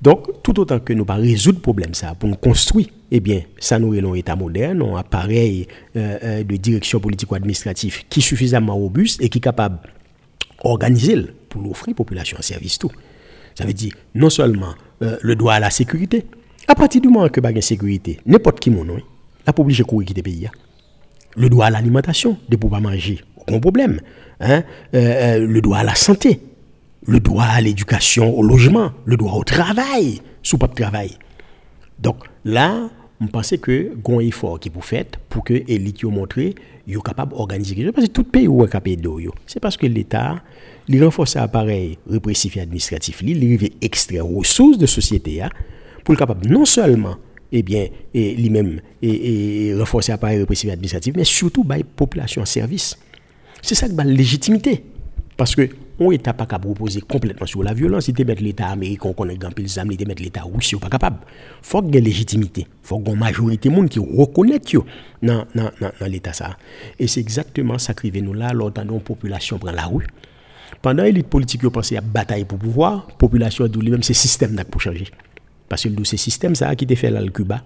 Donc, 0.01 0.43
tout 0.43 0.59
autant 0.59 0.79
que 0.79 0.93
nous 0.93 1.05
pas 1.05 1.15
résoudre 1.15 1.59
le 1.59 1.61
problème 1.61 1.93
ça, 1.93 2.15
pour 2.15 2.27
nous 2.27 2.35
construire, 2.35 2.87
eh 3.11 3.19
bien, 3.19 3.41
ça 3.59 3.79
nous 3.79 3.93
un 3.93 4.13
État 4.13 4.35
moderne, 4.35 4.81
un 4.81 4.97
appareil 4.97 5.67
euh, 5.95 6.17
euh, 6.23 6.43
de 6.43 6.55
direction 6.57 6.99
politique 6.99 7.31
ou 7.31 7.35
administrative 7.35 8.03
qui 8.09 8.19
est 8.19 8.23
suffisamment 8.23 8.75
robuste 8.75 9.21
et 9.21 9.29
qui 9.29 9.37
est 9.37 9.41
capable 9.41 9.79
d'organiser 10.63 11.15
pour 11.49 11.69
offrir 11.69 11.93
la 11.93 11.95
population 11.95 12.37
un 12.37 12.41
service 12.41 12.77
tout. 12.77 12.91
Ça 13.53 13.65
veut 13.65 13.73
dire 13.73 13.93
non 14.13 14.29
seulement 14.29 14.73
le 14.99 15.35
droit 15.35 15.53
à 15.53 15.59
la 15.59 15.69
sécurité, 15.69 16.25
à 16.67 16.75
partir 16.75 16.99
du 16.99 17.09
moment 17.09 17.29
que 17.29 17.39
y 17.39 17.57
a 17.57 17.61
sécurité, 17.61 18.19
n'importe 18.25 18.59
qui 18.59 18.71
mon 18.71 18.83
nom, 18.83 18.97
la 19.45 19.53
pas 19.53 19.61
obligé 19.61 19.83
de 19.83 19.87
courir 19.87 20.07
quitter 20.07 20.21
le 20.21 20.23
pays. 20.23 20.49
Le 21.35 21.49
droit 21.49 21.65
à 21.65 21.69
l'alimentation, 21.69 22.37
de 22.49 22.55
pouvoir 22.55 22.81
manger, 22.81 23.21
Hein, 23.47 24.63
euh, 24.93 24.97
euh, 24.97 25.47
le 25.47 25.61
droit 25.61 25.77
à 25.77 25.83
la 25.83 25.95
santé, 25.95 26.41
le 27.05 27.19
droit 27.19 27.45
à 27.45 27.61
l'éducation, 27.61 28.37
au 28.37 28.43
logement, 28.43 28.91
le 29.05 29.15
droit 29.15 29.33
au 29.33 29.43
travail, 29.43 30.21
sous 30.43 30.57
pas 30.57 30.67
de 30.67 30.73
travail. 30.73 31.11
Donc 31.99 32.17
là, 32.43 32.89
je 33.21 33.27
pense 33.27 33.53
que 33.61 33.91
un 34.07 34.19
effort 34.19 34.59
qui 34.59 34.69
est 34.69 34.81
fait 34.81 35.17
pour 35.29 35.43
que 35.45 35.53
l'élite 35.53 36.03
montre 36.03 36.39
est 36.39 36.55
capable 37.03 37.31
d'organiser 37.31 37.75
quelque 37.75 37.85
chose. 37.85 37.93
Parce 37.95 38.07
que 38.07 38.11
tout 38.11 38.23
pays 38.25 38.45
est 38.45 38.71
capable 38.71 39.01
de 39.01 39.09
C'est 39.47 39.61
parce 39.61 39.77
que 39.77 39.87
l'État, 39.87 40.41
il 40.89 41.03
renforce 41.03 41.35
l'appareil 41.35 41.97
répressif 42.09 42.57
et 42.57 42.61
administratif, 42.61 43.21
il 43.23 43.37
arrive 43.37 43.69
extraire 43.81 44.25
ressources 44.25 44.77
de 44.77 44.85
société 44.85 45.41
hein, 45.41 45.49
pour 46.03 46.13
être 46.13 46.19
capable 46.19 46.47
non 46.49 46.65
seulement 46.65 47.15
eh 47.51 47.63
bien, 47.63 47.87
lui-même 48.13 48.81
et, 49.01 49.73
renforcer 49.77 50.11
l'appareil 50.11 50.39
répressif 50.39 50.69
et 50.69 50.73
administratif, 50.73 51.13
mais 51.15 51.23
surtout 51.23 51.65
la 51.67 51.77
population 51.95 52.41
en 52.41 52.45
service. 52.45 52.97
C'est 53.65 53.73
ça 53.73 53.89
qui 53.89 53.95
la 53.95 54.03
légitimité. 54.03 54.85
Parce 55.35 55.55
que 55.55 55.67
on 55.97 56.11
n'est 56.11 56.19
pas 56.19 56.33
capable 56.33 56.65
de 56.65 56.69
reposer 56.69 57.01
complètement 57.01 57.47
sur 57.47 57.63
la 57.63 57.73
violence. 57.73 58.05
Si 58.05 58.13
tu 58.13 58.23
mets 58.23 58.35
l'État 58.35 58.67
américain, 58.67 59.11
on 59.17 59.27
est 59.27 59.37
grand 59.37 59.49
pile 59.49 59.67
zam, 59.67 59.89
si 59.89 59.97
tu 59.97 60.05
mets 60.05 60.13
l'État 60.13 60.43
russe, 60.43 60.75
pas 60.79 60.87
capable. 60.87 61.17
Il 61.23 61.65
faut 61.65 61.81
qu'il 61.81 61.95
y 61.95 61.97
ait 61.97 62.01
légitimité. 62.01 62.67
Il 62.69 62.87
faut 62.87 62.99
qu'il 62.99 63.07
y 63.07 63.09
ait 63.09 63.13
une 63.13 63.19
majorité 63.19 63.69
de 63.69 63.73
monde 63.73 63.89
qui 63.89 63.97
reconnaît 63.97 64.59
dans, 65.23 65.45
dans, 65.55 65.71
dans, 65.81 66.05
l'État 66.05 66.31
ça. 66.33 66.57
Et 66.99 67.07
c'est 67.07 67.21
exactement 67.21 67.79
ça 67.79 67.95
qui 67.95 68.11
nous 68.21 68.33
là, 68.33 68.53
lorsque 68.53 68.77
la 68.77 68.83
population 68.99 69.57
prend 69.57 69.71
la 69.71 69.85
rue. 69.87 70.05
Pendant 70.83 71.01
l'élite 71.01 71.27
politique 71.27 71.63
a 71.63 71.71
pensé 71.71 71.97
à 71.97 72.01
bataille 72.01 72.45
pour 72.45 72.59
pouvoir, 72.59 73.07
la 73.09 73.15
population 73.15 73.65
a 73.65 73.67
dit 73.67 73.89
même 73.89 74.03
ce 74.03 74.13
système 74.13 74.55
pour 74.69 74.79
changer. 74.79 75.07
Parce 75.67 75.85
que 75.85 76.03
c'est 76.03 76.17
système 76.17 76.53
ça 76.53 76.75
qui 76.75 76.85
a 76.91 76.95
fait 76.95 77.09
là 77.09 77.19
le 77.19 77.31
Cuba 77.31 77.63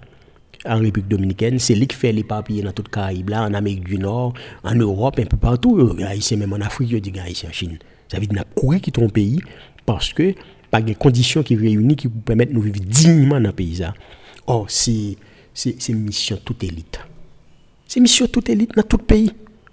en 0.66 0.80
République 0.80 1.08
dominicaine, 1.08 1.60
c'est 1.60 1.76
lui 1.76 1.88
qui 1.88 1.96
fait 1.96 2.12
les 2.12 2.24
papiers 2.24 2.62
dans 2.62 2.72
toute 2.72 2.90
Caraïbe, 2.90 3.30
là, 3.30 3.44
en 3.44 3.54
Amérique 3.54 3.86
du 3.86 3.98
Nord, 3.98 4.34
en 4.64 4.76
Europe, 4.76 5.20
un 5.20 5.26
peu 5.26 5.38
partout. 5.38 5.96
Haïtien, 6.06 6.38
même 6.38 6.54
en 6.54 6.58
Afrique, 6.58 6.92
il 6.92 7.02
dit 7.02 7.20
haïtien 7.20 7.50
en 7.50 7.54
Chine. 7.54 7.78
Ça 8.10 8.20
veut 8.20 8.26
dire 8.26 8.44
qu'on 8.56 8.72
a 8.72 8.80
qui 8.80 8.92
ton 8.92 9.08
pays 9.10 9.40
parce 9.86 10.14
que 10.14 10.34
pas 10.70 10.82
des 10.82 10.96
conditions 10.96 11.44
qui 11.44 11.56
réunissent 11.56 11.98
qui 11.98 12.08
vous 12.08 12.20
permettent 12.20 12.54
de 12.54 12.60
vivre 12.60 12.80
dignement 12.80 13.40
dans 13.40 13.48
le 13.48 13.52
pays. 13.54 13.82
Or, 14.48 14.66
c'est 14.70 15.16
mission 15.90 16.38
toute 16.44 16.64
élite. 16.64 17.00
C'est 17.88 18.00
mission 18.00 18.28
toute 18.28 18.50
élite 18.50 18.76
dans 18.76 18.84
tout 18.84 18.98
le 18.98 19.06
pays. 19.06 19.32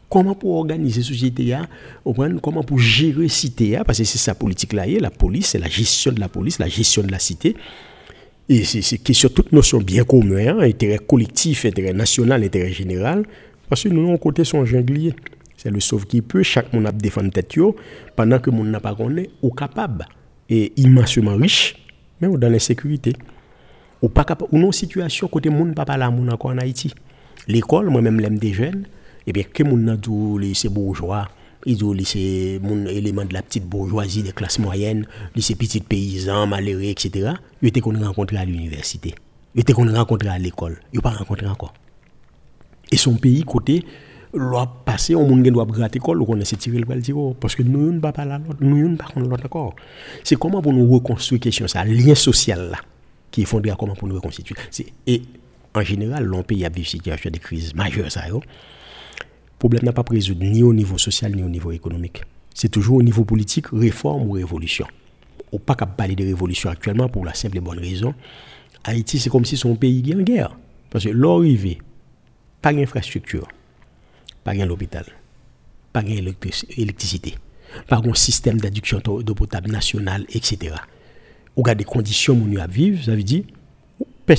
Comment 0.09 0.37
pour 0.37 0.55
organiser 0.55 1.01
la 1.01 1.07
société, 1.07 1.57
comment 2.41 2.63
pour 2.63 2.79
gérer 2.79 3.23
la 3.25 3.29
cité, 3.29 3.81
parce 3.85 3.99
que 3.99 4.05
c'est 4.05 4.19
sa 4.19 4.37
politique 4.37 4.73
là, 4.73 4.87
la 4.87 5.11
police, 5.11 5.49
c'est 5.49 5.59
la 5.59 5.69
gestion 5.69 6.13
de 6.13 6.21
la 6.21 6.29
police, 6.29 6.61
la 6.61 6.69
gestion 6.69 7.03
de 7.03 7.11
la 7.11 7.19
cité. 7.19 7.57
Et 8.49 8.65
c'est 8.65 8.99
question 8.99 9.29
toute 9.29 9.51
notion 9.51 9.79
bien 9.79 10.05
commune, 10.05 10.49
hein, 10.49 10.59
intérêt 10.61 10.99
collectif, 10.99 11.65
intérêt 11.65 11.93
national, 11.93 12.45
intérêt 12.45 12.71
général. 12.71 13.25
Parce 13.69 13.83
que 13.83 13.89
nous, 13.89 14.09
on 14.09 14.17
côté 14.19 14.45
son 14.45 14.65
junglier. 14.65 15.15
C'est 15.57 15.71
le 15.71 15.81
sauve 15.81 16.07
qui 16.07 16.23
peut, 16.23 16.43
chaque 16.43 16.73
monde 16.73 16.87
a 16.87 16.93
défendre 16.93 17.33
tête 17.33 17.57
pendant 18.15 18.39
que 18.39 18.51
monde 18.51 18.69
n'a 18.69 18.79
pas 18.79 18.95
connu, 18.95 19.29
ou 19.43 19.51
capable 19.51 20.07
et 20.49 20.73
immensément 20.77 21.35
riche, 21.35 21.77
mais 22.21 22.29
dans 22.29 22.49
l'insécurité. 22.49 23.15
Ou 24.01 24.09
pas 24.09 24.25
capable, 24.25 24.51
ou 24.53 24.59
non 24.59 24.71
situation 24.71 25.27
côté 25.27 25.49
monde 25.49 25.75
pas 25.75 25.97
là 25.97 26.11
monde 26.11 26.37
en 26.39 26.59
Haïti. 26.59 26.95
L'école, 27.49 27.91
moi-même 27.91 28.21
l'aime 28.21 28.39
des 28.39 28.53
jeunes, 28.53 28.87
et 29.27 29.31
eh 29.31 29.33
bien 29.33 29.43
que 29.43 29.63
monde 29.65 29.81
n'a 29.81 29.97
lycée 30.39 30.69
bourgeois, 30.69 31.29
ils 31.67 31.85
ont 31.85 31.93
lycée 31.93 32.61
mon 32.63 32.87
élément 32.87 33.25
de 33.25 33.35
la 33.35 33.43
petite 33.43 33.67
bourgeoisie 33.67 34.23
des 34.23 34.33
classes 34.33 34.61
moyennes, 34.61 35.07
lycée 35.35 35.57
petits 35.57 35.81
paysans, 35.81 36.47
malheureux, 36.47 36.85
etc. 36.85 37.33
Ils 37.61 37.69
étaient 37.69 37.81
qu'on 37.81 37.99
rencontré 37.99 38.37
à 38.37 38.45
l'université. 38.45 39.15
Ils 39.55 39.63
étaient 39.63 39.73
qu'on 39.73 39.93
rencontré 39.93 40.29
à 40.29 40.39
l'école. 40.39 40.79
Ils 40.93 41.01
pas 41.01 41.11
rencontré 41.11 41.47
encore. 41.47 41.75
Et 42.93 42.97
son 42.97 43.17
pays 43.17 43.43
côté 43.43 43.85
loi 44.33 44.83
passé 44.85 45.15
on 45.15 45.27
monde 45.27 45.43
doit 45.49 45.65
gratter 45.65 45.99
col 45.99 46.23
on 46.23 46.41
essaie 46.41 46.57
tirer 46.57 46.79
le 46.79 47.01
tiro 47.01 47.35
parce 47.41 47.55
que 47.55 47.63
nous 47.63 47.93
ne 47.93 48.01
pas 48.01 48.13
là 48.25 48.39
nous 48.61 48.89
ne 48.89 48.97
pas 48.97 49.07
l'autre 49.17 49.47
encore 49.47 49.75
c'est 50.23 50.37
comment 50.37 50.61
pour 50.61 50.73
nous 50.73 50.87
reconstruire 50.93 51.41
question 51.41 51.67
ça 51.67 51.85
lien 51.85 52.15
social 52.15 52.71
là 52.71 52.79
qui 53.31 53.43
est 53.43 53.45
fondé 53.47 53.71
à 53.71 53.77
comment 53.77 53.95
pour 53.95 54.09
nous 54.09 54.17
reconstituer 54.17 54.57
et 55.07 55.23
en 55.75 55.81
général 55.81 56.25
l'on 56.25 56.43
pays 56.43 56.67
a 56.67 56.69
vécu 56.69 56.85
situation 56.85 57.31
de 57.31 57.39
crise 57.39 57.75
majeure 57.75 58.11
ça 58.13 58.29
yo 58.29 58.43
problème 59.59 59.85
n'a 59.85 59.93
pas 59.93 60.05
résolu 60.09 60.51
ni 60.51 60.63
au 60.63 60.73
niveau 60.73 60.99
social 60.99 61.35
ni 61.35 61.43
au 61.43 61.49
niveau 61.49 61.73
économique. 61.73 62.23
C'est 62.55 62.69
toujours 62.69 62.97
au 62.97 63.03
niveau 63.03 63.25
politique 63.25 63.67
réforme 63.73 64.23
ou 64.29 64.33
révolution. 64.33 64.87
Ou 65.53 65.59
pas 65.59 65.75
capable 65.75 65.97
parler 65.97 66.17
de 66.17 66.25
révolution 66.25 66.71
actuellement 66.71 67.09
pour 67.09 67.25
la 67.25 67.35
simple 67.35 67.59
et 67.59 67.61
bonne 67.61 67.79
raison 67.79 68.15
Haïti 68.85 69.19
c'est 69.19 69.31
comme 69.31 69.45
si 69.45 69.57
son 69.57 69.77
pays 69.77 70.11
est 70.11 70.15
en 70.15 70.23
guerre. 70.23 70.57
Parce 70.91 71.05
que 71.05 71.11
l'arrivée 71.11 71.79
pas 72.63 72.73
d'infrastructure. 72.73 73.47
Pas 74.43 74.55
l'hôpital, 74.55 75.05
pas 75.93 76.03
l'électricité, 76.03 77.35
pas 77.89 78.01
un 78.05 78.15
système 78.15 78.61
d'adduction 78.61 79.01
d'eau 79.01 79.35
potable 79.35 79.71
national, 79.71 80.25
etc. 80.31 80.75
Ou 81.57 81.63
des 81.63 81.85
conditions 81.85 82.35
où 82.35 82.47
nous 82.47 82.61
vivre, 82.69 83.05
ça 83.05 83.17
veut 83.17 83.23
dire 83.23 83.45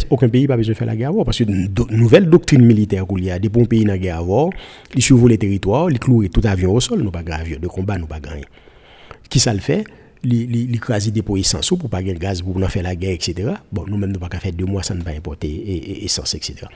aucun 0.09 0.29
pays 0.29 0.47
n'a 0.47 0.57
besoin 0.57 0.73
de 0.73 0.77
faire 0.77 0.87
la 0.87 0.95
guerre 0.95 1.11
parce 1.25 1.37
que 1.37 1.43
une 1.43 1.69
nouvelle 1.91 2.29
doctrine 2.29 2.63
militaire 2.65 3.07
qu'il 3.07 3.23
y 3.23 3.31
a 3.31 3.39
des 3.39 3.49
bons 3.49 3.65
pays 3.65 3.83
dans 3.83 3.93
la 3.93 3.97
guerre 3.97 4.19
avant, 4.19 4.49
ils 4.95 5.01
survolent 5.01 5.31
les 5.31 5.37
territoires, 5.37 5.89
ils 5.89 5.99
clouent 5.99 6.27
tout 6.29 6.41
avion 6.43 6.73
au 6.73 6.79
sol, 6.79 7.01
nous 7.01 7.11
pas 7.11 7.23
de 7.23 7.67
combat, 7.67 7.97
nous 7.97 8.07
pas 8.07 8.19
gagner. 8.19 8.45
Qui 9.29 9.39
ça 9.39 9.53
le 9.53 9.59
fait? 9.59 9.85
Ils 10.23 10.75
écrasent 10.75 11.11
des 11.11 11.21
pots 11.21 11.37
essence 11.37 11.69
pour 11.69 11.89
pas 11.89 12.01
gagner 12.01 12.19
gaz 12.19 12.41
pour 12.41 12.59
faire 12.69 12.83
la 12.83 12.95
guerre, 12.95 13.13
etc. 13.13 13.51
Bon, 13.71 13.85
nous-mêmes, 13.87 14.11
nous 14.11 14.19
pas 14.19 14.29
faire 14.39 14.51
deux 14.51 14.65
mois 14.65 14.83
sans 14.83 14.95
ne 14.95 15.03
pas 15.03 15.11
importer 15.11 16.03
essence, 16.03 16.35
etc 16.35 16.67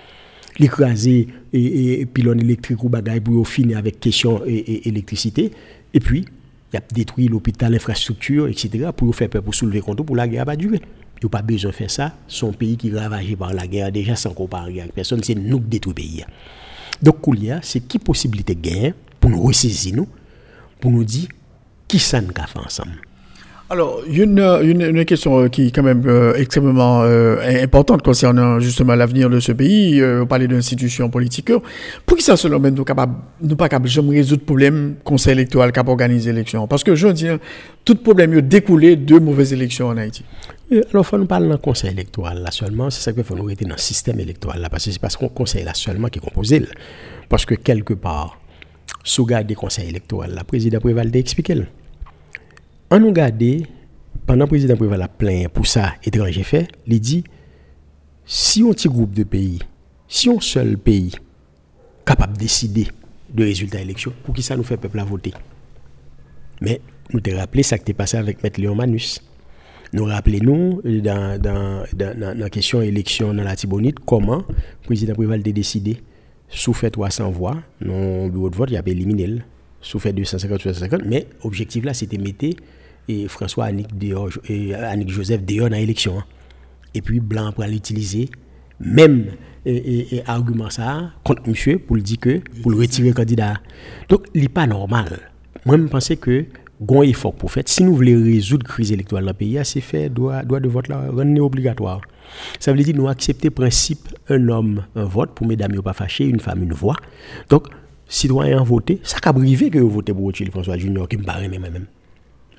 l'écraser 0.60 1.28
et, 1.54 2.02
et 2.02 2.06
pylône 2.06 2.40
électrique 2.40 2.84
ou 2.84 2.90
bagaille 2.90 3.22
pour 3.22 3.48
finir 3.48 3.78
avec 3.78 4.00
question 4.00 4.42
et, 4.46 4.88
électricité. 4.88 5.52
Et 5.94 6.00
puis, 6.00 6.26
il 6.72 6.78
a 6.78 6.82
détruit 6.92 7.28
l'hôpital, 7.28 7.72
l'infrastructure, 7.72 8.48
etc. 8.48 8.90
pour 8.96 9.16
faire 9.16 9.30
peur, 9.30 9.44
pour 9.44 9.54
soulever 9.54 9.82
compte 9.82 10.02
pour 10.06 10.16
la 10.16 10.28
guerre 10.28 10.46
pas 10.46 10.56
durer. 10.56 10.82
Il 11.22 11.26
n'y 11.26 11.28
a 11.28 11.30
pas 11.30 11.42
besoin 11.42 11.72
de 11.72 11.76
faire 11.76 11.92
ça. 11.92 12.14
Son 12.28 12.52
pays 12.54 12.78
qui 12.78 12.90
est 12.90 13.00
ravagé 13.00 13.36
par 13.36 13.54
la 13.54 13.68
guerre, 13.68 13.92
déjà 13.92 14.16
sans 14.16 14.34
comparer 14.34 14.80
avec 14.82 14.94
personne, 14.94 15.22
c'est 15.24 15.36
nous 15.36 15.60
qui 15.60 15.68
détruisons 15.68 15.90
le 15.90 15.96
pays. 15.96 16.26
Donc, 17.02 17.18
c'est 17.62 17.82
qui 17.82 18.00
possibilité 18.00 18.56
gagner 18.56 18.94
pour 19.20 19.30
nous 19.30 19.42
ressaisir, 19.42 19.96
nous, 19.96 20.08
pour 20.80 20.92
nous 20.92 21.04
dire 21.04 21.28
qui 21.88 22.00
ça 22.00 22.22
nous 22.22 22.30
fait 22.30 22.60
ensemble. 22.60 23.02
Alors, 23.72 24.02
une, 24.06 24.38
une, 24.64 24.82
une, 24.82 25.06
question 25.06 25.40
euh, 25.40 25.48
qui 25.48 25.68
est 25.68 25.72
quand 25.72 25.82
même 25.82 26.04
euh, 26.06 26.34
extrêmement 26.36 27.04
euh, 27.04 27.38
importante 27.64 28.02
concernant 28.02 28.60
justement 28.60 28.96
l'avenir 28.96 29.30
de 29.30 29.40
ce 29.40 29.54
pays. 29.54 30.04
on 30.04 30.26
parlait 30.26 30.50
d'institutions 30.50 31.10
politiques. 31.10 31.54
Pour 32.06 32.18
qui 32.18 32.24
ça, 32.26 32.36
selon 32.36 32.60
nous, 32.60 32.70
nous 32.72 32.84
nous 33.42 33.56
pas 33.56 33.70
capable 33.70 33.88
de 33.88 34.10
résoudre 34.10 34.42
le 34.42 34.46
problème 34.46 34.96
conseil 35.06 35.32
électoral 35.32 35.72
qui 35.72 35.80
a 35.80 35.88
organisé 35.88 36.34
l'élection? 36.34 36.68
Parce 36.68 36.84
que 36.84 36.96
je 36.96 37.08
veux 37.08 37.14
dire, 37.14 37.40
tout 37.86 37.96
problème 37.96 38.42
découlé 38.42 38.98
de 38.98 39.18
mauvaises 39.20 39.54
élections 39.54 39.88
en 39.88 39.96
Haïti. 39.96 40.26
Alors, 40.92 41.06
faut 41.06 41.18
nous 41.18 41.26
parler 41.26 41.48
d'un 41.48 41.56
conseil 41.56 41.92
électoral 41.92 42.42
là 42.44 42.52
seulement. 42.52 42.90
C'est 42.90 43.02
ça 43.04 43.14
qu'il 43.14 43.24
faut 43.24 43.38
nous 43.38 43.46
rester 43.46 43.64
dans 43.64 43.76
le 43.76 43.80
système 43.80 44.20
électoral 44.20 44.60
là. 44.60 44.70
Parce 44.70 44.84
que 44.84 44.92
c'est 44.92 45.00
parce 45.00 45.16
qu'on 45.16 45.30
conseil 45.30 45.64
là 45.64 45.74
seulement 45.74 46.10
qui 46.10 46.20
est 46.20 46.22
composé. 46.22 46.62
Parce 47.30 47.46
que 47.46 47.56
quelque 47.56 47.94
part, 47.94 48.38
sous 49.06 49.26
garde 49.26 49.48
des 49.48 49.56
conseils 49.56 49.88
électoraux, 49.88 50.26
la 50.28 50.44
président 50.44 50.82
Prévalde 50.82 51.16
expliqué. 51.16 51.56
En 52.92 53.00
nous 53.00 53.14
garder, 53.14 53.66
pendant 54.28 54.44
le 54.44 54.50
président 54.50 54.76
Préval 54.76 55.02
a 55.02 55.08
plein 55.08 55.48
pour 55.48 55.66
ça, 55.66 55.94
étranger 56.04 56.44
fait, 56.44 56.68
il 56.86 57.00
dit 57.00 57.24
si 58.26 58.64
un 58.64 58.72
petit 58.72 58.90
groupe 58.90 59.14
de 59.14 59.24
pays, 59.24 59.60
si 60.10 60.30
un 60.30 60.42
seul 60.42 60.78
pays 60.78 61.14
capable 62.06 62.34
de 62.34 62.40
décider 62.40 62.88
de 63.34 63.46
résultat 63.46 63.78
d'élection, 63.78 64.12
pour 64.26 64.36
qui 64.36 64.44
ça 64.44 64.58
nous 64.58 64.64
fait 64.64 64.76
peuple 64.76 65.00
à 65.00 65.06
voter? 65.06 65.32
Mais 66.60 66.82
nous 67.14 67.22
te 67.22 67.32
rappelé 67.32 67.64
ça 67.64 67.78
qui 67.78 67.86
t'est 67.86 67.94
passé 67.94 68.18
avec 68.18 68.44
M. 68.44 68.52
Léon 68.58 68.76
Manus. 68.76 69.22
Nous 69.94 70.04
rappelons-nous 70.04 70.82
dans, 71.00 71.42
dans, 71.42 71.86
dans, 71.94 72.38
la 72.38 72.50
question 72.50 72.82
élection 72.82 73.34
dans 73.34 73.44
la 73.44 73.56
Tibonite, 73.56 74.00
comment 74.00 74.44
le 74.50 74.86
président 74.86 75.14
Préval 75.14 75.40
a 75.40 75.52
décidé, 75.54 75.96
sous 76.50 76.74
fait 76.74 76.90
300 76.90 77.32
voix, 77.32 77.56
non 77.80 78.28
bureau 78.28 78.50
de 78.50 78.56
vote, 78.58 78.70
il 78.70 78.76
a 78.76 78.84
éliminé, 78.86 79.38
sous 79.80 79.98
fait 80.00 80.12
250, 80.12 80.62
250, 80.62 81.06
mais 81.06 81.28
l'objectif 81.42 81.86
là, 81.86 81.94
c'était 81.94 82.18
mettre 82.18 82.58
et 83.08 83.28
François 83.28 83.66
Annick, 83.66 83.88
et 84.50 84.74
Annick 84.74 85.10
Joseph 85.10 85.44
dehors 85.44 85.70
dans 85.70 85.78
l'élection. 85.78 86.20
Hein. 86.20 86.26
Et 86.94 87.02
puis 87.02 87.20
Blanc 87.20 87.52
pour 87.52 87.64
l'utiliser, 87.66 88.30
même 88.80 89.26
et, 89.66 90.22
argument 90.26 90.70
ça 90.70 91.12
contre 91.24 91.48
monsieur 91.48 91.80
pour 91.80 91.96
le 91.96 92.02
dire 92.02 92.20
que 92.20 92.42
pour 92.62 92.72
le 92.72 92.78
retirer 92.78 93.12
candidat. 93.12 93.56
Donc, 94.10 94.26
il 94.34 94.42
n'est 94.42 94.50
pas 94.50 94.68
normal. 94.68 95.32
Moi, 95.66 95.78
je 95.78 95.84
pense 95.84 96.12
que 96.20 96.46
grand 96.82 97.04
effort 97.04 97.34
pour 97.34 97.52
faire. 97.52 97.64
Si 97.68 97.84
nous 97.84 97.96
voulons 97.96 98.24
résoudre 98.24 98.66
la 98.68 98.74
crise 98.74 98.92
électorale 98.92 99.26
dans 99.26 99.32
le 99.32 99.38
pays, 99.38 99.60
c'est 99.64 99.82
fait, 99.82 100.10
droit, 100.10 100.44
droit 100.44 100.60
de 100.60 100.68
vote 100.68 100.88
là, 100.88 101.04
rendre 101.12 101.42
obligatoire. 101.42 102.02
Ça 102.60 102.74
veut 102.74 102.82
dire 102.82 102.96
nous 102.96 103.08
accepter 103.08 103.50
le 103.50 103.54
principe 103.54 104.10
un 104.30 104.48
homme, 104.50 104.84
un 104.96 105.04
vote, 105.04 105.36
pour 105.36 105.46
mesdames, 105.46 105.80
pas 105.82 105.94
fâcher, 105.94 106.26
une 106.26 106.40
femme, 106.40 106.64
une 106.64 106.74
voix. 106.74 106.96
Donc, 107.50 107.68
citoyen 108.08 108.64
voter, 108.64 109.00
ça 109.04 109.18
a 109.24 109.34
privé 109.34 109.70
que 109.70 109.80
vous 109.80 109.90
votez 109.90 110.14
pour 110.14 110.32
François 110.52 110.78
Junior, 110.78 111.08
qui 111.08 111.18
me 111.18 111.24
paraît 111.24 111.48
même. 111.48 111.86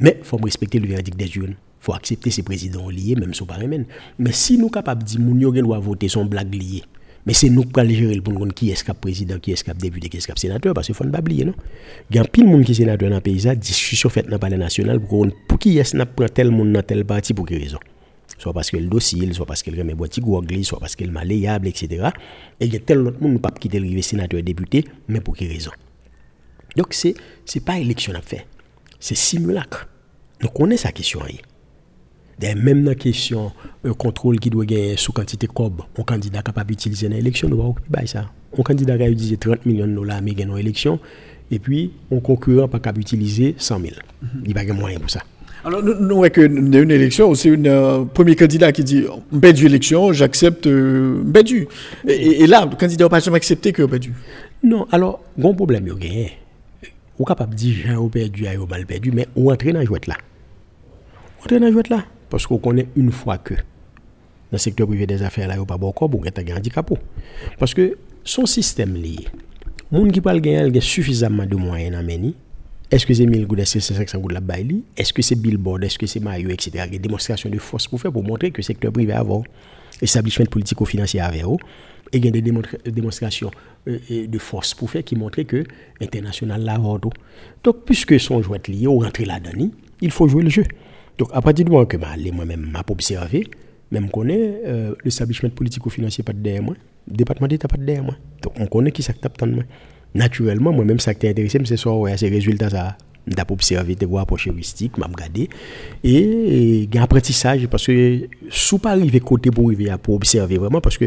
Mais 0.02 0.16
il 0.18 0.24
faut 0.24 0.36
respecter 0.36 0.78
le 0.78 0.88
verdict 0.88 1.16
des 1.16 1.28
jeunes. 1.28 1.54
Il 1.54 1.84
faut 1.84 1.94
accepter 1.94 2.30
ces 2.30 2.42
présidents 2.42 2.90
liés, 2.90 3.14
même 3.16 3.32
si 3.32 3.44
pas 3.44 3.56
Mais 4.18 4.32
si 4.32 4.58
nous 4.58 4.64
sommes 4.64 4.70
capables 4.70 5.02
de 5.02 5.08
dire 5.08 5.18
que 5.18 5.22
nous 5.22 5.62
doit 5.62 5.78
voter 5.78 6.08
son 6.08 6.26
blague 6.26 6.54
lié, 6.54 6.82
mais 7.24 7.34
c'est 7.34 7.50
nous 7.50 7.62
qui 7.62 7.78
allons 7.78 7.90
gérer 7.90 8.14
le 8.14 8.20
bon 8.20 8.48
qui 8.48 8.70
est-ce 8.70 8.90
président, 8.92 9.38
qui 9.38 9.52
est-ce 9.52 9.70
député, 9.72 10.08
qui 10.08 10.16
est-ce 10.16 10.32
sénateur, 10.36 10.74
parce 10.74 10.86
qu'il 10.86 10.94
faut 10.94 11.04
ne 11.04 11.10
pas 11.10 11.20
oublier, 11.20 11.44
non? 11.44 11.54
Il 12.10 12.16
y 12.16 12.18
a 12.18 12.24
pile 12.24 12.44
de 12.44 12.50
monde 12.50 12.64
qui 12.64 12.72
est 12.72 12.74
sénateur 12.74 13.08
dans 13.10 13.16
le 13.16 13.20
pays, 13.20 13.56
discussion 13.56 14.08
faite 14.08 14.26
dans 14.26 14.32
le 14.32 14.38
palais 14.38 14.56
national 14.56 14.98
pour, 15.00 15.26
pour 15.46 15.58
qui 15.58 15.78
est-ce 15.78 15.96
prend 15.96 16.26
tel 16.28 16.50
monde 16.50 16.72
dans 16.72 16.82
tel 16.82 17.04
parti, 17.04 17.32
pour 17.32 17.46
quelle 17.46 17.62
raison? 17.62 17.78
Soit 18.38 18.52
parce 18.52 18.70
qu'il 18.70 18.80
est 18.80 18.88
docile, 18.88 19.34
soit 19.34 19.46
parce 19.46 19.62
qu'il 19.62 19.78
remet 19.78 19.94
boîte 19.94 20.18
gouagli, 20.18 20.64
soit 20.64 20.80
parce 20.80 20.96
qu'il 20.96 21.08
est 21.08 21.10
malléable, 21.10 21.68
etc. 21.68 22.08
Et 22.58 22.66
il 22.66 22.72
y 22.72 22.76
a 22.76 22.80
tel 22.80 22.98
autre 23.06 23.20
monde 23.20 23.32
qui 23.32 23.36
ne 23.36 23.38
pas 23.38 23.50
quitter 23.52 23.78
le 23.78 24.02
sénateur 24.02 24.42
député, 24.42 24.84
mais 25.06 25.20
pour 25.20 25.36
quelle 25.36 25.52
raison? 25.52 25.70
Donc, 26.76 26.92
ce 26.92 27.08
n'est 27.08 27.60
pas 27.64 27.78
élection 27.78 28.14
à 28.14 28.20
faire, 28.20 28.44
c'est 28.98 29.16
simulacre. 29.16 29.88
Nous 30.42 30.48
connaissons 30.48 30.82
sa 30.82 30.92
question. 30.92 31.20
Même 32.40 32.82
dans 32.82 32.90
la 32.90 32.94
question 32.96 33.52
euh, 33.86 33.94
contrôle 33.94 34.40
qui 34.40 34.50
doit 34.50 34.64
gagner 34.64 34.96
sous 34.96 35.12
quantité 35.12 35.46
de 35.46 35.52
cob, 35.52 35.82
un 35.96 36.02
candidat 36.02 36.42
capable 36.42 36.70
d'utiliser 36.70 37.08
dans 37.08 37.14
l'élection, 37.14 37.48
nous 37.48 37.56
va 37.56 37.64
occuper 37.64 38.06
ça. 38.06 38.30
Un 38.58 38.62
candidat 38.62 38.96
qui 38.96 39.02
a 39.04 39.08
utilisé 39.08 39.36
30 39.36 39.64
millions 39.64 39.86
de 39.86 39.94
dollars 39.94 40.20
mais 40.22 40.32
dans 40.32 40.56
l'élection, 40.56 40.98
et 41.52 41.60
puis 41.60 41.92
un 42.10 42.18
concurrent 42.18 42.66
pas 42.66 42.78
capable 42.78 42.98
d'utiliser 42.98 43.54
100 43.58 43.80
000. 43.80 43.92
Il 44.44 44.52
n'y 44.52 44.60
a 44.60 44.64
pas 44.64 44.72
moyen 44.72 44.98
pour 44.98 45.10
ça. 45.10 45.20
Alors, 45.64 45.80
nous 45.80 46.16
voyons 46.16 46.32
qu'une 46.32 46.74
une 46.74 46.90
élection, 46.90 47.32
c'est 47.36 47.50
un 47.50 47.64
euh, 47.66 48.04
premier 48.04 48.34
candidat 48.34 48.72
qui 48.72 48.82
dit 48.82 49.04
perdu 49.40 49.64
l'élection, 49.64 50.12
j'accepte 50.12 50.66
euh, 50.66 51.22
perdu. 51.32 51.68
Et, 52.08 52.48
là, 52.48 52.66
le 52.68 52.76
candidat 52.76 53.04
n'a 53.04 53.08
pas 53.08 53.20
jamais 53.20 53.36
accepté 53.36 53.72
que 53.72 53.84
perdu. 53.84 54.12
Non, 54.64 54.88
alors, 54.90 55.22
bon 55.36 55.54
problème, 55.54 55.84
il 55.86 55.90
y 55.90 55.92
a 55.92 56.08
gagné. 56.08 56.32
Ou 57.16 57.24
capable 57.24 57.52
de 57.52 57.58
dire 57.58 57.76
j'ai 57.86 58.10
perdu, 58.10 58.44
j'ai 58.44 58.66
mal 58.68 58.84
perdu, 58.86 59.12
mais 59.12 59.28
on 59.36 59.52
entre 59.52 59.66
dans 59.66 59.74
la 59.74 59.84
jouette 59.84 60.08
là. 60.08 60.16
On 61.50 61.58
dans 61.58 61.72
jouette 61.72 61.88
là? 61.88 62.04
Parce 62.30 62.46
qu'on 62.46 62.58
connaît 62.58 62.86
une 62.96 63.10
fois 63.10 63.38
que 63.38 63.54
dans 63.54 63.60
le 64.52 64.58
secteur 64.58 64.86
privé 64.86 65.06
des 65.06 65.22
affaires, 65.22 65.48
là, 65.48 65.54
il 65.54 65.58
n'y 65.58 65.62
a 65.62 65.66
pas 65.66 65.76
beaucoup 65.76 66.08
pour 66.08 66.24
un 66.24 66.56
handicap. 66.56 66.90
Parce 67.58 67.74
que 67.74 67.96
son 68.22 68.46
système 68.46 68.94
lié, 68.94 69.26
les 69.90 69.98
gens 69.98 70.08
qui 70.08 70.20
parlent 70.20 70.40
gagner 70.40 70.80
suffisamment 70.80 71.46
de 71.46 71.56
moyens 71.56 71.96
à 71.96 72.02
mener. 72.02 72.34
Est-ce 72.90 73.06
que 73.06 73.14
c'est 73.14 73.24
1000 73.24 73.46
gouttes, 73.46 73.60
est-ce 73.60 73.74
que 73.74 73.80
c'est 73.80 73.94
500 73.94 74.18
gouttes 74.18 74.32
la 74.32 74.40
baille 74.40 74.82
Est-ce 74.96 75.14
que 75.14 75.22
c'est 75.22 75.34
billboard, 75.34 75.82
est-ce 75.84 75.98
que 75.98 76.06
c'est 76.06 76.20
maillot, 76.20 76.50
etc. 76.50 76.70
Il 76.74 76.78
y 76.78 76.80
a 76.80 76.86
des 76.86 76.98
démonstrations 76.98 77.48
de 77.48 77.58
force 77.58 77.88
pour 77.88 77.98
faire, 77.98 78.12
pour 78.12 78.22
montrer 78.22 78.50
que 78.50 78.58
le 78.58 78.62
secteur 78.62 78.92
privé 78.92 79.14
a 79.14 79.24
establishment 80.02 80.46
politico-financier 80.46 81.20
avec 81.20 81.42
eux. 81.44 81.56
Et 82.12 82.18
il 82.18 82.24
y 82.26 82.28
a 82.28 82.30
des 82.30 82.42
démonstrations 82.42 83.50
euh, 83.88 84.26
de 84.26 84.38
force 84.38 84.74
pour 84.74 84.90
faire 84.90 85.02
qui 85.02 85.16
montrent 85.16 85.40
que 85.42 85.64
l'international 86.00 86.62
l'a 86.62 86.78
Donc, 87.64 87.84
puisque 87.86 88.20
son 88.20 88.42
jouet 88.42 88.60
lié, 88.68 88.86
ou 88.86 88.98
rentrer 88.98 89.24
là-dedans, 89.24 89.70
il 90.02 90.10
faut 90.10 90.28
jouer 90.28 90.42
le 90.42 90.50
jeu. 90.50 90.64
Donc, 91.22 91.30
à 91.32 91.40
partir 91.40 91.64
du 91.64 91.70
moment 91.70 91.86
que 91.86 91.96
moi-même 92.32 92.68
m'a 92.72 92.82
observé, 92.90 93.46
Même 93.92 94.10
connaît 94.10 94.60
euh, 94.66 94.92
l'établissement 95.04 95.50
politico-financier 95.50 96.24
pas 96.24 96.32
de 96.32 96.38
derrière 96.40 96.64
moi, 96.64 96.74
le 97.08 97.16
département 97.16 97.46
d'État 97.46 97.68
pas 97.68 97.76
de 97.76 97.84
derrière 97.84 98.02
moi. 98.02 98.16
Donc 98.42 98.54
on 98.58 98.66
connaît 98.66 98.90
qui 98.90 99.04
ça 99.04 99.12
tape 99.12 99.38
tant 99.38 99.46
de 99.46 99.52
moi. 99.52 99.62
Naturellement, 100.16 100.72
moi-même, 100.72 100.98
ça 100.98 101.14
qui 101.14 101.28
intéressé, 101.28 101.60
c'est 101.64 101.76
soit 101.76 101.96
ouais, 101.96 102.16
ces 102.16 102.28
résultats 102.28 102.70
ça 102.70 102.96
m'a 103.24 103.44
observé 103.48 103.94
des 103.94 104.08
approches 104.18 104.48
heuristiques, 104.48 104.98
m'a 104.98 105.06
regardé 105.06 105.48
et 106.02 106.88
un 106.92 107.02
apprentissage 107.02 107.68
parce 107.68 107.86
que 107.86 108.28
sous 108.50 108.78
pas 108.78 108.90
arriver 108.90 109.20
côté 109.20 109.52
pour 109.52 109.66
arriver 109.66 109.90
à 109.90 109.98
pour 109.98 110.16
observer 110.16 110.58
vraiment 110.58 110.80
parce 110.80 110.98
que 110.98 111.04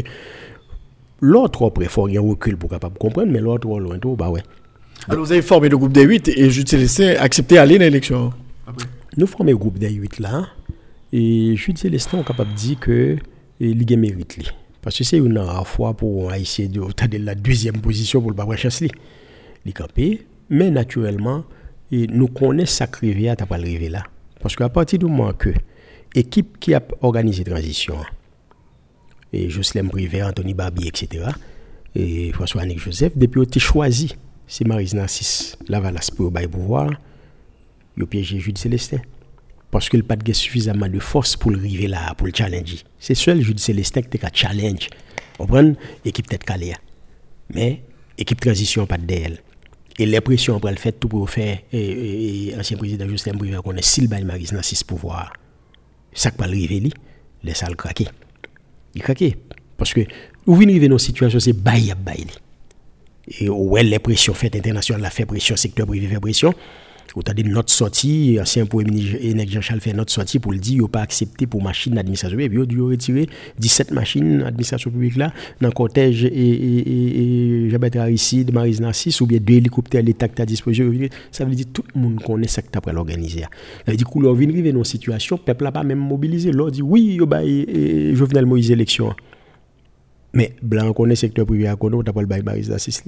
l'autre 1.20 1.66
après 1.66 1.84
faut 1.84 2.06
un 2.06 2.20
recul 2.22 2.56
pour 2.56 2.70
capable 2.70 2.96
comprendre 2.96 3.30
mais 3.30 3.40
l'autre 3.40 3.68
loin 3.78 3.98
tout 3.98 4.16
bah 4.16 4.30
ouais. 4.30 4.42
Alors 5.10 5.26
vous 5.26 5.32
avez 5.32 5.42
formé 5.42 5.68
le 5.68 5.76
groupe 5.76 5.92
des 5.92 6.04
8 6.04 6.28
et 6.28 6.48
je 6.48 6.62
te 6.62 6.74
laissé 6.74 7.16
accepter 7.16 7.58
aller 7.58 7.76
dans 7.76 7.84
l'élection. 7.84 8.32
Nous 9.16 9.26
formons 9.26 9.50
le 9.50 9.56
groupe 9.56 9.78
des 9.78 9.90
8 9.90 10.18
là 10.18 10.46
et 11.12 11.56
Jude 11.56 11.78
Célestin 11.78 12.20
est 12.20 12.24
capable 12.24 12.50
de 12.50 12.56
dire 12.56 12.80
que 12.80 13.16
il 13.58 13.98
mérite 13.98 14.52
parce 14.82 14.98
que 14.98 15.04
c'est 15.04 15.16
une 15.16 15.42
fois 15.64 15.94
pour 15.94 16.32
essayer 16.34 16.68
de 16.68 17.18
la 17.18 17.34
deuxième 17.34 17.80
position 17.80 18.20
pour 18.20 18.30
le 18.30 18.36
Babra 18.36 18.56
Chancely. 18.56 18.90
Il 19.64 19.72
mais 20.48 20.70
naturellement 20.70 21.44
et 21.90 22.06
nous 22.06 22.28
connaissons 22.28 22.76
ça 22.76 22.86
qui 22.86 23.28
à 23.28 23.34
pas 23.34 23.56
arriver 23.56 23.88
là. 23.88 24.04
Parce 24.40 24.54
qu'à 24.54 24.68
partir 24.68 25.00
du 25.00 25.06
moment 25.06 25.32
que 25.32 25.50
l'équipe 26.14 26.58
qui 26.60 26.72
a 26.72 26.82
organisé 27.00 27.42
la 27.42 27.54
transition, 27.54 27.96
et 29.32 29.50
Jocelyn 29.50 29.88
Privé, 29.88 30.22
Anthony 30.22 30.54
Barbier, 30.54 30.88
etc., 30.88 31.30
et 31.94 32.30
François-Annick 32.32 32.78
Joseph, 32.78 33.16
depuis 33.16 33.44
qu'ils 33.46 33.62
choisi, 33.62 34.14
c'est 34.46 34.66
Marie 34.68 34.90
Narcisse 34.94 35.56
Lavalas 35.68 36.10
pour 36.14 36.30
le 36.30 36.48
pouvoir, 36.48 36.90
ils 37.96 38.02
ont 38.02 38.06
piégé 38.06 38.38
Jude 38.38 38.58
Célestin. 38.58 38.98
Parce 39.70 39.88
qu'il 39.88 40.00
n'a 40.00 40.16
pas 40.16 40.32
suffisamment 40.32 40.88
de 40.88 40.98
force 40.98 41.36
pour 41.36 41.52
arriver 41.52 41.88
là, 41.88 42.14
pour 42.14 42.26
le 42.26 42.32
challenger. 42.34 42.78
C'est 42.98 43.14
seul 43.14 43.40
Jude 43.40 43.58
Célestin 43.58 44.02
qui 44.02 44.24
a 44.24 44.30
challenge. 44.32 44.88
Vous 45.38 45.46
comprenez 45.46 45.74
L'équipe 46.04 46.26
tête 46.26 46.44
calée. 46.44 46.74
Mais 47.52 47.82
l'équipe 48.18 48.40
transition 48.40 48.86
pas 48.86 48.98
d'elle. 48.98 49.38
Et 49.98 50.06
les 50.06 50.20
pressions 50.20 50.60
pour 50.60 50.70
le 50.70 50.76
fait 50.76 50.92
tout 50.92 51.08
pour 51.08 51.28
faire, 51.28 51.58
et, 51.72 52.54
ancien 52.58 52.76
président 52.76 53.08
Justin 53.08 53.32
Briver 53.32 53.60
connaît 53.64 53.82
s'il 53.82 54.08
bat 54.08 54.20
Maris 54.20 54.50
dans 54.52 54.62
six 54.62 54.84
pouvoirs. 54.84 55.32
Ça 56.12 56.30
qui 56.30 56.38
va 56.38 56.44
arriver, 56.44 56.90
laisse 57.42 57.58
ça 57.58 57.68
le 57.68 57.76
craquer. 57.76 58.06
Il 58.94 59.02
craquer. 59.02 59.36
Parce 59.76 59.94
que, 59.94 60.00
vient 60.00 60.68
arriver 60.68 60.88
dans 60.88 60.96
une 60.96 60.98
situation, 60.98 61.40
c'est 61.40 61.54
bail 61.54 61.90
à 61.90 61.94
bail. 61.94 62.26
Et 63.40 63.48
où 63.48 63.74
les 63.76 63.98
pressions 63.98 64.34
faites 64.34 64.54
internationales, 64.54 65.02
la 65.02 65.10
fait 65.10 65.26
pression, 65.26 65.56
secteur 65.56 65.86
privé 65.86 66.06
fait 66.06 66.20
pression. 66.20 66.54
Ou 67.14 67.22
t'as 67.22 67.34
notre 67.44 67.72
sortie, 67.72 68.38
ancien 68.40 68.66
premier 68.66 68.90
ministre 68.90 69.52
Jean-Charles 69.52 69.80
fait 69.80 69.92
notre 69.92 70.12
sortie 70.12 70.38
pour 70.38 70.52
le 70.52 70.58
dire, 70.58 70.82
il 70.82 70.88
pas 70.88 71.00
accepté 71.00 71.46
pour 71.46 71.62
machine 71.62 71.94
d'administration 71.94 72.36
publique. 72.36 72.52
Il 72.54 72.62
a 72.62 72.66
dû 72.66 72.80
retirer 72.80 73.28
17 73.58 73.90
machines 73.92 74.38
d'administration 74.38 74.90
publique 74.90 75.16
là, 75.16 75.32
dans 75.60 75.68
le 75.68 75.74
cortège 75.74 76.24
et, 76.24 76.28
et, 76.28 77.66
et 77.66 77.70
Jabet 77.70 77.96
Aristide, 77.96 78.52
Marise 78.52 78.80
Narcisse, 78.80 79.20
ou 79.20 79.26
bien 79.26 79.38
deux 79.38 79.54
hélicoptères, 79.54 80.02
l'État 80.02 80.26
à 80.38 80.46
disposition. 80.46 80.92
Ça 81.30 81.44
veut 81.44 81.54
dire 81.54 81.66
tout 81.72 81.84
le 81.94 82.00
monde 82.00 82.22
connaît 82.22 82.48
ça 82.48 82.62
que 82.62 82.68
tu 82.70 82.88
as 82.88 82.92
l'organiser. 82.92 83.40
Ça 83.40 83.92
veut 83.92 83.96
dire 83.96 84.06
qu'on 84.06 84.32
vient 84.32 84.48
arriver 84.48 84.72
dans 84.72 84.78
une 84.78 84.84
situation, 84.84 85.36
le 85.36 85.42
peuple 85.42 85.64
n'a 85.64 85.72
pas 85.72 85.84
même 85.84 85.98
mobilisé. 85.98 86.52
L'on 86.52 86.68
dit 86.68 86.82
oui, 86.82 87.18
bah, 87.26 87.40
Jovenel 88.14 88.46
Moïse 88.46 88.70
élection. 88.70 89.14
Mais 90.32 90.54
blanc 90.62 90.92
connaît 90.92 91.16
secteur 91.16 91.46
privé 91.46 91.66
à 91.68 91.76
Kono, 91.76 92.02
t'as 92.02 92.12
pas 92.12 92.20
le 92.20 92.26
bail 92.26 92.42
Marise 92.42 92.70
Narcisse. 92.70 93.02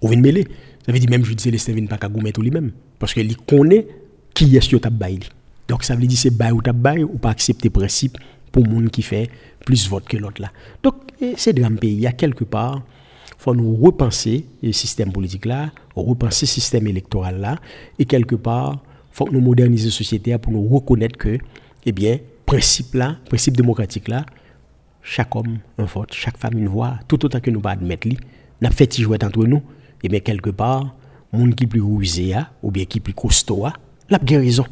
On 0.00 0.08
vient 0.08 0.20
mêler. 0.20 0.46
Ça 0.88 0.92
veut 0.92 1.00
dire 1.00 1.10
même 1.10 1.22
Jude 1.22 1.38
Célestin 1.38 1.74
vient 1.74 1.84
pas 1.84 1.98
qu'à 1.98 2.08
tout 2.08 2.40
lui-même. 2.40 2.72
Parce 2.98 3.12
qu'il 3.12 3.36
connaît 3.36 3.86
qui 4.32 4.56
est-ce 4.56 4.70
qui 4.70 4.80
t'a 4.80 4.88
Donc 5.68 5.84
ça 5.84 5.94
veut 5.94 6.06
dire 6.06 6.18
c'est 6.18 6.30
bail 6.30 6.52
ou 6.52 6.62
bail 6.62 7.04
ou 7.04 7.18
pas 7.18 7.28
accepter 7.28 7.68
principe 7.68 8.16
pour 8.50 8.66
monde 8.66 8.88
qui 8.88 9.02
fait 9.02 9.28
plus 9.66 9.86
vote 9.86 10.08
que 10.08 10.16
l'autre 10.16 10.40
là. 10.40 10.50
Donc 10.82 10.94
c'est 11.36 11.52
de 11.52 11.62
pays. 11.76 11.92
Il 11.92 12.00
y 12.00 12.06
a 12.06 12.12
quelque 12.12 12.44
part, 12.44 12.80
faut 13.36 13.54
nous 13.54 13.76
repenser 13.76 14.46
le 14.62 14.72
système 14.72 15.12
politique 15.12 15.44
là, 15.44 15.72
repenser 15.94 16.46
le 16.46 16.52
système 16.52 16.86
électoral 16.86 17.38
là, 17.38 17.58
et 17.98 18.06
quelque 18.06 18.36
part, 18.36 18.82
faut 19.12 19.26
que 19.26 19.32
nous 19.34 19.42
moderniser 19.42 19.88
la 19.88 19.92
société 19.92 20.38
pour 20.38 20.54
nous 20.54 20.66
reconnaître 20.66 21.18
que, 21.18 21.36
eh 21.84 21.92
bien, 21.92 22.18
principe 22.46 22.94
là, 22.94 23.18
principe 23.28 23.58
démocratique 23.58 24.08
là, 24.08 24.24
chaque 25.02 25.36
homme 25.36 25.58
un 25.76 25.84
vote, 25.84 26.14
chaque 26.14 26.38
femme 26.38 26.56
une 26.56 26.68
voix, 26.68 26.98
tout 27.06 27.22
autant 27.26 27.40
que 27.40 27.50
nous 27.50 27.60
pas 27.60 27.72
admettre, 27.72 28.08
n'a 28.62 28.70
fait 28.70 28.98
jouer 28.98 29.18
entre 29.22 29.44
nous 29.44 29.62
eh 30.02 30.08
bien 30.08 30.20
quelque 30.20 30.50
part, 30.50 30.94
monde 31.32 31.54
qui 31.54 31.66
plus 31.66 31.80
rusé 31.80 32.34
ou 32.62 32.70
bien 32.70 32.84
qui 32.84 33.00
plus 33.00 33.14
costaud 33.14 33.66
la 34.10 34.18
guérison. 34.18 34.64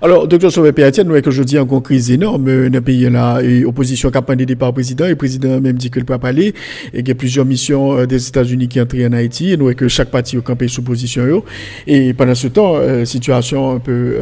Alors, 0.00 0.26
docteur 0.26 0.50
Sauvé 0.50 0.72
Péatienne, 0.72 1.06
nous, 1.06 1.20
que 1.20 1.30
je 1.30 1.42
dis 1.42 1.58
encore 1.58 1.82
crise 1.82 2.10
énorme 2.10 2.48
euh, 2.48 2.68
dans 2.68 2.78
le 2.78 2.80
pays 2.80 3.08
là, 3.08 3.40
et 3.40 3.64
opposition 3.64 4.10
qui 4.10 4.18
a 4.18 4.22
candidaté 4.22 4.56
par 4.56 4.70
le 4.70 4.74
président, 4.74 5.06
et 5.06 5.10
le 5.10 5.16
président 5.16 5.60
même 5.60 5.76
dit 5.76 5.90
qu'il 5.90 6.02
ne 6.02 6.06
peut 6.06 6.18
pas 6.18 6.28
aller, 6.28 6.54
et 6.92 6.98
qu'il 6.98 7.08
y 7.08 7.12
a 7.12 7.14
plusieurs 7.14 7.46
missions 7.46 7.96
euh, 7.96 8.06
des 8.06 8.28
États-Unis 8.28 8.68
qui 8.68 8.80
entrent 8.80 8.96
en 9.06 9.12
Haïti, 9.12 9.52
et 9.52 9.56
nous, 9.56 9.72
que 9.74 9.88
chaque 9.88 10.10
parti 10.10 10.36
a 10.36 10.40
campé 10.40 10.68
sous 10.68 10.82
position. 10.82 11.44
Et 11.86 12.14
pendant 12.14 12.34
ce 12.34 12.48
temps, 12.48 12.74
euh, 12.76 13.04
situation 13.04 13.76
un 13.76 13.78
peu 13.78 14.18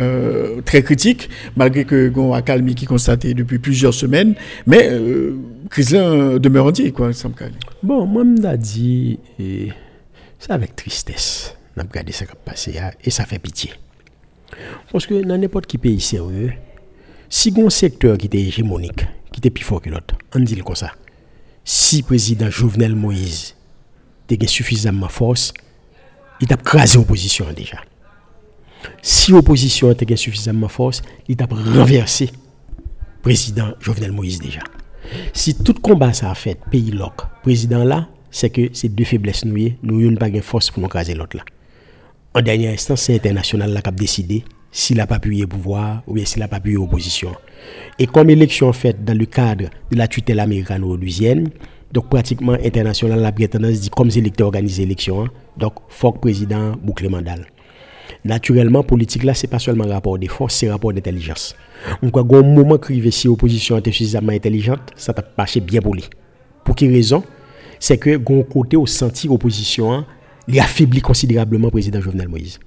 très 0.65 0.83
critique, 0.83 1.31
malgré 1.57 1.85
que 1.85 2.09
gon 2.09 2.35
accalmie 2.35 2.75
qui 2.75 2.85
constaté 2.85 3.35
depuis 3.35 3.59
plusieurs 3.59 3.95
semaines, 3.95 4.35
mais 4.67 4.91
crise 5.71 5.93
là 5.93 6.39
demeure 6.39 6.67
entier, 6.67 6.93
quoi, 6.93 7.13
ça 7.13 7.29
me 7.29 7.35
Bon, 7.83 8.07
moi, 8.07 8.23
je 8.25 8.57
dit, 8.57 9.19
c'est 10.41 10.51
avec 10.51 10.75
tristesse, 10.75 11.55
on 11.77 11.81
a 11.81 11.85
regardé 11.85 12.13
ce 12.13 12.25
qui 12.25 12.33
passé, 12.45 12.81
et 13.05 13.11
ça 13.11 13.27
fait 13.27 13.39
pitié. 13.39 13.73
Parce 14.91 15.07
que 15.07 15.23
dans 15.23 15.39
n'importe 15.39 15.67
quel 15.67 15.81
pays 15.81 16.01
sérieux, 16.01 16.53
si 17.29 17.55
un 17.57 17.71
secteur 17.71 18.19
qui 18.19 18.27
était 18.27 18.41
hégémonique, 18.41 19.07
qui 19.31 19.39
était 19.39 19.51
plus 19.51 19.65
fort 19.65 19.81
que 19.81 19.91
l'autre, 19.91 20.17
on 20.35 20.41
dit 20.41 20.57
comme 20.57 20.75
ça. 20.75 20.93
Si 21.65 21.99
le 21.99 22.03
président 22.05 22.51
Jovenel 22.51 22.97
Moïse 22.97 23.55
avait 24.31 24.47
suffisamment 24.47 25.09
force, 25.09 25.53
il 26.41 26.53
a 26.53 26.57
crasé 26.57 26.97
l'opposition 26.97 27.47
déjà. 27.53 27.79
Si 29.03 29.31
l'opposition 29.31 29.91
avait 29.91 30.17
suffisamment 30.17 30.69
force, 30.69 31.03
il 31.29 31.41
a 31.41 31.47
renversé 31.47 32.27
le 32.27 33.23
président 33.23 33.75
Jovenel 33.79 34.11
Moïse 34.11 34.41
déjà. 34.41 34.61
Si 35.35 35.55
tout 35.55 35.75
combat 35.75 36.13
ça 36.15 36.31
a 36.31 36.35
fait, 36.35 36.59
pays 36.71 36.91
loc, 36.91 37.23
président 37.43 37.85
là, 37.85 38.09
c'est 38.31 38.51
que 38.51 38.71
c'est 38.73 38.89
deux 38.89 39.05
faiblesses 39.05 39.45
nous, 39.45 39.71
nous 39.83 40.01
n'avons 40.01 40.17
pas 40.17 40.31
de 40.31 40.41
force 40.41 40.71
pour 40.71 40.83
nous 40.83 40.89
craser 40.89 41.15
l'autre 41.15 41.37
là. 41.37 41.45
En 42.35 42.43
dernière 42.43 42.73
instance, 42.73 43.03
c'est 43.03 43.15
international 43.17 43.81
qui 43.83 43.89
a 43.89 43.93
décidé 43.93 44.45
s'il 44.71 44.99
n'a 44.99 45.07
pas 45.07 45.19
pu 45.19 45.45
pouvoir 45.47 46.03
ou 46.07 46.15
bien 46.15 46.25
s'il 46.25 46.41
n'a 46.41 46.49
pas 46.49 46.61
pu 46.61 46.77
opposition. 46.77 47.35
Et 47.99 48.07
comme 48.07 48.31
élection 48.31 48.73
faite 48.73 49.05
dans 49.05 49.19
le 49.19 49.27
cadre 49.27 49.65
de 49.91 49.97
la 49.97 50.07
tutelle 50.07 50.39
américano-louisienne, 50.39 51.49
donc 51.93 52.09
pratiquement 52.09 52.53
international, 52.53 53.21
la 53.21 53.33
tendance 53.49 53.81
dit 53.81 53.91
comme 53.91 54.11
c'est 54.11 54.21
l'électeur 54.21 54.47
organisé 54.47 54.83
l'élection, 54.83 55.25
hein, 55.25 55.29
donc 55.57 55.75
faut 55.89 56.13
président 56.13 56.73
boucle 56.81 57.09
mandal. 57.09 57.47
Naturellement, 58.25 58.83
politique 58.83 59.25
là, 59.25 59.35
c'est 59.35 59.47
pas 59.47 59.59
seulement 59.59 59.87
rapport 59.87 60.19
de 60.19 60.29
force, 60.29 60.55
c'est 60.55 60.71
rapport 60.71 60.93
d'intelligence. 60.93 61.57
Donc, 62.03 62.17
à 62.17 62.21
un 62.21 62.43
moment 62.43 62.77
que 62.77 63.11
si 63.11 63.27
l'opposition 63.27 63.79
était 63.79 63.93
suffisamment 63.93 64.33
intelligente, 64.33 64.81
ça 64.95 65.15
t'a 65.15 65.23
passé 65.23 65.61
bien 65.61 65.81
pour 65.81 65.95
lui. 65.95 66.05
Pour 66.65 66.75
quelle 66.75 66.93
raison? 66.93 67.25
C'est 67.81 67.99
que, 67.99 68.17
d'un 68.17 68.43
côté, 68.43 68.77
au 68.77 68.87
senti 68.87 69.27
l'opposition, 69.27 69.93
hein, 69.93 70.07
il 70.47 70.61
affaiblit 70.61 71.01
considérablement 71.01 71.67
le 71.67 71.73
président 71.73 72.01
Jovenel 72.01 72.29
Moïse. 72.29 72.61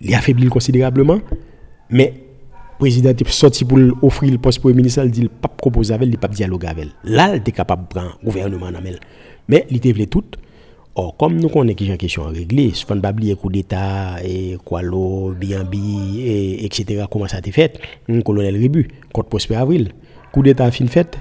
Il 0.00 0.14
affaiblit 0.14 0.48
considérablement, 0.48 1.20
mais 1.88 2.12
le 2.72 2.78
président 2.78 3.10
est 3.10 3.28
sorti 3.28 3.64
pour 3.64 3.78
offrir 4.02 4.32
le 4.32 4.38
poste 4.38 4.62
le 4.64 4.72
ministre, 4.72 5.04
il 5.04 5.10
dit 5.10 5.28
pas 5.28 5.48
proposer 5.48 5.94
avec, 5.94 6.08
il 6.08 6.18
pas 6.18 6.28
dialoguer 6.28 6.66
avec. 6.66 6.88
Là, 7.04 7.30
il 7.34 7.38
était 7.38 7.52
capable 7.52 7.84
de 7.84 7.88
prendre 7.88 8.18
le 8.20 8.26
gouvernement 8.26 8.66
en 8.66 8.82
Mais 9.48 9.66
il 9.70 9.76
était 9.76 10.06
tout. 10.06 10.24
Or, 10.94 11.16
comme 11.16 11.38
nous 11.38 11.48
connaissons 11.48 11.88
a 11.88 11.92
une 11.92 11.96
question 11.96 12.22
si 12.74 12.84
on 12.90 13.00
pas 13.00 13.12
oublier 13.12 13.34
coup 13.34 13.50
d'État, 13.50 14.16
et 14.22 14.58
quoi 14.62 14.82
l'eau, 14.82 15.34
et, 15.40 16.66
etc., 16.66 17.04
comment 17.10 17.26
ça 17.26 17.36
a 17.36 17.38
été 17.38 17.50
fait, 17.50 17.80
un 18.10 18.20
colonel 18.20 18.56
Ribu, 18.56 18.88
contre 19.10 19.30
Prosper 19.30 19.54
Avril, 19.54 19.92
coup 20.32 20.42
d'État 20.42 20.66
a 20.66 20.70
fin 20.70 20.86
fait, 20.86 21.16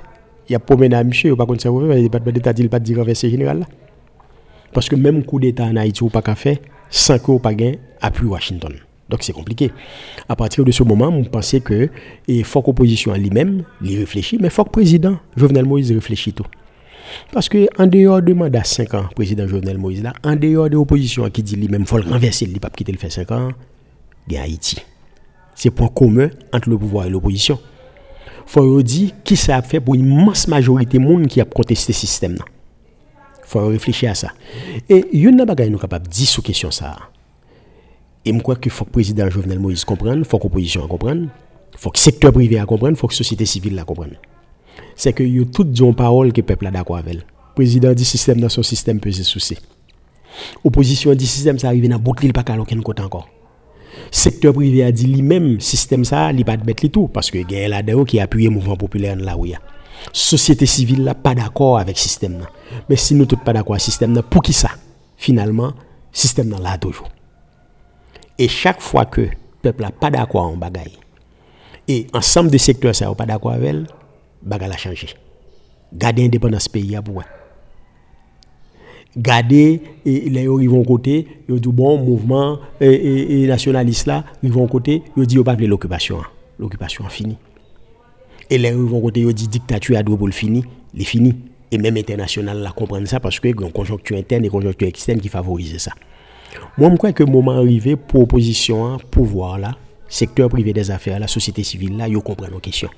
y 0.51 0.55
a 0.55 0.59
promené 0.59 0.95
à 0.95 1.03
monsieur, 1.03 1.35
pas 1.35 1.45
contre 1.45 1.61
ça, 1.61 1.69
il 1.97 2.09
pas 2.09 2.19
d'État, 2.19 2.53
il 2.57 2.69
pas 2.69 2.79
de 2.79 2.85
dire 2.85 2.97
renverser 2.97 3.29
général. 3.29 3.65
Parce 4.73 4.87
que 4.89 4.95
même 4.95 5.23
coup 5.23 5.39
d'État 5.39 5.65
en 5.65 5.75
Haïti 5.75 6.03
ou 6.03 6.09
pas 6.09 6.21
qu'à 6.21 6.35
faire, 6.35 6.57
sans 6.89 7.19
que 7.19 7.37
pas 7.39 7.53
gain 7.53 7.73
appui 8.01 8.25
Washington. 8.25 8.73
Donc 9.09 9.23
c'est 9.23 9.33
compliqué. 9.33 9.71
À 10.29 10.35
partir 10.35 10.63
de 10.63 10.71
ce 10.71 10.83
moment, 10.83 11.07
on 11.07 11.23
pensait 11.25 11.59
que 11.59 11.89
il 12.27 12.45
faut 12.45 12.61
que 12.61 12.67
l'opposition 12.67 13.13
lui-même, 13.13 13.63
il 13.83 13.99
réfléchit, 13.99 14.37
mais 14.39 14.49
le 14.57 14.63
président 14.63 15.17
Jovenel 15.35 15.65
Moïse 15.65 15.91
réfléchisse 15.91 16.33
tout. 16.33 16.45
Parce 17.33 17.49
que 17.49 17.67
en 17.77 17.87
dehors 17.87 18.21
de 18.21 18.31
mandat 18.31 18.63
5 18.63 18.93
ans, 18.93 19.05
président 19.13 19.45
Jovenel 19.47 19.77
Moïse 19.77 20.01
là, 20.01 20.13
en 20.23 20.37
dehors 20.37 20.69
de 20.69 20.75
l'opposition 20.75 21.29
qui 21.29 21.43
dit 21.43 21.57
lui-même 21.57 21.85
faut 21.85 21.97
le 21.97 22.09
renverser, 22.09 22.45
il 22.45 22.57
pas 22.59 22.69
quitter 22.69 22.93
le 22.93 22.97
fait 22.97 23.09
5 23.09 23.31
ans, 23.31 23.49
il 24.27 24.35
y 24.35 24.37
a 24.37 24.43
Haïti. 24.43 24.77
C'est 25.55 25.71
point 25.71 25.89
commun 25.89 26.29
entre 26.53 26.69
le 26.69 26.77
pouvoir 26.77 27.05
et 27.05 27.09
l'opposition. 27.09 27.59
Il 28.51 28.53
faut 28.53 28.83
dire 28.83 29.11
qui 29.23 29.37
ça 29.37 29.55
a 29.55 29.61
fait 29.61 29.79
pour 29.79 29.95
une 29.95 30.05
immense 30.07 30.45
majorité 30.49 30.97
de 30.97 31.03
monde 31.03 31.25
qui 31.27 31.39
a 31.39 31.45
contesté 31.45 31.93
ce 31.93 32.01
système 32.01 32.35
là? 32.35 32.43
Faut 33.45 33.65
réfléchir 33.65 34.11
à 34.11 34.15
ça. 34.15 34.31
Et 34.89 35.05
il 35.13 35.21
y 35.21 35.25
a 35.25 35.29
une 35.29 35.37
chose 35.37 35.69
nous 35.69 35.77
de 35.77 36.09
dire 36.09 36.27
sur 36.27 36.43
question 36.43 36.69
ça. 36.69 36.97
Et 38.25 38.33
je 38.33 38.39
crois 38.39 38.55
faut 38.55 38.83
que 38.83 38.89
le 38.89 38.91
président 38.91 39.29
Jovenel 39.29 39.59
Moïse 39.59 39.85
comprenne, 39.85 40.19
il 40.19 40.25
faut 40.25 40.37
que 40.37 40.43
l'opposition 40.43 40.85
comprenne. 40.85 41.29
faut 41.77 41.91
que 41.91 41.97
le 41.97 42.01
secteur 42.01 42.33
privé 42.33 42.59
a 42.59 42.65
comprenne, 42.65 42.97
faut 42.97 43.07
que 43.07 43.13
la 43.13 43.17
société 43.19 43.45
civile 43.45 43.75
la 43.75 43.85
comprenne. 43.85 44.17
C'est 44.97 45.13
que 45.13 45.23
yo 45.23 45.45
tout 45.45 45.63
dit 45.63 45.93
parole 45.93 46.33
que 46.33 46.41
le 46.41 46.45
peuple 46.45 46.67
a 46.67 46.71
d'accord 46.71 46.97
avec. 46.97 47.13
Le 47.15 47.21
président 47.55 47.93
dit 47.93 48.03
système 48.03 48.41
dans 48.41 48.49
son 48.49 48.63
système 48.63 48.99
peut 48.99 49.13
se 49.13 49.23
soucier. 49.23 49.59
Opposition 50.61 51.15
dit 51.15 51.25
système 51.25 51.57
ça 51.57 51.69
arrive 51.69 51.87
dans 51.87 51.99
boucle 51.99 52.25
il 52.25 52.33
pas 52.33 52.43
qu'à 52.43 52.59
aucun 52.59 52.81
côté 52.81 53.01
encore. 53.01 53.29
Secteur 54.13 54.53
privé 54.53 54.83
a 54.83 54.91
dit 54.91 55.07
lui-même 55.07 55.61
système 55.61 56.03
ça, 56.03 56.33
il 56.33 56.43
pas 56.43 56.57
de 56.57 56.65
bête 56.65 56.91
tout 56.91 57.07
parce 57.07 57.31
que 57.31 57.37
il 57.37 57.49
y 57.49 57.63
a 57.63 57.69
là 57.69 57.81
qui 58.05 58.19
appuie 58.19 58.43
le 58.43 58.49
mouvement 58.49 58.75
populaire 58.75 59.15
là 59.15 59.37
où 59.37 59.45
il 59.45 59.51
y 59.51 59.55
a. 59.55 59.59
Société 60.11 60.65
civile 60.65 61.05
là 61.05 61.15
pas 61.15 61.33
d'accord 61.33 61.79
avec 61.79 61.97
système 61.97 62.39
là. 62.39 62.49
Mais 62.89 62.97
si 62.97 63.15
nous 63.15 63.25
tous 63.25 63.37
pas 63.37 63.53
d'accord 63.53 63.75
avec 63.75 63.83
système 63.83 64.13
là, 64.13 64.21
pour 64.21 64.41
qui 64.41 64.51
ça? 64.51 64.71
Finalement, 65.15 65.73
système 66.11 66.49
là 66.49 66.57
là 66.59 66.77
toujours. 66.77 67.07
Et 68.37 68.49
chaque 68.49 68.81
fois 68.81 69.05
que 69.05 69.21
le 69.21 69.29
peuple 69.61 69.83
n'a 69.83 69.91
pas 69.91 70.11
d'accord 70.11 70.43
en 70.43 70.57
bagaille, 70.57 70.97
et 71.87 72.07
ensemble 72.13 72.51
de 72.51 72.57
secteurs 72.57 72.93
ça 72.93 73.13
pas 73.15 73.25
d'accord 73.25 73.53
avec 73.53 73.69
elle, 73.69 73.87
bagaille 74.41 74.71
a 74.71 74.77
changé. 74.77 75.07
Garder 75.93 76.23
l'indépendance 76.23 76.67
pays 76.67 76.97
à 76.97 77.01
pour 77.01 77.23
garder 79.17 79.81
et 80.05 80.29
les 80.29 80.43
ils 80.43 80.69
vont 80.69 80.83
côté 80.83 81.27
ils 81.49 81.59
disent 81.59 81.71
bon 81.71 81.97
mouvement 81.97 82.59
et, 82.79 83.45
nationaliste 83.47 84.07
là 84.07 84.23
ils 84.41 84.51
vont 84.51 84.67
côté 84.67 85.03
ils 85.17 85.27
disent 85.27 85.43
pas 85.43 85.55
l'occupation 85.55 86.19
hein. 86.19 86.27
l'occupation 86.59 87.03
fini 87.09 87.37
et 88.49 88.57
les 88.57 88.69
ils 88.69 88.75
vont 88.75 89.01
côté 89.01 89.21
ils 89.21 89.33
disent 89.33 89.49
dictature 89.49 89.97
a 89.97 90.03
pour 90.03 90.27
le 90.27 90.33
fini 90.33 90.63
les 90.93 91.03
fini 91.03 91.35
et 91.71 91.77
même 91.77 91.97
international 91.97 92.59
la 92.59 92.71
comprendre 92.71 93.07
ça 93.07 93.19
parce 93.19 93.39
que 93.39 93.47
y 93.47 93.51
a 93.51 93.65
une 93.65 93.71
conjoncture 93.71 94.17
interne 94.17 94.43
et 94.43 94.47
une 94.47 94.51
conjoncture 94.51 94.87
externe 94.87 95.19
qui 95.19 95.29
favorise 95.29 95.77
ça. 95.77 95.93
Moi 96.77 96.89
je 96.91 96.95
crois 96.97 97.13
que 97.13 97.23
le 97.23 97.31
moment 97.31 97.51
arrivé 97.51 97.95
pour 97.95 98.21
opposition 98.21 98.85
hein, 98.85 98.97
pouvoir 99.09 99.57
là 99.57 99.77
secteur 100.07 100.49
privé 100.49 100.73
des 100.73 100.91
affaires 100.91 101.19
la 101.19 101.27
société 101.27 101.63
civile 101.63 101.97
là 101.97 102.07
ils 102.07 102.17
comprennent 102.17 102.51
nos 102.51 102.59
questions 102.59 102.89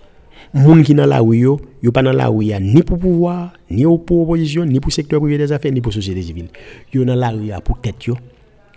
moun 0.53 0.83
qui 0.83 0.93
dans 0.93 1.05
la 1.05 1.19
rue 1.19 1.37
yo, 1.37 1.59
yo 1.81 1.91
pas 1.91 2.03
dans 2.03 2.13
la 2.13 2.27
rue 2.27 2.53
ni 2.61 2.83
pour 2.83 2.99
pouvoir, 2.99 3.53
ni 3.69 3.83
pour 3.83 4.21
opposition, 4.21 4.65
ni 4.65 4.79
pour 4.79 4.91
secteur 4.91 5.19
privé 5.19 5.37
des 5.37 5.51
affaires, 5.51 5.71
ni 5.71 5.81
pour 5.81 5.91
société 5.91 6.21
civile. 6.21 6.47
Yo 6.93 7.03
dans 7.05 7.15
la 7.15 7.29
rue 7.29 7.51
pour 7.63 7.79
tête 7.81 8.05
yo. 8.05 8.17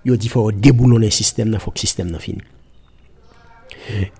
Yo 0.04 0.16
dit 0.16 0.28
faut 0.28 0.50
déboulonner 0.52 1.06
le 1.06 1.10
système, 1.10 1.50
il 1.52 1.58
faut 1.58 1.70
que 1.70 1.76
le 1.76 1.80
système 1.80 2.10
n'a 2.10 2.18
fini. 2.18 2.38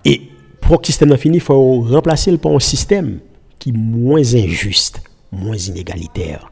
Et 0.05 0.21
pour 0.61 0.77
que 0.77 0.83
le 0.83 0.85
système 0.87 1.09
n'a 1.09 1.17
fini, 1.17 1.37
il 1.37 1.41
faut 1.41 1.81
remplacer 1.81 2.31
le 2.31 2.37
par 2.37 2.51
un 2.51 2.59
système 2.59 3.19
qui 3.57 3.71
moins 3.71 4.35
injuste, 4.35 5.01
moins 5.31 5.57
inégalitaire. 5.57 6.51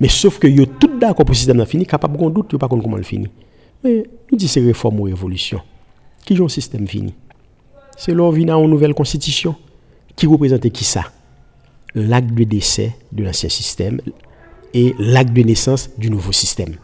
Mais 0.00 0.08
sauf 0.08 0.38
que 0.38 0.48
yo 0.48 0.66
tout 0.66 0.98
d'accord 0.98 1.24
pour 1.24 1.36
système 1.36 1.58
n'a 1.58 1.66
fini, 1.66 1.86
capable 1.86 2.16
de 2.16 2.30
doute, 2.30 2.52
yo 2.52 2.58
pas 2.58 2.68
comment 2.68 2.96
le 2.96 3.02
finit. 3.02 3.30
Mais 3.84 4.04
nous 4.30 4.38
disons 4.38 4.52
c'est 4.52 4.60
réforme 4.60 5.00
ou 5.00 5.04
révolution. 5.04 5.60
Qui 6.24 6.40
un 6.40 6.48
système 6.48 6.86
fini? 6.86 7.14
C'est 7.96 8.14
leur 8.14 8.32
vient 8.32 8.56
une 8.56 8.70
nouvelle 8.70 8.94
constitution 8.94 9.54
qui 10.16 10.26
représentait 10.26 10.70
qui 10.70 10.84
ça? 10.84 11.04
L'acte 11.94 12.32
de 12.32 12.44
décès 12.44 12.96
de 13.12 13.24
l'ancien 13.24 13.48
système 13.48 14.00
et 14.74 14.94
l'acte 14.98 15.32
de 15.32 15.42
naissance 15.42 15.90
du 15.98 16.10
nouveau 16.10 16.32
système. 16.32 16.76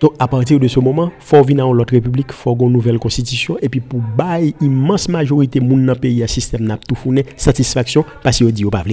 Donc, 0.00 0.12
à 0.18 0.28
partir 0.28 0.58
de 0.58 0.68
ce 0.68 0.80
moment, 0.80 1.10
il 1.18 1.24
faut 1.24 1.42
venir 1.42 1.66
dans 1.66 1.72
l'autre 1.72 1.94
république, 1.94 2.32
faut 2.32 2.56
une 2.58 2.72
nouvelle 2.72 2.98
constitution, 2.98 3.56
et 3.60 3.68
puis 3.68 3.80
pour 3.80 4.00
bailler 4.00 4.54
immense 4.60 5.08
majorité 5.08 5.60
de 5.60 5.64
dans 5.64 5.94
pays, 5.94 6.22
à 6.22 6.26
système 6.26 6.64
n'a 6.64 6.78
tout 6.78 6.94
fourni 6.94 7.22
satisfaction, 7.36 8.04
parce 8.22 8.38
qu'il 8.38 8.50
dit 8.52 8.64
au 8.64 8.70
pas 8.70 8.84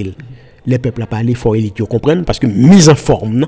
Les 0.66 0.80
peuples 0.80 1.02
a 1.02 1.08
parlé, 1.08 1.32
il 1.32 1.36
faut 1.36 1.54
qu'ils 1.54 1.86
comprennent, 1.86 2.26
parce 2.26 2.40
que 2.40 2.48
mise 2.48 2.90
en 2.90 2.96
forme, 2.96 3.48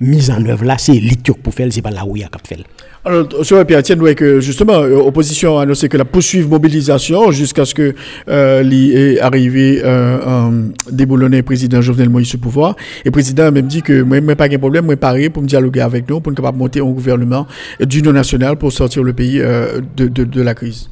mise 0.00 0.30
en 0.30 0.44
œuvre 0.46 0.64
là, 0.64 0.76
c'est 0.78 0.92
l'élite 0.92 1.32
pour 1.42 1.52
faire, 1.52 1.68
c'est 1.70 1.82
pas 1.82 1.90
là 1.90 2.04
où 2.06 2.16
il 2.16 2.22
y 2.22 2.24
a 2.24 2.28
qu'à 2.28 2.38
faire. 2.44 2.64
Alors, 3.04 3.26
sur 3.42 3.64
Pierre 3.64 3.82
Tienne, 3.82 4.14
que 4.14 4.40
justement, 4.40 4.82
l'opposition 4.82 5.56
euh, 5.56 5.60
a 5.60 5.62
annoncé 5.62 5.88
que 5.88 5.96
la 5.96 6.04
poursuivre 6.04 6.48
mobilisation 6.48 7.30
jusqu'à 7.30 7.64
ce 7.64 7.74
que 7.74 7.94
euh, 8.28 8.62
l'y 8.62 9.18
arrivé 9.20 9.80
euh, 9.82 10.50
déboulonner 10.90 11.42
président 11.42 11.80
Jovenel 11.80 12.10
Moïse 12.10 12.34
au 12.34 12.38
pouvoir. 12.38 12.76
Et 13.00 13.06
le 13.06 13.10
président 13.10 13.44
a 13.44 13.50
même 13.50 13.66
dit 13.66 13.82
que 13.82 14.02
moi, 14.02 14.20
moi 14.20 14.36
pas 14.36 14.48
de 14.48 14.56
problème, 14.56 14.84
moi 14.84 14.96
paré 14.96 15.30
pour 15.30 15.42
me 15.42 15.48
dialoguer 15.48 15.80
avec 15.80 16.08
nous, 16.08 16.20
pour 16.20 16.32
nous 16.32 16.52
monter 16.52 16.80
un 16.80 16.90
gouvernement 16.90 17.46
d'union 17.80 18.12
nationale 18.12 18.56
pour 18.56 18.72
sortir 18.72 19.02
le 19.02 19.12
pays 19.12 19.40
euh, 19.40 19.80
de, 19.96 20.08
de, 20.08 20.24
de, 20.24 20.42
la 20.42 20.54
crise. 20.54 20.90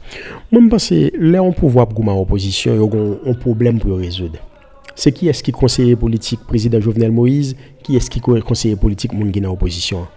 Moi, 0.52 0.62
je 0.64 0.68
pense 0.68 0.88
que 0.88 1.10
là, 1.18 1.42
on 1.42 1.52
pouvoir 1.52 1.88
pour 1.88 2.04
l'opposition, 2.04 2.72
il 2.74 2.78
y 2.78 3.28
a 3.28 3.30
un 3.30 3.34
problème 3.34 3.78
pour 3.78 3.98
résoudre. 3.98 4.38
C'est 4.94 5.12
qui 5.12 5.28
est-ce 5.28 5.42
qui 5.42 5.52
conseiller 5.52 5.94
politique 5.94 6.40
président 6.48 6.80
Jovenel 6.80 7.12
Moïse, 7.12 7.54
qui 7.86 7.96
est-ce 7.96 8.10
qui 8.10 8.20
conseiller 8.20 8.74
politique 8.74 9.12
qui 9.32 9.40
dans 9.40 9.52
opposition. 9.52 10.08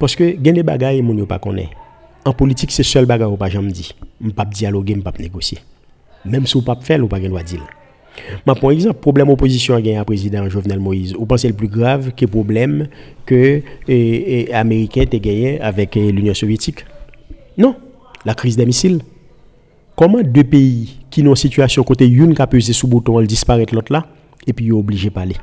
Parce 0.00 0.16
que 0.16 0.24
gen 0.24 0.54
des 0.54 0.64
bagages 0.64 1.00
moun 1.00 1.18
yo 1.18 1.26
pas 1.26 1.38
connaît. 1.38 1.70
En 2.24 2.32
politique 2.32 2.72
c'est 2.72 2.82
seul 2.82 3.06
bagage 3.06 3.36
pas 3.36 3.48
jamais 3.48 3.70
dit. 3.70 3.94
On 4.24 4.30
pas 4.30 4.44
dialoguer, 4.44 4.96
on 4.98 5.00
pas 5.00 5.12
négocier. 5.16 5.58
Même 6.24 6.46
si 6.46 6.56
on 6.56 6.62
pas 6.62 6.76
faire 6.80 7.02
ou 7.02 7.06
pas 7.06 7.20
droit 7.20 7.42
dire. 7.42 7.64
Mais 8.46 8.54
par 8.54 8.72
exemple, 8.72 8.98
problème 8.98 9.30
opposition 9.30 9.74
à 9.76 9.78
un 9.78 10.04
président 10.04 10.46
Jovenel 10.48 10.80
Moïse, 10.80 11.14
vous 11.14 11.24
pensez 11.24 11.48
le 11.48 11.54
plus 11.54 11.68
grave 11.68 12.12
que 12.14 12.26
problème 12.26 12.88
que 13.24 13.62
les 13.86 14.50
Américains 14.52 15.04
ont 15.12 15.18
gagné 15.18 15.60
avec 15.60 15.94
l'Union 15.94 16.34
soviétique? 16.34 16.84
Non, 17.56 17.76
la 18.24 18.34
crise 18.34 18.56
des 18.56 18.66
missiles. 18.66 19.00
Comment 19.96 20.22
deux 20.22 20.44
pays 20.44 20.98
qui 21.10 21.22
ont 21.22 21.30
une 21.30 21.36
situation 21.36 21.84
côté 21.84 22.08
une 22.08 22.34
qui 22.34 22.42
a 22.42 22.46
pesé 22.46 22.72
sous 22.72 22.88
bouton, 22.88 23.20
elle 23.20 23.26
disparaît 23.26 23.66
l'autre 23.72 23.92
là, 23.92 24.06
et 24.46 24.52
puis 24.52 24.66
ils 24.66 24.70
sont 24.72 24.78
obligés 24.78 25.08
de 25.08 25.14
parler? 25.14 25.36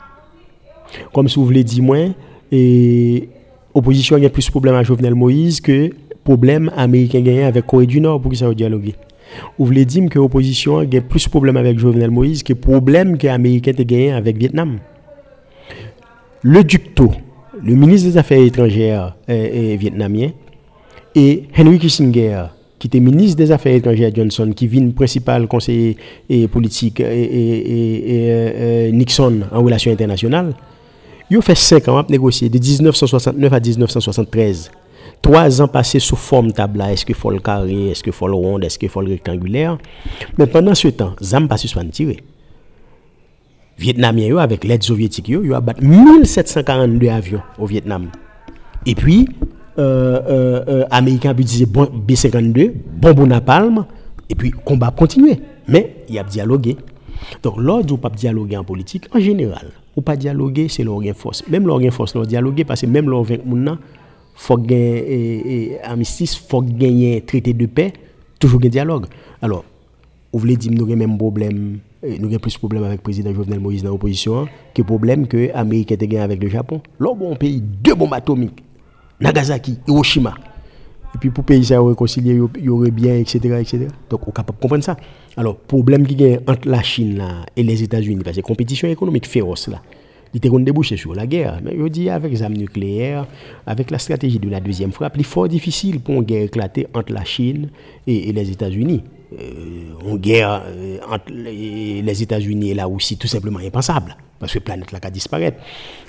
Comme 1.13 1.27
si 1.27 1.35
vous 1.35 1.45
voulez 1.45 1.63
dire, 1.63 1.83
moi, 1.83 1.97
et 2.51 3.29
opposition 3.73 4.15
a 4.15 4.29
plus 4.29 4.45
de 4.45 4.51
problèmes 4.51 4.75
à 4.75 4.83
Jovenel 4.83 5.15
Moïse 5.15 5.61
que 5.61 5.91
problème 6.23 6.71
américain 6.75 7.21
gagné 7.21 7.43
avec 7.43 7.65
Corée 7.65 7.85
du 7.85 8.01
Nord 8.01 8.21
pour 8.21 8.31
qu'ils 8.31 8.39
ça 8.39 8.53
dialoguer. 8.53 8.95
Vous 9.57 9.65
voulez 9.65 9.85
dire 9.85 10.09
que 10.09 10.17
l'opposition 10.17 10.79
a 10.79 10.85
plus 10.85 11.25
de 11.25 11.29
problèmes 11.29 11.57
avec 11.57 11.77
Jovenel 11.77 12.11
Moïse 12.11 12.43
que 12.43 12.53
problème 12.53 13.17
que 13.17 13.27
l'Américain 13.27 13.71
a 13.77 13.83
gagné 13.83 14.11
avec 14.11 14.37
Vietnam. 14.37 14.79
Le 16.41 16.63
Ducto, 16.63 17.11
le 17.63 17.75
ministre 17.75 18.09
des 18.09 18.17
Affaires 18.17 18.41
étrangères 18.41 19.15
euh, 19.29 19.75
vietnamien, 19.79 20.29
et 21.15 21.43
Henry 21.57 21.79
Kissinger, 21.79 22.45
qui 22.77 22.87
était 22.87 22.99
ministre 22.99 23.37
des 23.37 23.51
Affaires 23.51 23.75
étrangères 23.75 24.11
Johnson, 24.15 24.51
qui 24.55 24.67
vient 24.67 24.89
principal 24.91 25.47
conseiller 25.47 25.97
politique 26.51 27.01
et, 27.01 28.89
Nixon 28.93 29.41
en 29.51 29.61
relations 29.61 29.91
internationales, 29.91 30.53
a 31.37 31.41
fait 31.41 31.55
5 31.55 31.87
ans 31.87 31.97
à 31.99 32.05
négocier, 32.09 32.49
de 32.49 32.57
1969 32.57 33.53
à 33.53 33.59
1973. 33.59 34.71
Trois 35.21 35.61
ans 35.61 35.67
passés 35.67 35.99
sous 35.99 36.15
forme 36.15 36.51
table 36.53 36.81
Est-ce 36.81 37.05
qu'il 37.05 37.15
faut 37.15 37.29
le 37.31 37.39
carré, 37.39 37.89
est-ce 37.89 38.03
qu'il 38.03 38.13
faut 38.13 38.27
le 38.27 38.33
rond, 38.33 38.59
est-ce 38.59 38.79
qu'il 38.79 38.89
faut 38.89 39.01
le 39.01 39.09
rectangulaire? 39.09 39.77
Mais 40.37 40.47
pendant 40.47 40.73
ce 40.75 40.87
temps, 40.87 41.13
ZAM 41.21 41.47
pas 41.47 41.57
suspendre 41.57 41.91
tirer. 41.91 42.23
Vietnamiens, 43.77 44.37
avec 44.37 44.63
l'aide 44.63 44.83
soviétique, 44.83 45.29
ils 45.29 45.53
ont 45.53 45.59
battu 45.59 45.85
1742 45.85 47.07
avions 47.09 47.41
au 47.57 47.65
Vietnam. 47.65 48.09
Et 48.85 48.95
puis, 48.95 49.27
euh, 49.77 50.21
euh, 50.27 50.63
euh, 50.67 50.85
Américains 50.91 51.33
utilisé 51.33 51.65
B-52, 51.65 52.73
bonbon 52.97 53.27
napalm, 53.27 53.85
et 54.29 54.35
puis 54.35 54.51
combat 54.51 54.91
continué. 54.91 55.39
Mais 55.67 56.03
il 56.09 56.15
y 56.15 56.19
a 56.19 56.23
dialogué. 56.23 56.75
Donc, 57.43 57.55
l'ordre 57.57 57.93
où 57.93 57.97
pas 57.97 58.09
dialoguer 58.09 58.57
en 58.57 58.63
politique, 58.63 59.05
en 59.13 59.19
général, 59.19 59.67
ou 59.95 60.01
pas 60.01 60.15
dialoguer, 60.15 60.67
c'est 60.69 60.83
leur 60.83 61.01
force. 61.15 61.43
Même 61.47 61.67
leur 61.67 61.81
force, 61.93 62.15
leur 62.15 62.25
dialoguer, 62.25 62.63
parce 62.63 62.81
que 62.81 62.85
même 62.85 63.09
leur 63.09 63.23
20 63.23 63.35
il 63.35 63.77
faut 64.35 64.57
gagner 64.57 65.77
armistice, 65.83 66.37
faut 66.37 66.61
gagner 66.61 67.17
un 67.17 67.19
traité 67.19 67.53
de 67.53 67.65
paix, 67.65 67.91
toujours 68.39 68.61
un 68.63 68.69
dialogue. 68.69 69.05
Alors, 69.41 69.65
vous 70.31 70.39
voulez 70.39 70.55
dire 70.55 70.71
que 70.71 70.77
nous 70.77 70.85
avons 70.85 70.95
même 70.95 71.17
problème, 71.17 71.79
nous 72.03 72.27
avons 72.27 72.37
plus 72.37 72.53
de 72.53 72.57
problème 72.59 72.83
avec 72.83 72.99
le 72.99 73.03
président 73.03 73.33
Jovenel 73.33 73.59
Moïse 73.59 73.83
dans 73.83 73.89
l'opposition 73.89 74.47
que 74.73 74.81
problème 74.81 75.27
que 75.27 75.51
l'Amérique 75.53 75.91
a 75.91 75.97
gagné 75.97 76.19
avec 76.19 76.41
le 76.41 76.49
Japon. 76.49 76.81
Là, 76.99 77.13
bon 77.13 77.35
pays, 77.35 77.61
deux 77.61 77.95
bombes 77.95 78.13
atomiques, 78.13 78.63
Nagasaki, 79.19 79.79
Hiroshima. 79.87 80.35
Et 81.15 81.17
puis 81.17 81.31
pour 81.31 81.43
pays 81.43 81.65
ça 81.65 81.81
réconcilier, 81.81 82.39
il 82.57 82.63
y 82.63 82.69
aurait 82.69 82.91
bien, 82.91 83.15
etc., 83.15 83.39
etc. 83.59 83.87
Donc, 84.09 84.21
on 84.25 84.29
est 84.29 84.35
capable 84.35 84.57
de 84.57 84.61
comprendre 84.61 84.83
ça. 84.83 84.95
Alors, 85.39 85.55
problème 85.55 86.05
qui 86.05 86.21
est 86.21 86.37
entre 86.49 86.67
la 86.67 86.83
Chine 86.83 87.23
et 87.55 87.63
les 87.63 87.81
États-Unis, 87.81 88.21
parce 88.25 88.35
que 88.35 88.41
compétition 88.41 88.89
économique 88.89 89.25
féroce 89.25 89.69
là, 89.69 89.81
il 90.33 90.37
était 90.39 90.49
débouché 90.49 90.97
sur 90.97 91.15
la 91.15 91.25
guerre. 91.27 91.61
Mais 91.63 91.77
je 91.79 91.87
dis 91.87 92.09
avec 92.09 92.33
les 92.33 92.43
armes 92.43 92.57
nucléaires, 92.57 93.25
avec 93.65 93.89
la 93.89 93.99
stratégie 93.99 94.37
de 94.37 94.49
la 94.49 94.59
deuxième 94.59 94.91
frappe, 94.91 95.13
il 95.15 95.21
est 95.21 95.23
fort 95.23 95.47
difficile 95.47 96.01
pour 96.01 96.15
une 96.15 96.23
guerre 96.23 96.43
éclater 96.43 96.87
entre 96.93 97.13
la 97.13 97.23
Chine 97.23 97.69
et, 98.05 98.33
les 98.33 98.51
États-Unis. 98.51 99.01
Euh, 99.39 100.09
une 100.09 100.17
guerre 100.17 100.61
euh, 100.65 100.97
entre 101.09 101.31
les 101.31 102.21
États-Unis 102.21 102.71
et 102.71 102.73
la 102.73 102.85
Russie, 102.85 103.15
tout 103.15 103.27
simplement 103.27 103.59
impensable, 103.59 104.17
parce 104.39 104.51
que 104.51 104.57
la 104.59 104.65
planète 104.65 104.91
là 104.91 104.99
disparaître. 105.09 105.57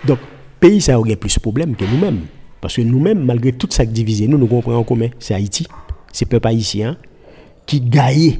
Donc, 0.08 0.18
pays 0.58 0.80
ça 0.80 0.98
aurait 0.98 1.14
plus 1.14 1.32
de 1.32 1.40
problèmes 1.40 1.76
que 1.76 1.84
nous-mêmes. 1.84 2.22
Parce 2.60 2.74
que 2.74 2.82
nous-mêmes, 2.82 3.24
malgré 3.24 3.52
tout 3.52 3.68
ça 3.70 3.86
divisé, 3.86 4.26
nous 4.26 4.38
nous 4.38 4.48
comprenons 4.48 4.78
en 4.78 4.82
commun. 4.82 5.10
C'est 5.20 5.34
Haïti, 5.34 5.68
c'est 6.12 6.26
peuple 6.26 6.48
haïtien 6.48 6.96
qui 7.64 7.80
gagne 7.80 8.36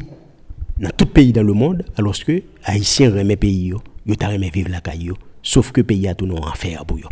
dans 0.81 0.91
tout 0.97 1.07
pays 1.07 1.33
dans 1.33 1.43
le 1.43 1.53
monde, 1.53 1.85
alors 1.97 2.19
que 2.19 2.43
Haïtien 2.65 3.11
remet 3.11 3.37
pays, 3.37 3.73
ils 4.07 4.27
remet 4.27 4.51
vivre 4.51 4.71
la 4.71 4.81
caillou, 4.81 5.15
sauf 5.43 5.73
que 5.73 5.83
pays 5.83 6.09
a 6.09 6.15
tout 6.15 6.29
en 6.31 6.53
faire 6.55 6.85
pour 6.87 6.97
eux. 6.97 7.03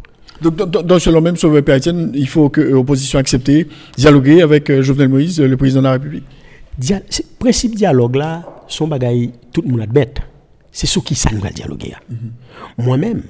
Donc, 0.40 0.56
dans, 0.56 0.98
selon 0.98 1.20
même 1.20 1.36
Sauveur 1.36 1.62
Haïtien, 1.68 2.10
il 2.14 2.28
faut 2.28 2.48
que 2.48 2.60
l'opposition 2.60 3.18
accepte 3.18 3.50
dialoguer 3.96 4.42
avec 4.42 4.70
euh, 4.70 4.82
Jovenel 4.82 5.08
Moïse, 5.08 5.40
le 5.40 5.56
président 5.56 5.80
de 5.80 5.86
la 5.86 5.92
République. 5.92 6.24
Le 6.80 7.00
principe 7.38 7.74
dialogue 7.74 8.16
là, 8.16 8.44
son 8.68 8.86
bagay, 8.86 9.30
tout 9.52 9.62
le 9.62 9.68
monde 9.68 9.80
admet, 9.80 10.14
c'est 10.70 10.86
ce 10.86 11.00
qui 11.00 11.14
ça 11.16 11.30
nous 11.32 11.40
va 11.40 11.50
dialoguer. 11.50 11.94
Moi-même, 12.78 13.22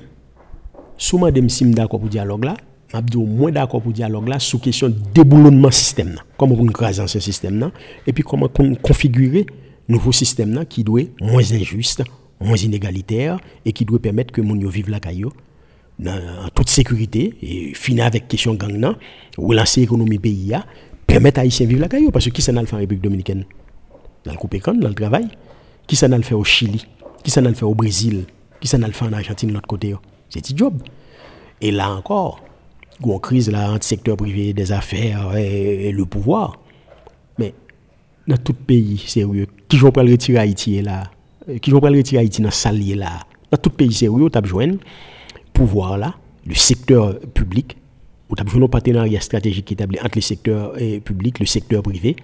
sous 0.98 1.16
ma 1.18 1.30
si 1.48 1.64
d'accord 1.70 2.00
pour 2.00 2.08
dialogue 2.10 2.44
là, 2.44 2.56
je 2.92 2.98
suis 2.98 3.18
moins 3.18 3.50
d'accord 3.52 3.80
pour 3.80 3.92
dialogue 3.92 4.28
là 4.28 4.38
sous 4.38 4.58
question 4.58 4.88
de 4.88 4.94
déboulonnement 5.14 5.70
système. 5.70 6.16
Comment 6.36 6.56
on 6.58 6.66
crase 6.66 7.04
ce 7.06 7.20
système 7.20 7.58
là 7.58 7.70
et 8.06 8.12
puis 8.12 8.22
comment 8.22 8.48
on 8.58 8.74
configurer 8.74 9.46
nouveau 9.88 10.12
système 10.12 10.52
là 10.54 10.64
qui 10.64 10.84
doit 10.84 11.02
être 11.02 11.20
moins 11.20 11.52
injuste, 11.52 12.02
moins 12.40 12.56
inégalitaire 12.56 13.38
et 13.64 13.72
qui 13.72 13.84
doit 13.84 13.98
permettre 13.98 14.32
que 14.32 14.40
mon 14.40 14.56
yo 14.56 14.68
vive 14.68 14.90
la 14.90 15.00
caillou 15.00 15.32
en 16.06 16.48
toute 16.54 16.68
sécurité 16.68 17.34
et 17.42 17.74
finir 17.74 18.04
avec 18.04 18.28
question 18.28 18.54
gang 18.54 18.78
là 18.78 18.96
ou 19.36 19.52
lancer 19.52 19.80
l'économie 19.80 20.18
pays 20.18 20.46
là 20.48 20.64
permettre 21.08 21.40
à 21.40 21.42
Haïtiens 21.42 21.66
vivre 21.66 21.80
la 21.80 21.88
caillou 21.88 22.10
parce 22.10 22.26
que 22.26 22.30
qui 22.30 22.42
s'en 22.42 22.54
a 22.56 22.64
fait 22.64 22.76
en 22.76 22.78
République 22.78 23.02
dominicaine? 23.02 23.44
Dans 24.24 24.32
le 24.32 24.38
coupé 24.38 24.60
dans 24.60 24.88
le 24.88 24.94
travail. 24.94 25.26
Qui 25.86 25.96
s'en 25.96 26.12
a 26.12 26.16
le 26.16 26.22
fait 26.22 26.34
au 26.34 26.44
Chili? 26.44 26.86
Qui 27.24 27.30
s'en 27.30 27.44
a 27.46 27.48
le 27.48 27.54
fait 27.54 27.64
au 27.64 27.74
Brésil? 27.74 28.26
Qui 28.60 28.68
s'en 28.68 28.82
a 28.82 28.86
le 28.86 28.92
fait 28.92 29.06
en 29.06 29.12
Argentine 29.12 29.48
de 29.48 29.54
l'autre 29.54 29.66
côté 29.66 29.94
c'est 30.28 30.52
un 30.52 30.56
job. 30.56 30.82
Et 31.62 31.70
là 31.70 31.90
encore 31.90 32.40
une 33.02 33.18
crise 33.20 33.50
là 33.50 33.72
entre 33.72 33.86
secteur 33.86 34.16
privé 34.16 34.52
des 34.52 34.70
affaires 34.72 35.34
et, 35.36 35.90
le 35.90 36.04
pouvoir 36.04 36.58
dans 38.28 38.36
tout 38.36 38.52
pays 38.52 38.98
sérieux. 39.06 39.46
Qui 39.66 39.78
joue 39.78 39.90
pas 39.90 40.02
le 40.02 40.12
retirer 40.12 40.38
Haïti 40.38 40.80
là. 40.82 41.10
Qui 41.60 41.70
joue 41.70 41.80
pas 41.80 41.90
le 41.90 41.96
retirer 41.96 42.20
Haïti 42.20 42.42
dans 42.42 42.50
salier 42.50 42.94
là. 42.94 43.20
Dans 43.50 43.56
tout 43.56 43.70
pays 43.70 43.92
sérieux 43.92 44.28
tu 44.30 44.38
as 44.38 44.40
besoin 44.40 44.72
pouvoir 45.52 45.98
là 45.98 46.14
le 46.46 46.54
secteur 46.54 47.18
public 47.34 47.76
ou 48.28 48.36
tu 48.36 48.40
as 48.40 48.44
besoin 48.44 48.60
d'un 48.60 48.68
partenariat 48.68 49.20
stratégique 49.20 49.72
établi 49.72 49.98
entre 49.98 50.16
le 50.16 50.20
secteur 50.20 50.74
eh, 50.78 51.00
public 51.00 51.40
le 51.40 51.46
secteur 51.46 51.82
privé 51.82 52.14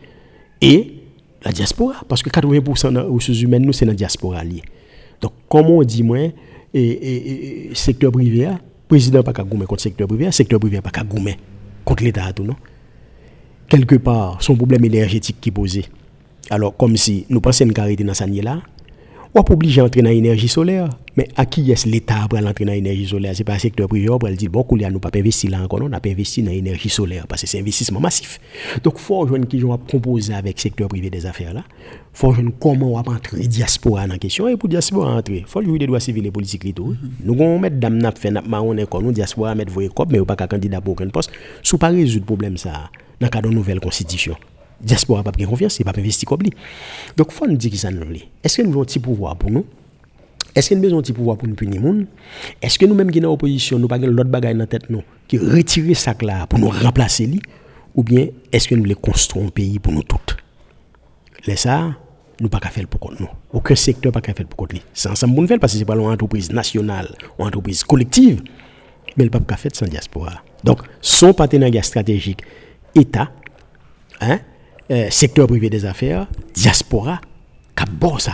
et 0.60 0.94
la 1.42 1.52
diaspora. 1.52 2.02
Parce 2.06 2.22
que 2.22 2.30
80% 2.30 2.92
des 2.92 3.00
ressources 3.00 3.40
humaines 3.40 3.64
nous 3.64 3.72
c'est 3.72 3.86
dans 3.86 3.92
la 3.92 3.96
diaspora 3.96 4.44
liée. 4.44 4.62
Donc 5.22 5.32
comment 5.48 5.78
on 5.78 5.82
dit 5.82 6.02
moi 6.02 6.18
et, 6.74 7.70
secteur 7.72 8.12
privé 8.12 8.50
président 8.88 9.22
pas 9.22 9.32
qu'à 9.32 9.44
contre 9.44 9.80
secteur 9.80 10.06
privé, 10.06 10.30
secteur 10.32 10.60
privé 10.60 10.82
pas 10.82 10.90
qu'à 10.90 11.04
contre 11.84 12.04
l'État 12.04 12.30
non? 12.42 12.56
Quelque 13.68 13.96
part, 13.96 14.42
son 14.42 14.56
problème 14.56 14.84
énergétique 14.84 15.36
qui 15.40 15.50
posé. 15.50 15.84
Alors 16.50 16.76
comme 16.76 16.96
si 16.96 17.26
nous 17.30 17.40
pensions 17.40 17.66
une 17.66 17.72
carité 17.72 18.04
dans 18.04 18.14
ça 18.14 18.26
là, 18.26 18.60
on 19.36 19.42
pas 19.42 19.54
obligé 19.54 19.80
d'entrer 19.80 20.00
dans 20.00 20.10
l'énergie 20.10 20.46
solaire. 20.46 20.88
Mais 21.16 21.28
à 21.34 21.44
qui 21.44 21.70
est-ce 21.70 21.88
l'État 21.88 22.26
pour 22.30 22.38
entrer 22.38 22.64
dans 22.64 22.72
l'énergie 22.72 23.06
solaire? 23.06 23.32
C'est 23.34 23.42
pas 23.42 23.54
le 23.54 23.58
secteur 23.58 23.88
privé 23.88 24.06
pour 24.06 24.28
dire 24.28 24.50
bon, 24.50 24.64
nous 24.70 24.90
nous 24.90 25.00
pas 25.00 25.10
investir 25.12 25.50
là 25.50 25.62
encore, 25.62 25.80
on 25.82 25.88
n'a 25.88 25.98
pas 25.98 26.10
investi 26.10 26.42
dans 26.42 26.52
l'énergie 26.52 26.88
solaire 26.88 27.26
parce 27.26 27.40
que 27.42 27.48
c'est 27.48 27.58
un 27.58 27.62
investissement 27.62 27.98
massif. 27.98 28.38
Donc, 28.84 28.94
il 28.96 29.00
faut 29.00 29.26
jouer 29.26 29.40
qui 29.40 29.58
vont 29.58 29.76
composer 29.76 30.34
avec 30.34 30.56
le 30.56 30.60
secteur 30.60 30.88
privé 30.88 31.10
des 31.10 31.26
affaires 31.26 31.52
là. 31.52 31.64
Il 31.68 32.18
faut 32.18 32.32
jouer 32.32 32.44
comment 32.60 32.92
on 32.92 33.02
va 33.02 33.10
entrer 33.10 33.48
diaspora 33.48 34.06
dans 34.06 34.12
la 34.12 34.18
question. 34.18 34.46
Et 34.46 34.56
pour 34.56 34.68
diaspora 34.68 35.16
entrer, 35.16 35.38
il 35.38 35.46
faut 35.46 35.62
jouer 35.62 35.80
des 35.80 35.86
droits 35.88 36.00
civils 36.00 36.26
et 36.26 36.30
politiques. 36.30 36.72
Tout. 36.72 36.94
Nous 37.24 37.34
allons 37.34 37.58
mettre 37.58 37.76
dame 37.76 37.98
n'a 37.98 38.12
fait 38.12 38.30
n'a 38.30 38.40
marron 38.40 38.74
nous 38.74 39.12
diaspora 39.12 39.56
mettre 39.56 39.72
vos 39.72 39.88
cop 39.88 40.12
mais 40.12 40.24
pas 40.24 40.36
candidat 40.36 40.80
pour 40.80 40.92
aucun 40.92 41.08
poste. 41.08 41.32
Sous 41.62 41.76
pas 41.76 41.88
résoudre 41.88 42.24
problème 42.24 42.56
ça 42.56 42.90
dans 43.20 43.26
le 43.26 43.30
cadre 43.30 43.50
de 43.50 43.54
nouvelle 43.54 43.80
constitution 43.80 44.36
diaspora 44.80 45.22
n'a 45.22 45.32
pas 45.32 45.44
confiance, 45.44 45.78
il 45.78 45.84
pas 45.84 45.92
investi 45.96 46.24
comme 46.24 46.42
lui. 46.42 46.52
Donc, 47.16 47.28
il 47.30 47.34
faut 47.34 47.46
nous 47.46 47.56
dire 47.56 47.70
qui 47.70 47.78
ça 47.78 47.90
nous 47.90 48.04
Est-ce 48.42 48.58
que 48.58 48.62
nous 48.62 48.70
avons 48.70 48.82
un 48.82 48.84
petit 48.84 48.98
pouvoir 48.98 49.36
pour 49.36 49.50
nous? 49.50 49.64
Est-ce 50.54 50.70
que 50.70 50.74
nous 50.74 50.86
avons 50.86 50.98
un 50.98 51.02
petit 51.02 51.12
pouvoir 51.12 51.36
pour 51.36 51.48
nous 51.48 51.54
punir 51.54 51.80
Est-ce 52.62 52.78
que 52.78 52.86
nous-mêmes 52.86 53.10
qui 53.10 53.20
sommes 53.20 53.30
en 53.30 53.34
opposition, 53.34 53.78
nous 53.78 53.88
n'avons 53.88 54.00
pas 54.02 54.06
l'autre 54.06 54.30
bagaille 54.30 54.54
dans 54.54 54.60
la 54.60 54.66
tête, 54.66 54.90
nous, 54.90 55.02
qui 55.26 55.38
retirer 55.38 55.94
ça 55.94 56.14
là 56.20 56.46
pour 56.46 56.58
nous 56.58 56.68
remplacer 56.68 57.26
lui? 57.26 57.40
Ou 57.94 58.02
bien 58.02 58.26
est-ce 58.52 58.68
que 58.68 58.74
nous 58.74 58.82
voulons 58.82 58.96
construire 58.96 59.46
un 59.46 59.50
pays 59.50 59.78
pour 59.78 59.92
nous 59.92 60.02
toutes? 60.02 60.36
Les 61.46 61.56
ça, 61.56 61.94
nous 62.40 62.48
pas 62.48 62.58
qu'à 62.58 62.70
faire 62.70 62.86
pour 62.88 63.12
nous. 63.18 63.28
Aucun 63.52 63.74
secteur 63.74 64.12
pas 64.12 64.20
qu'à 64.20 64.34
faire 64.34 64.46
pour 64.46 64.66
lui. 64.66 64.82
C'est 64.92 65.08
ensemble 65.08 65.34
nous 65.34 65.46
faire 65.46 65.60
parce 65.60 65.72
que 65.72 65.78
c'est 65.78 65.84
pas 65.84 65.94
une 65.94 66.00
entreprise 66.00 66.50
nationale 66.52 67.14
ou 67.38 67.42
une 67.42 67.48
entreprise 67.48 67.84
collective, 67.84 68.42
mais 69.16 69.24
le 69.24 69.30
pas 69.30 69.40
qu'à 69.40 69.56
faire 69.56 69.70
sans 69.74 69.86
diaspora. 69.86 70.42
Donc, 70.64 70.80
son 71.00 71.32
partenariat 71.32 71.82
stratégique, 71.82 72.40
État, 72.94 73.30
hein, 74.20 74.38
euh, 74.90 75.08
secteur 75.10 75.46
privé 75.46 75.70
des 75.70 75.84
affaires, 75.84 76.26
diaspora, 76.54 77.20
cap 77.74 77.90
bon 77.90 78.18
ça. 78.18 78.32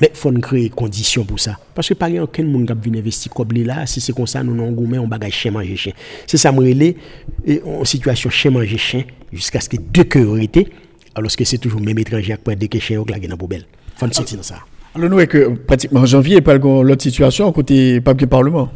Mais 0.00 0.10
il 0.12 0.16
faut 0.16 0.32
créer 0.32 0.70
conditions 0.70 1.24
pour 1.24 1.38
ça. 1.38 1.58
Parce 1.74 1.88
que 1.88 1.94
par 1.94 2.08
exemple, 2.08 2.24
aucun 2.24 2.44
monde 2.44 2.66
qui 2.66 2.90
vient 2.90 3.00
investir 3.00 3.32
comme 3.32 3.52
là, 3.52 3.86
si 3.86 4.00
c'est 4.00 4.12
comme 4.12 4.26
ça, 4.26 4.42
nous 4.42 4.70
gourmet, 4.72 4.98
on 4.98 5.06
bagage 5.06 5.32
chien 5.32 5.52
manger 5.52 5.76
chien. 5.76 5.92
C'est 6.26 6.36
ça, 6.36 6.50
me 6.50 6.94
en 7.64 7.84
situation 7.84 8.28
chien 8.30 8.50
manger 8.50 8.76
chien, 8.76 9.04
jusqu'à 9.32 9.60
ce 9.60 9.68
que 9.68 9.76
deux 9.76 10.04
cœurs 10.04 10.36
alors 11.14 11.30
que 11.36 11.44
c'est 11.44 11.58
toujours 11.58 11.80
même 11.80 11.98
étranger 11.98 12.34
qui 12.34 12.42
prend 12.42 12.56
des 12.56 12.80
chien 12.80 13.00
au 13.00 13.04
dans 13.04 13.16
la 13.16 13.36
poubelle. 13.36 13.64
Il 13.94 13.98
faut 14.08 14.12
sortir 14.12 14.36
dans 14.36 14.42
ça. 14.42 14.56
Alors 14.94 15.10
nous, 15.10 15.26
que 15.26 15.48
pratiquement 15.48 16.00
en 16.00 16.06
janvier, 16.06 16.40
pas 16.40 16.56
l'autre 16.56 17.02
situation 17.02 17.50
côté 17.52 18.00
papier 18.00 18.26
parlement. 18.26 18.68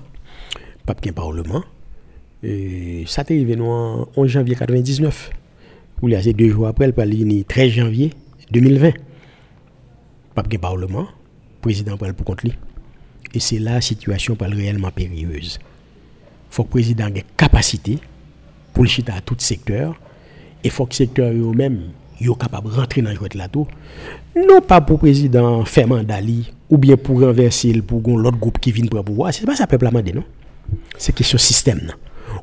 Papier 0.87 1.13
parlement. 1.13 1.63
Ça 3.07 3.25
t'est 3.25 3.35
arrivé 3.35 3.61
en, 3.61 4.09
en 4.15 4.27
janvier 4.27 4.55
99 4.55 5.31
ou 6.01 6.09
c'est 6.23 6.33
deux 6.33 6.51
jours 6.51 6.69
après, 6.69 6.85
elle 6.85 6.93
parle 6.93 7.13
13 7.49 7.71
janvier 7.73 8.13
2020. 8.53 8.93
Pas 10.35 10.43
de 10.43 10.57
parlement, 10.57 11.09
président 11.61 11.97
parle 11.97 12.15
pour 12.15 12.25
contre 12.25 12.47
lui. 12.47 12.55
Et 13.35 13.41
c'est 13.41 13.59
là 13.59 13.75
la 13.75 13.81
situation 13.81 14.37
parle 14.37 14.55
réellement 14.55 14.91
périlleuse. 14.91 15.59
Il 15.61 16.55
faut 16.55 16.63
que 16.63 16.69
le 16.69 16.73
président 16.73 17.09
ait 17.09 17.25
capacité 17.37 17.99
pour 18.73 18.85
le 18.85 18.89
chiter 18.89 19.13
à 19.13 19.21
tout 19.21 19.35
secteur. 19.39 20.01
Et 20.63 20.69
il 20.69 20.71
faut 20.71 20.87
que 20.87 20.93
le 20.93 20.97
secteur 20.97 21.33
eux-mêmes 21.33 21.91
soit 22.23 22.37
capable 22.37 22.71
de 22.71 22.75
rentrer 22.75 23.03
dans 23.03 23.11
le 23.11 23.17
jeu 23.17 23.29
de 23.29 23.39
la 23.39 23.49
tour. 23.49 23.67
Non 24.37 24.61
pas 24.61 24.81
pour 24.81 24.95
le 24.95 25.01
président 25.01 25.65
faire 25.65 25.89
mandat 25.89 26.21
ou 26.71 26.79
bien 26.79 26.97
pour 26.97 27.21
renverser 27.21 27.83
pour 27.83 28.01
l'autre 28.17 28.39
groupe 28.39 28.61
qui 28.61 28.71
vient 28.71 28.87
pour 28.87 28.99
le 28.99 29.05
pouvoir. 29.05 29.35
Ce 29.35 29.41
n'est 29.41 29.47
pas 29.47 29.57
ça 29.57 29.67
peuple 29.67 29.87
a 29.87 29.91
demandé, 29.91 30.13
non? 30.13 30.25
C'est 30.97 31.15
question 31.15 31.39
système. 31.39 31.93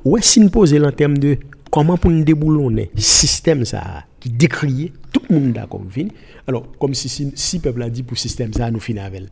Ou 0.03 0.17
est-ce 0.17 0.33
qu'il 0.33 0.49
pose 0.49 0.73
en 0.73 0.91
termes 0.91 1.17
de 1.17 1.37
comment 1.71 1.97
pour 1.97 2.11
nous 2.11 2.23
déboulonner 2.23 2.89
système 2.95 3.65
ça 3.65 4.05
qui 4.19 4.29
décrié 4.29 4.93
tout 5.11 5.21
le 5.29 5.39
monde 5.39 5.53
d'accord 5.53 5.81
alors 6.47 6.71
comme 6.77 6.93
si 6.93 7.09
si, 7.35 7.59
peuple 7.59 7.81
a 7.83 7.89
dit 7.89 8.03
pour 8.03 8.17
système 8.17 8.53
ça 8.53 8.71
nous 8.71 8.79
finir 8.79 9.03
avec 9.03 9.23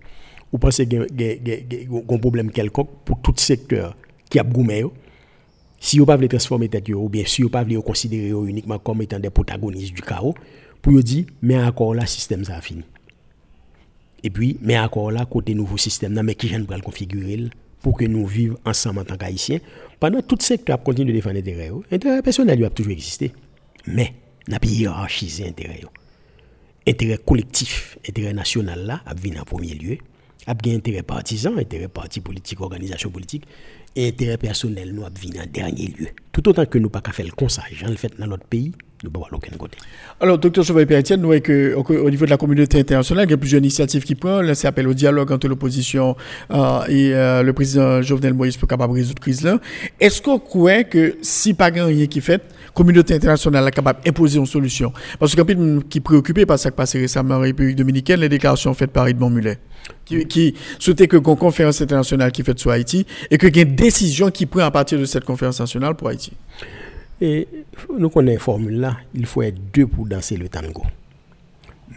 ou 0.51 0.57
pensez 0.57 0.85
qu'il 0.85 1.07
y 1.17 1.51
a 1.51 2.13
un 2.13 2.17
problème 2.17 2.51
quelconque 2.51 2.89
pour 3.05 3.21
tout 3.21 3.33
secteur 3.37 3.95
qui 4.29 4.39
a 4.39 4.43
goumé 4.43 4.83
si 5.79 5.99
vous 5.99 6.05
pas 6.05 6.15
voulez 6.15 6.27
transformer 6.27 6.69
tête 6.69 6.89
ou 6.89 7.09
bien 7.09 7.23
si 7.25 7.41
vous 7.41 7.49
pas 7.49 7.63
voulez 7.63 7.81
considérer 7.81 8.29
uniquement 8.29 8.79
comme 8.79 9.01
étant 9.01 9.19
des 9.19 9.29
protagonistes 9.29 9.93
du 9.93 10.01
chaos 10.01 10.33
pour 10.81 11.01
dire 11.03 11.25
mais 11.41 11.61
encore 11.61 11.93
là 11.93 12.05
système 12.05 12.43
ça 12.45 12.55
a 12.55 12.61
fini. 12.61 12.83
Et 14.23 14.29
puis 14.29 14.57
mais 14.61 14.79
encore 14.79 15.11
là 15.11 15.25
côté 15.25 15.53
nouveau 15.53 15.77
système 15.77 16.19
mais 16.23 16.35
qui 16.35 16.47
j'aime 16.47 16.65
pas 16.65 16.77
le 16.77 16.81
configurer 16.81 17.49
pour 17.83 17.97
que 17.97 18.05
nous 18.05 18.25
vivions 18.25 18.57
ensemble 18.65 18.99
en 19.01 19.03
tant 19.03 19.17
qu'haïtiens 19.17 19.59
pendant 19.99 20.21
tout 20.21 20.37
secteur 20.39 20.75
a 20.75 20.77
continué 20.79 21.11
de 21.11 21.17
défendre 21.17 21.35
l'intérêt. 21.35 21.69
L'intérêt 21.91 22.21
personnel 22.21 22.63
a 22.65 22.69
toujours 22.69 22.93
existé. 22.93 23.31
Mais, 23.85 24.13
n'a 24.47 24.59
pas 24.59 24.67
hiérarchisé 24.67 25.43
l'intérêt. 25.43 25.81
Intérêt 26.87 27.17
collectif, 27.17 27.97
intérêt 28.07 28.33
national 28.33 28.85
là, 28.85 29.01
a 29.05 29.13
venu 29.13 29.39
en 29.39 29.43
premier 29.43 29.73
lieu. 29.75 29.97
A 30.47 30.55
bien 30.55 30.75
intérêt 30.75 31.03
partisan, 31.03 31.57
intérêt 31.57 31.87
parti 31.87 32.19
politique, 32.19 32.59
organisation 32.59 33.11
politique. 33.11 33.45
Et 33.95 34.07
intérêt 34.09 34.37
personnel, 34.37 34.93
nous 34.93 35.05
a 35.05 35.09
venu 35.09 35.39
en 35.39 35.45
dernier 35.45 35.87
lieu. 35.87 36.09
Tout 36.31 36.49
autant 36.49 36.65
que 36.65 36.79
nous 36.79 36.89
pas 36.89 37.01
qu'à 37.01 37.11
faire 37.11 37.25
le 37.25 37.31
conseil, 37.31 37.77
le 37.85 37.95
fait 37.95 38.17
dans 38.17 38.27
notre 38.27 38.45
pays, 38.45 38.73
nous 39.03 39.11
pas 39.11 39.57
côté. 39.57 39.77
Alors, 40.19 40.37
docteur 40.37 40.63
Sauvé 40.63 40.85
Etienne, 40.85 41.19
nous 41.19 41.27
voyons 41.27 41.83
qu'au 41.83 42.09
niveau 42.09 42.25
de 42.25 42.29
la 42.29 42.37
communauté 42.37 42.79
internationale, 42.79 43.25
il 43.27 43.31
y 43.31 43.33
a 43.33 43.37
plusieurs 43.37 43.59
initiatives 43.59 44.03
qui 44.03 44.15
prennent. 44.15 44.53
C'est 44.55 44.67
appel 44.67 44.87
au 44.87 44.93
dialogue 44.93 45.31
entre 45.31 45.47
l'opposition 45.47 46.15
euh, 46.51 46.85
et 46.87 47.13
euh, 47.13 47.43
le 47.43 47.53
président 47.53 48.01
Jovenel 48.01 48.33
Moïse 48.33 48.55
pour 48.55 48.67
capable 48.67 48.93
résoudre 48.93 49.19
la 49.19 49.23
crise 49.23 49.43
là. 49.43 49.59
Est-ce 49.99 50.21
qu'on 50.21 50.39
croit 50.39 50.83
que 50.83 51.17
si 51.21 51.53
pas 51.53 51.65
rien 51.73 52.05
qui 52.07 52.21
fait, 52.21 52.41
communauté 52.73 53.15
internationale 53.15 53.67
est 53.67 53.71
capable 53.71 53.99
d'imposer 54.05 54.39
une 54.39 54.45
solution? 54.45 54.93
Parce 55.19 55.35
que 55.35 55.41
quelqu'un 55.41 55.79
qui 55.89 55.97
est 55.97 56.01
préoccupé 56.01 56.45
par 56.45 56.57
ce 56.57 56.69
qui 56.69 56.75
passé 56.75 56.99
récemment 56.99 57.35
en 57.35 57.39
République 57.39 57.75
dominicaine, 57.75 58.21
les 58.21 58.29
déclarations 58.29 58.73
faites 58.73 58.91
par 58.91 59.07
Edmond 59.07 59.29
Mulet, 59.29 59.59
qui, 60.05 60.25
qui 60.27 60.55
souhaitait 60.79 61.07
que 61.07 61.17
une 61.17 61.23
conférence 61.23 61.81
internationale 61.81 62.31
qui 62.31 62.43
fait 62.43 62.57
sur 62.57 62.71
Haïti 62.71 63.05
et 63.29 63.37
que 63.37 63.47
y 63.47 63.59
ait 63.59 63.63
une 63.63 63.75
décision 63.75 64.31
qui 64.31 64.45
prend 64.45 64.61
à 64.61 64.71
partir 64.71 64.97
de 64.97 65.05
cette 65.05 65.25
conférence 65.25 65.59
nationale 65.59 65.95
pour 65.95 66.07
Haïti. 66.07 66.31
Et 67.25 67.47
nous 67.97 68.09
connaissons 68.09 68.33
la 68.33 68.39
formule 68.39 68.79
là, 68.81 68.97
il 69.15 69.25
faut 69.25 69.43
être 69.43 69.57
deux 69.73 69.87
pour 69.87 70.05
danser 70.05 70.35
le 70.35 70.49
tango. 70.49 70.83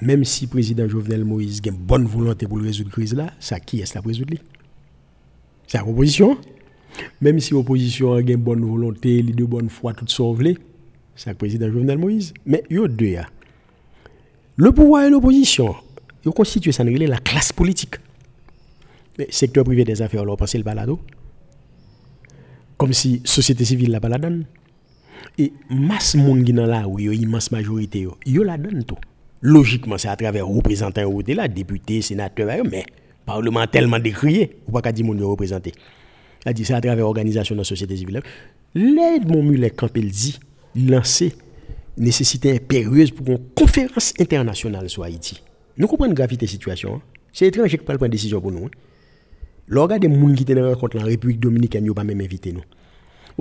Même 0.01 0.23
si 0.25 0.45
le 0.45 0.51
président 0.51 0.89
Jovenel 0.89 1.25
Moïse 1.25 1.61
a 1.67 1.71
une 1.71 1.77
bonne 1.79 2.07
volonté 2.07 2.47
pour 2.47 2.61
résoudre 2.61 2.91
la 2.91 2.93
crise 2.93 3.13
là, 3.13 3.33
ça 3.41 3.59
qui 3.59 3.81
est 3.81 3.93
la 3.93 4.01
résoudre 4.03 4.35
C'est 5.67 5.79
la 5.79 5.85
opposition. 5.85 6.39
Même 7.21 7.41
si 7.41 7.55
l'opposition 7.55 8.15
a 8.15 8.21
une 8.21 8.37
bonne 8.37 8.65
volonté, 8.65 9.21
les 9.21 9.33
deux 9.33 9.47
bonnes 9.47 9.69
foi, 9.69 9.95
tout 9.95 10.07
sauvé, 10.07 10.57
c'est 11.17 11.31
le 11.31 11.37
président 11.37 11.73
Jovenel 11.73 11.99
Moïse. 11.99 12.33
Mais 12.45 12.63
il 12.71 12.77
y 12.77 12.85
a 12.85 12.87
deux. 12.87 13.17
Le 14.55 14.71
pouvoir 14.71 15.07
et 15.07 15.11
l'opposition, 15.11 15.75
ils 16.25 16.31
constituent 16.31 16.71
ça, 16.71 16.85
la 16.85 17.19
classe 17.19 17.53
politique. 17.53 17.97
Le 19.19 19.27
secteur 19.31 19.65
privé 19.65 19.83
des 19.83 20.01
affaires, 20.01 20.23
on 20.23 20.37
pense 20.37 20.55
le 20.55 20.63
balado. 20.63 21.01
Comme 22.79 22.93
si 22.93 23.23
la 23.25 23.29
société 23.29 23.65
civile 23.65 23.91
la 23.91 23.99
balade. 23.99 24.47
Et 25.39 25.53
masse 25.69 26.15
monde 26.15 26.45
qui 26.45 26.53
dans 26.53 26.67
la 26.67 26.83
rue, 26.83 27.15
immense 27.15 27.51
majorité, 27.51 28.07
yo 28.25 28.43
la 28.43 28.57
donne 28.57 28.85
tout. 28.85 28.97
Logiquement, 29.43 29.99
c'est 29.99 30.09
à 30.09 30.17
travers 30.17 30.47
représentants 30.47 31.05
ou 31.05 31.23
là, 31.27 31.47
députés, 31.47 32.01
sénateurs, 32.01 32.65
mais 32.71 32.85
parlement 33.27 33.67
tellement 33.67 33.99
décrié, 33.99 34.57
ou 34.67 34.73
pas 34.73 34.93
dire 34.93 35.05
mon 35.05 35.29
représenté. 35.29 35.73
Il 36.47 36.55
dit 36.55 36.65
c'est 36.65 36.75
à 36.75 36.81
travers 36.81 37.05
l'organisation 37.05 37.55
de 37.55 37.61
la 37.61 37.65
société 37.65 37.97
civile. 37.97 38.23
L'aide 38.75 39.29
mon 39.29 39.43
mulet 39.43 39.71
quand 39.71 39.91
il 39.95 40.11
dit 40.11 40.39
lancer 40.75 41.35
nécessité 41.97 42.53
impérieuse 42.53 43.11
pour 43.11 43.27
une 43.29 43.39
conférence 43.55 44.15
internationale 44.19 44.89
sur 44.89 45.03
Haïti. 45.03 45.43
Nous 45.79 45.87
comprenons 45.87 46.11
la 46.11 46.15
gravité 46.15 46.47
de 46.47 46.51
la 46.51 46.53
situation. 46.53 46.97
Hein. 46.97 47.03
C'est 47.33 47.47
étrange 47.47 47.77
que 47.77 47.83
prenne 47.83 47.99
une 48.01 48.09
décision 48.09 48.41
pour 48.41 48.53
nous. 48.53 48.67
Hein. 48.67 48.71
Des 49.69 49.75
gens 49.75 50.35
qui 50.35 50.43
étaient 50.43 50.55
dans 50.55 50.75
la 50.95 51.05
République 51.05 51.41
dominicaine, 51.41 51.85
ils 51.85 51.93
pas 51.93 52.05
même 52.05 52.21
invité 52.21 52.53
nous. 52.53 52.63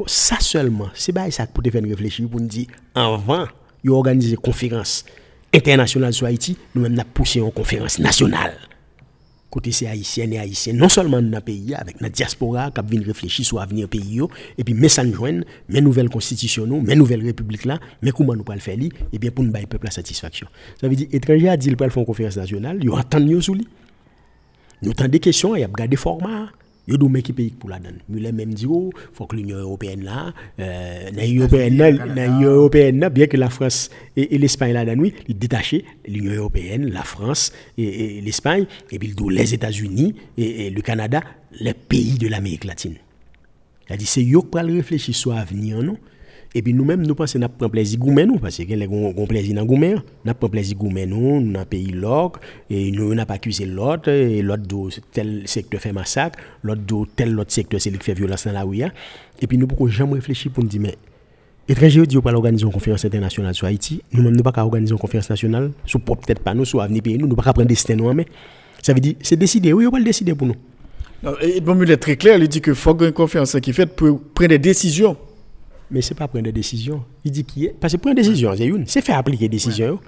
Ça 0.08 0.38
seulement, 0.40 0.90
c'est 0.94 1.14
ça 1.32 1.48
pour 1.48 1.64
te 1.64 1.70
faire 1.70 1.82
réfléchir, 1.82 2.28
pour 2.30 2.42
nous 2.42 2.48
dire, 2.48 2.68
avant, 2.94 3.46
ils 3.84 3.92
ont 3.92 3.96
organisé 3.96 4.32
une 4.32 4.38
conférence 4.38 5.06
internationale 5.54 6.14
sur 6.14 6.28
Haïti, 6.28 6.58
nous-mêmes 6.74 7.00
avons 7.00 7.10
poussé 7.14 7.40
une 7.40 7.52
conférence 7.52 8.00
nationale. 8.00 8.58
Côté 9.50 9.72
c'est 9.72 9.88
haïtien 9.88 10.30
et 10.32 10.38
haïtien. 10.38 10.74
Non 10.74 10.90
seulement 10.90 11.22
dans 11.22 11.38
le 11.38 11.40
pays 11.40 11.74
avec 11.76 12.02
la 12.02 12.10
diaspora 12.10 12.72
qui 12.72 12.82
vient 12.90 13.06
réfléchir 13.06 13.46
sur 13.46 13.58
l'avenir 13.58 13.88
pays 13.88 14.20
et 14.58 14.64
puis 14.66 14.74
nous 14.74 15.14
joindre 15.14 15.46
mes 15.70 15.80
nouvelles 15.80 16.10
constitutions 16.10 16.68
mes 16.82 16.96
nouvelles 16.96 17.24
républiques 17.24 17.64
là 17.64 17.80
mais 18.02 18.12
comment 18.12 18.36
nous 18.36 18.44
pas 18.44 18.56
le 18.56 18.60
faire 18.60 18.78
et 18.78 19.18
bien 19.18 19.32
pour 19.32 19.46
nous 19.46 19.54
le 19.54 19.66
peuple 19.66 19.86
la 19.86 19.92
satisfaction. 19.92 20.48
Ça 20.82 20.90
veut 20.90 20.96
dire 20.98 21.08
étranger 21.14 21.48
a 21.48 21.56
dit 21.56 21.70
le 21.70 21.78
faire 21.78 21.98
une 21.98 22.06
conférence 22.06 22.36
nationale 22.36 22.80
il 22.82 22.92
attend 22.98 23.22
nous 23.22 23.40
sous 23.40 23.54
lui 23.54 23.68
nous 24.82 24.92
avons 24.98 25.08
des 25.08 25.22
questions 25.22 25.56
il 25.56 25.62
y 25.62 25.64
a 25.64 25.88
des 25.88 25.96
formats 25.96 26.50
Yo 26.88 26.98
dou 26.98 27.10
qui 27.22 27.34
pays 27.34 27.50
pour 27.50 27.70
la 27.70 27.80
donne. 27.80 27.98
Muller 28.10 28.32
même 28.32 28.54
dit 28.54 28.68
oh, 28.70 28.92
faut 29.14 29.26
que 29.26 29.36
l'Union 29.36 29.58
européenne 29.58 30.04
là 30.04 30.34
euh 30.60 31.10
l'Union 31.12 31.42
européenne 31.44 32.14
l'Union 32.16 32.52
européenne 32.52 33.10
bien 33.10 33.26
que 33.28 33.38
la 33.38 33.50
France 33.50 33.90
et, 34.16 34.38
l'Espagne 34.38 34.74
là 34.74 34.86
dedans 34.86 35.02
oui, 35.02 35.14
l'Union 36.08 36.34
européenne, 36.34 36.90
la 36.92 37.04
France 37.04 37.52
et, 37.78 38.22
l'Espagne 38.22 38.66
et 38.92 39.00
puis 39.00 39.14
les 39.30 39.54
États-Unis 39.54 40.16
et, 40.38 40.70
le 40.70 40.82
Canada, 40.82 41.22
les 41.60 41.74
pays 41.74 42.18
de 42.18 42.28
l'Amérique 42.28 42.66
latine. 42.66 42.96
Il 43.90 43.94
a 43.94 43.98
dit 43.98 44.06
c'est 44.06 44.24
yo 44.24 44.48
sur 45.12 45.34
l'avenir 45.34 45.82
non? 45.82 45.98
Et 46.58 46.62
puis 46.62 46.74
nous-mêmes, 46.74 47.06
nous 47.06 47.16
pensons 47.16 47.38
que 47.38 47.44
nous 47.44 47.50
prenons 47.50 47.70
plaisir 47.70 48.00
à 48.02 48.26
nous, 48.26 48.40
parce 48.40 48.56
que 48.56 48.74
nous 48.74 49.10
avons 49.10 49.28
plaisir 49.28 49.56
dans 49.56 49.66
nous 49.66 49.78
Nous 49.78 50.34
prenons 50.34 50.50
plaisir 50.50 50.78
à 50.80 51.06
nous, 51.06 51.42
nous 51.42 51.54
avons 51.54 51.66
pays 51.66 51.92
l'autre, 51.92 52.40
et 52.70 52.92
nous 52.92 53.14
n'avons 53.14 53.28
pas 53.28 53.34
accusé 53.34 53.66
l'autre, 53.66 54.10
et 54.10 54.42
l'autre 54.42 54.64
tel 55.12 55.44
secteur 55.48 55.82
fait 55.82 55.92
massacre, 55.92 56.40
l'autre 56.64 56.82
tel 57.14 57.38
autre 57.38 57.52
secteur 57.52 57.82
c'est 57.82 57.90
lui 57.90 57.98
qui 57.98 58.06
fait 58.06 58.14
violence 58.14 58.46
dans 58.46 58.54
la 58.54 58.64
rue. 58.64 58.84
Hein. 58.84 58.92
Et 59.42 59.48
puis 59.48 59.58
nous 59.58 59.68
pouvons 59.68 59.88
jamais 59.88 60.14
réfléchir 60.14 60.50
pour 60.50 60.64
nous 60.64 60.70
dire, 60.70 60.80
mais 60.80 60.96
étranger 61.68 62.08
dit 62.08 62.18
pas 62.22 62.32
organiser 62.32 62.64
une 62.64 62.72
conférence 62.72 63.04
internationale 63.04 63.54
sur 63.54 63.68
Haïti, 63.68 64.02
nous-mêmes, 64.14 64.38
nous 64.38 64.44
pas 64.44 64.64
organiser 64.64 64.94
une 64.94 65.00
conférence 65.00 65.30
nationale, 65.30 65.72
sur 65.86 66.00
peut-être 66.00 66.40
pas 66.40 66.54
nous, 66.54 66.64
sur 66.64 66.80
l'avenir 66.80 67.04
pays, 67.04 67.18
nous 67.18 67.28
ne 67.28 67.36
pas 67.36 67.52
prendre 67.52 67.66
destin 67.66 67.98
nous, 67.98 68.14
mais 68.14 68.28
ça 68.82 68.94
veut 68.94 69.02
dire, 69.02 69.16
c'est 69.22 69.36
décidé, 69.36 69.74
oui, 69.74 69.88
on 69.88 69.90
va 69.90 70.00
le 70.00 70.06
décider 70.06 70.34
pour 70.34 70.48
nous. 70.48 70.56
Edmond 71.42 71.76
Muller 71.76 71.94
est 71.94 71.98
très 71.98 72.16
clair, 72.16 72.38
il 72.38 72.48
dit 72.48 72.62
qu'il 72.62 72.76
faut 72.76 72.98
une 73.04 73.12
conférence 73.12 73.58
qui 73.60 73.74
fait 73.74 73.88
pour 73.88 74.22
prendre 74.34 74.52
des 74.52 74.60
décisions 74.60 75.18
mais 75.92 76.02
ce 76.02 76.14
n'est 76.14 76.18
pas 76.18 76.28
prendre 76.28 76.46
des 76.46 76.52
décisions. 76.52 77.04
Il 77.24 77.32
dit 77.32 77.44
qu'il 77.44 77.66
est. 77.66 77.76
Parce 77.80 77.94
que 77.94 77.98
prendre 77.98 78.16
des 78.16 78.22
décisions, 78.24 78.54
c'est 78.56 78.66
une. 78.66 78.86
C'est 78.88 79.02
faire 79.02 79.18
appliquer 79.18 79.46
des 79.46 79.56
décisions. 79.58 80.00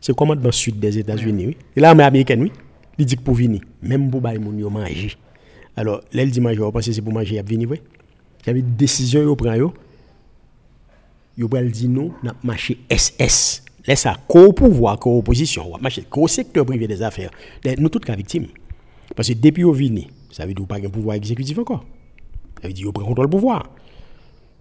C'est 0.00 0.12
le 0.12 0.14
commandement 0.14 0.52
sud 0.52 0.78
des 0.78 0.98
États-Unis. 0.98 1.46
Oui. 1.46 1.56
Et 1.74 1.80
l'armée 1.80 2.04
américaine, 2.04 2.42
oui. 2.42 2.52
Il 2.98 3.06
dit 3.06 3.16
que 3.16 3.22
pour 3.22 3.34
venir, 3.34 3.60
même 3.82 4.10
pour 4.10 4.20
bailler 4.20 4.38
mon 4.38 4.70
manger. 4.70 5.12
Alors, 5.76 6.00
là, 6.12 6.22
il 6.22 6.30
dit 6.30 6.40
manger, 6.40 6.60
on 6.62 6.72
pense 6.72 6.86
que 6.86 6.92
c'est 6.92 7.02
pour 7.02 7.12
manger, 7.12 7.36
il 7.36 7.42
venir, 7.42 7.70
oui. 7.70 7.80
Il 8.42 8.46
y 8.46 8.50
avait 8.50 8.62
des 8.62 8.76
décisions, 8.76 9.28
il 9.28 9.36
prend, 9.36 9.54
yo. 9.54 9.72
Yo 11.36 11.48
pral 11.48 11.70
dit 11.70 11.88
non, 11.88 12.12
n'a 12.22 12.34
marché 12.42 12.78
SS. 12.90 13.62
Laisse 13.86 14.00
ça 14.00 14.16
co-pouvoir, 14.26 14.98
co-opposition, 14.98 15.74
on 15.74 15.78
marché 15.78 16.02
co-secteur 16.08 16.64
privé 16.64 16.88
des 16.88 17.02
affaires. 17.02 17.30
Nous 17.78 17.88
tous 17.88 18.00
cas 18.00 18.16
victimes. 18.16 18.46
Parce 19.14 19.28
que 19.28 19.34
depuis 19.34 19.62
au 19.62 19.72
vini, 19.72 20.08
ça 20.30 20.46
veut 20.46 20.54
dire 20.54 20.66
pas 20.66 20.76
un 20.76 20.88
pouvoir 20.88 21.16
exécutif 21.16 21.58
encore. 21.58 21.84
Ça 22.62 22.68
veut 22.68 22.74
dire 22.74 22.86
qu'on 22.86 22.92
prend 22.92 23.04
contrôle 23.04 23.28
pouvoir. 23.28 23.70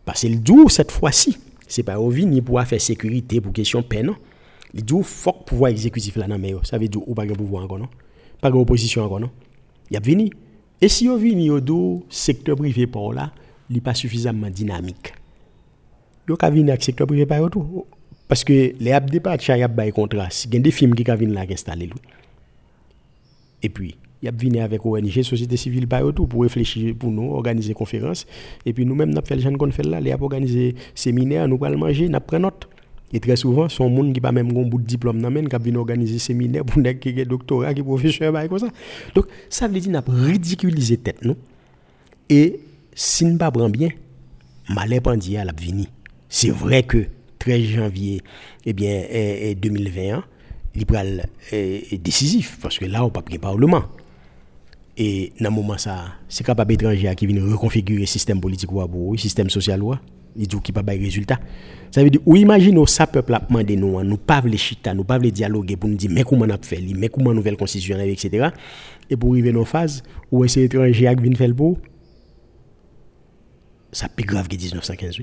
Parce 0.06 0.22
que 0.22 0.28
le 0.28 0.36
dit 0.36 0.54
cette 0.70 0.92
fois-ci, 0.92 1.38
c'est 1.68 1.84
pas 1.84 2.00
au 2.00 2.14
ni 2.14 2.42
pour 2.42 2.62
faire 2.62 2.80
sécurité 2.80 3.42
pour 3.42 3.52
question 3.52 3.82
peine. 3.82 4.12
Le 4.74 4.82
dit 4.82 4.94
faut 5.02 5.34
que 5.34 5.44
pouvoir 5.46 5.72
exécutif 5.72 6.16
là 6.16 6.38
mais 6.38 6.54
ça 6.64 6.78
veut 6.78 6.88
dire 6.88 7.02
ou 7.08 7.14
pas 7.14 7.26
de 7.26 7.34
pouvoir 7.34 7.66
encore 7.66 7.80
non. 7.80 7.90
Pas 8.40 8.52
de 8.52 8.56
opposition 8.56 9.04
encore 9.04 9.20
non. 9.20 9.32
Il 9.90 9.98
a 9.98 10.00
venu. 10.00 10.30
Et 10.82 10.88
si 10.88 11.10
on 11.10 11.18
vient 11.18 11.50
au 11.50 12.06
secteur 12.10 12.56
privé 12.56 12.86
pour 12.86 13.14
là, 13.14 13.32
il 13.70 13.76
n'est 13.76 13.82
pas 13.82 13.94
suffisamment 13.94 14.50
dynamique. 14.50 15.14
Il 16.28 16.32
y 16.32 16.46
a 16.46 16.50
venir 16.50 16.70
avec 16.70 16.84
secteur 16.84 17.08
privé 17.08 17.26
par 17.26 17.50
tout. 17.50 17.86
Parce 18.28 18.44
que 18.44 18.74
les 18.80 18.92
abdés 18.92 19.20
pas 19.20 19.36
il 19.36 19.58
y 19.58 19.64
a 19.64 19.68
des 19.68 19.92
contrats. 19.92 20.30
Il 20.46 20.54
y 20.54 20.58
a 20.58 20.60
des 20.60 20.72
films 20.72 20.96
qui 20.96 21.04
viennent 21.04 21.34
là 21.34 21.46
installer. 21.50 21.90
Et 23.62 23.70
puis, 23.70 23.96
il 23.96 24.05
y 24.24 24.28
a 24.28 24.32
venu 24.32 24.60
avec 24.60 24.86
ONG, 24.86 25.22
société 25.22 25.58
civile, 25.58 25.88
pour 25.88 26.42
réfléchir, 26.42 26.96
pour 26.98 27.12
nous, 27.12 27.32
organiser 27.32 27.74
conférence. 27.74 28.26
Et 28.66 28.74
puis 28.74 28.86
nous-mêmes, 28.86 29.14
nous 29.14 29.22
fait 29.26 29.36
le 29.36 29.42
gens 29.42 29.54
qu'on 29.54 29.72
fait 29.72 29.84
là, 29.84 30.00
les 30.00 30.12
a 30.12 30.22
organisé 30.22 30.76
séminaire, 30.94 31.48
nous 31.48 31.64
allons 31.64 31.78
manger, 31.78 32.10
nous 32.10 32.20
prenons 32.20 32.48
note. 32.48 32.68
Et 33.14 33.20
très 33.20 33.36
souvent, 33.36 33.70
son 33.70 33.90
monde 33.90 34.14
qui 34.14 34.20
pas 34.20 34.32
même 34.32 34.50
un 34.50 34.64
bout 34.64 34.80
de 34.80 34.86
diplôme, 34.86 35.22
qui 35.22 35.58
vient 35.62 35.76
organiser 35.76 36.18
séminaire 36.18 36.66
pour 36.66 36.82
des 36.82 36.98
qui 36.98 37.14
doctorat, 37.26 37.74
qui 37.74 37.84
professeur, 37.84 38.34
comme 38.50 38.60
ça. 38.60 38.70
Donc, 39.14 39.28
ça 39.48 39.68
veut 39.68 39.80
dire 39.80 39.92
nous 39.92 40.26
ridiculiser 40.26 40.98
tête, 40.98 41.24
nous. 41.24 41.36
Et 42.30 42.60
si 42.94 43.26
nous 43.26 43.34
ne 43.34 43.38
pas 43.38 43.52
bien, 43.70 43.90
malheur 44.70 45.02
pandie 45.02 45.38
à 45.38 45.46
la. 45.46 45.54
C'est 46.28 46.50
vrai 46.50 46.84
que 46.84 47.06
13 47.40 47.64
janvier 47.64 48.22
eh 48.66 48.74
bien, 48.74 49.04
2021, 49.62 50.24
il 50.74 50.86
est 51.52 51.98
décisif, 52.04 52.58
parce 52.62 52.80
que 52.80 52.86
là, 52.86 53.04
on 53.04 53.06
n'a 53.06 53.12
pas 53.12 53.22
pris 53.22 53.38
parlement. 53.38 53.84
Et 54.98 55.34
dans 55.40 55.50
ce 55.50 55.56
moment, 55.56 55.78
ça, 55.78 56.06
c'est 56.30 56.46
capable 56.46 56.72
étranger 56.72 57.14
qui 57.16 57.28
vient 57.28 57.44
reconfigurer 57.44 58.02
le 58.02 58.06
système 58.06 58.40
politique 58.40 58.72
ou 58.72 59.12
le 59.12 59.18
système 59.18 59.50
social 59.50 59.84
ou 59.84 59.94
il 60.38 60.48
dit 60.48 60.60
qu'il 60.60 60.74
pas 60.74 60.84
de 60.84 60.90
résultat. 60.90 61.40
Ça 61.92 62.04
veut 62.04 62.10
dire, 62.10 62.22
ou 62.26 62.36
imaginez 62.36 62.86
ça 62.88 63.08
peuple 63.08 63.34
a 63.34 63.40
demandé 63.40 63.76
nous, 63.76 64.04
nous 64.04 64.18
pas 64.18 64.42
les 64.42 64.58
chita, 64.58 64.94
nous 64.94 65.04
pas 65.04 65.18
les 65.18 65.32
dialoguer 65.32 65.78
pour 65.78 65.90
nous 65.90 65.96
dire 65.96 66.12
mais 66.12 66.24
comment 66.24 66.46
on 66.46 66.50
a 66.50 66.58
fait, 66.58 66.82
mais 66.96 67.08
comment 67.10 67.34
nouvelle 67.34 67.56
constitution 67.56 67.98
etc. 68.00 68.50
Et 69.10 69.16
pour 69.16 69.32
arriver 69.32 69.52
dans 69.52 69.62
une 69.62 69.66
phase 69.66 70.04
où 70.32 70.46
c'est 70.48 70.64
étranger 70.64 71.14
qui 71.16 71.24
vient 71.24 71.36
faire 71.36 71.48
le 71.48 71.54
beau, 71.54 71.78
ça 73.92 74.10
plus 74.10 74.26
grave 74.26 74.48
que 74.48 74.58
1915. 74.58 75.20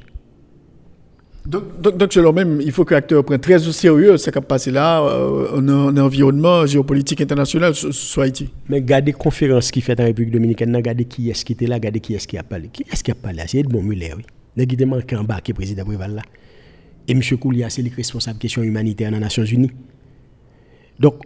Donc, 1.44 1.80
donc, 1.80 2.12
selon 2.12 2.32
même, 2.32 2.60
il 2.60 2.70
faut 2.70 2.84
que 2.84 2.94
l'acteur 2.94 3.24
prenne 3.24 3.40
très 3.40 3.66
au 3.66 3.72
sérieux 3.72 4.16
ce 4.16 4.30
qui 4.30 4.38
a 4.38 4.40
passé 4.40 4.70
là, 4.70 5.02
euh, 5.02 5.58
un, 5.58 5.96
environnement 5.96 6.64
géopolitique 6.66 7.20
international 7.20 7.74
sur, 7.74 8.22
Haïti. 8.22 8.48
Mais 8.68 8.76
regardez 8.76 9.12
conférence 9.12 9.72
qui 9.72 9.80
fait 9.80 9.98
en 10.00 10.04
République 10.04 10.32
dominicaine, 10.32 10.74
regardez 10.74 11.04
qui 11.04 11.30
est-ce 11.30 11.44
qui 11.44 11.54
était 11.54 11.66
là, 11.66 11.76
regardez 11.76 11.98
qui 11.98 12.14
est-ce 12.14 12.28
qui 12.28 12.38
a 12.38 12.44
parlé. 12.44 12.68
Qui 12.68 12.84
est-ce 12.90 13.02
qui 13.02 13.10
a 13.10 13.16
parlé? 13.16 13.42
C'est 13.48 13.58
Edmond 13.58 13.82
Muller, 13.82 14.12
oui. 14.16 14.22
Le 14.56 14.64
qui 14.66 14.84
manqué 14.84 15.16
en 15.16 15.24
bas, 15.24 15.40
qui 15.40 15.50
est 15.50 15.54
président 15.54 15.84
Préval 15.84 16.14
là. 16.14 16.22
Et 17.08 17.12
M. 17.12 17.22
Koulia, 17.40 17.70
c'est 17.70 17.82
le 17.82 17.90
responsable 17.96 18.38
question 18.38 18.62
humanitaire 18.62 19.10
dans 19.10 19.16
les 19.16 19.22
Nations 19.24 19.44
Unies. 19.44 19.72
Donc, 21.00 21.22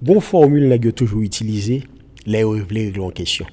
bon 0.00 0.20
formule 0.20 0.68
là, 0.68 0.78
toujours 0.92 1.22
utilisé, 1.22 1.82
les 2.24 2.44
régler 2.44 2.92
en 3.00 3.10
question. 3.10 3.46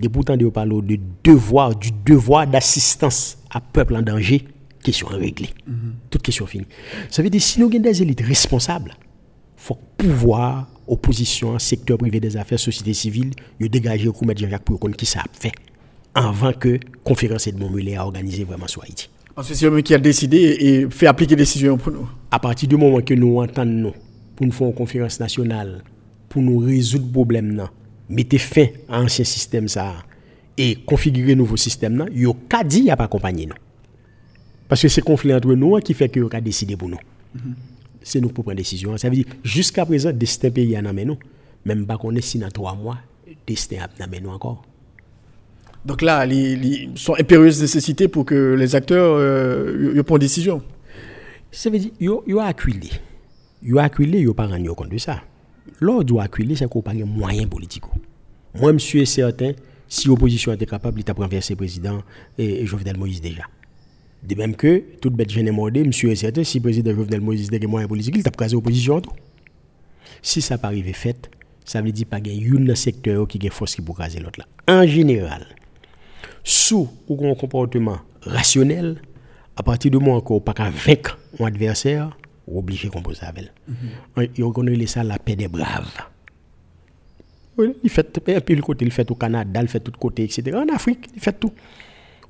Et 0.00 0.08
pourtant, 0.08 0.36
de 0.36 0.48
parler 0.48 0.80
de 0.82 0.98
devoir, 1.24 1.74
du 1.74 1.90
devoir 2.06 2.46
d'assistance 2.46 3.38
à 3.50 3.60
peuple 3.60 3.96
en 3.96 4.02
danger 4.02 4.44
question 4.82 5.06
réglée. 5.08 5.50
Toute 6.10 6.22
question 6.22 6.46
finie. 6.46 6.66
Ça 7.08 7.22
veut 7.22 7.30
dire 7.30 7.40
si 7.40 7.60
nous 7.60 7.68
avons 7.68 7.78
des 7.78 8.02
élites 8.02 8.20
responsables, 8.20 8.94
il 8.98 9.64
faut 9.64 9.78
pouvoir, 9.96 10.68
opposition, 10.86 11.58
secteur 11.58 11.98
privé 11.98 12.20
des 12.20 12.36
affaires, 12.36 12.58
société 12.58 12.92
civile, 12.92 13.30
nous 13.60 13.68
dégager 13.68 14.08
au 14.08 14.24
mettre 14.24 14.40
Jean-Jacques 14.40 14.64
pour 14.64 14.80
qui 14.90 15.06
ça 15.06 15.20
a 15.20 15.24
fait 15.32 15.52
avant 16.14 16.52
que 16.52 16.68
la 16.68 16.78
conférence 17.04 17.48
de 17.48 17.58
Montmélé 17.58 17.96
a 17.96 18.04
organisé 18.04 18.44
vraiment 18.44 18.66
sur 18.66 18.82
Haïti. 18.82 19.08
Parce 19.34 19.48
que 19.48 19.54
c'est 19.54 19.66
eux 19.66 19.80
qui 19.80 19.94
a 19.94 19.98
décidé 19.98 20.36
et 20.60 20.90
fait 20.90 21.06
appliquer 21.06 21.34
des 21.34 21.42
décisions 21.42 21.78
pour 21.78 21.92
nous. 21.92 22.08
À 22.30 22.38
partir 22.38 22.68
du 22.68 22.76
moment 22.76 23.00
que 23.00 23.14
nous 23.14 23.38
entendons 23.38 23.94
pour 24.36 24.46
nous 24.46 24.52
faire 24.52 24.66
une 24.66 24.74
conférence 24.74 25.18
nationale, 25.20 25.82
pour 26.28 26.42
nous 26.42 26.58
résoudre 26.58 27.06
le 27.06 27.12
problème, 27.12 27.66
mettre 28.08 28.38
fin 28.38 28.66
à 28.88 29.00
l'ancien 29.00 29.24
système 29.24 29.68
ça, 29.68 29.94
et 30.58 30.76
configurer 30.84 31.32
un 31.32 31.36
nouveau 31.36 31.56
système, 31.56 32.06
il 32.14 32.22
y 32.22 32.26
a 32.26 32.32
qu'à 32.48 32.62
dire 32.62 32.96
pas 32.96 33.04
accompagner 33.04 33.46
nous. 33.46 33.54
Parce 34.72 34.80
que 34.80 34.88
c'est 34.88 35.02
conflit 35.02 35.34
entre 35.34 35.52
nous 35.52 35.78
qui 35.80 35.92
fait 35.92 36.08
que 36.08 36.18
nous 36.18 36.30
avons 36.32 36.42
décidé 36.42 36.78
pour 36.78 36.88
nous. 36.88 36.96
C'est 38.00 38.22
nous 38.22 38.30
pour 38.30 38.42
prendre 38.42 38.56
décision. 38.56 38.96
Ça 38.96 39.10
veut 39.10 39.16
dire, 39.16 39.26
jusqu'à 39.44 39.84
présent, 39.84 40.12
destin 40.12 40.50
pays 40.50 40.74
a 40.74 40.80
nous. 40.80 41.18
Même 41.66 41.84
pas 41.84 41.98
qu'on 41.98 42.14
est 42.14 42.22
si 42.22 42.38
dans 42.38 42.48
trois 42.48 42.74
mois, 42.74 42.96
destin 43.46 43.80
a 43.82 44.06
nous 44.18 44.30
encore. 44.30 44.64
Donc 45.84 46.00
là, 46.00 46.24
ils 46.24 46.90
sont 46.94 47.14
impérieuses 47.20 47.60
nécessités 47.60 48.08
pour 48.08 48.24
que 48.24 48.54
les 48.54 48.74
acteurs 48.74 49.16
euh, 49.18 50.02
prennent 50.04 50.18
décision. 50.20 50.62
Ça 51.50 51.68
veut 51.68 51.78
dire, 51.78 51.90
ils 52.00 52.08
ont 52.08 52.38
acculé. 52.38 52.88
Ils 53.62 53.74
ont 53.74 53.78
acculé, 53.78 54.20
ils 54.20 54.26
n'ont 54.26 54.32
pas 54.32 54.46
rendu 54.46 54.70
compte 54.70 54.88
de 54.88 54.96
ça. 54.96 55.20
L'ordre 55.80 56.18
acculé, 56.18 56.56
c'est 56.56 56.66
qu'on 56.66 56.80
pas 56.80 56.94
de 56.94 57.04
moyens 57.04 57.46
politiques. 57.46 57.84
Moi, 58.58 58.72
je 58.72 58.78
suis 58.78 59.06
certain, 59.06 59.52
si 59.86 60.08
l'opposition 60.08 60.50
était 60.50 60.64
capable, 60.64 60.98
il 61.00 61.04
t'a 61.04 61.12
renversé 61.12 61.52
le 61.52 61.58
président 61.58 62.02
et 62.38 62.64
Jovenel 62.64 62.96
Moïse 62.96 63.20
déjà. 63.20 63.42
De 64.22 64.34
même 64.36 64.54
que, 64.54 64.82
toute 65.00 65.14
bête 65.14 65.30
gêne 65.30 65.46
demandé, 65.46 65.82
monsieur 65.82 66.10
est 66.10 66.16
certain, 66.16 66.44
si 66.44 66.58
le 66.58 66.62
président 66.62 66.94
Jovenel 66.94 67.20
Moïse 67.20 67.50
des 67.50 67.66
moyens 67.66 67.88
politiques, 67.88 68.16
il 68.16 68.22
t'a 68.22 68.30
casé 68.30 68.54
l'opposition. 68.54 69.02
Si 70.22 70.40
ça 70.40 70.58
pas 70.58 70.68
arrivé 70.68 70.92
fait, 70.92 71.28
ça 71.64 71.82
veut 71.82 71.90
dire 71.90 72.06
pas 72.06 72.20
qu'il 72.20 72.40
y 72.40 72.68
a 72.68 72.72
un 72.72 72.74
secteur 72.76 73.26
qui 73.26 73.44
a 73.46 73.50
force 73.50 73.74
qui 73.74 73.82
pour 73.82 73.96
caser 73.98 74.20
l'autre 74.20 74.38
là. 74.38 74.46
En 74.72 74.86
général, 74.86 75.46
sous 76.44 76.88
ou 77.08 77.26
un 77.26 77.34
comportement 77.34 77.98
rationnel, 78.22 79.02
à 79.56 79.62
partir 79.62 79.90
du 79.90 79.98
moment 79.98 80.20
qu'on 80.20 80.40
pas 80.40 80.54
vaincre 80.70 81.18
un 81.40 81.46
adversaire, 81.46 82.16
on 82.46 82.54
est 82.54 82.58
obligé 82.58 82.88
de 82.88 82.92
composer 82.92 83.24
avec 83.24 83.44
elle. 83.44 83.52
Mm 83.68 83.74
-hmm. 84.38 84.86
ça 84.86 85.02
la 85.02 85.18
paix 85.18 85.36
des 85.36 85.48
braves. 85.48 85.90
Oui, 87.58 87.74
il 87.82 87.90
fait 87.90 88.18
le 88.18 88.62
côté, 88.62 88.84
il 88.84 88.90
fait 88.92 89.10
au 89.10 89.14
Canada, 89.14 89.60
il 89.62 89.68
fait 89.68 89.80
tout 89.80 89.92
côté, 89.98 90.24
etc. 90.24 90.56
En 90.56 90.68
Afrique, 90.74 91.08
il 91.14 91.20
fait 91.20 91.38
tout. 91.38 91.52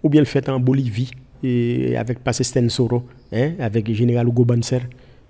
Ou 0.02 0.08
bien 0.08 0.22
il 0.22 0.26
fait 0.26 0.48
en 0.48 0.58
Bolivie, 0.58 1.10
et 1.42 1.96
avec 1.96 2.20
Passé 2.20 2.44
Stensoro, 2.44 3.04
hein, 3.32 3.52
avec 3.58 3.88
le 3.88 3.94
général 3.94 4.28
Hugo 4.28 4.44
Banzer. 4.44 4.82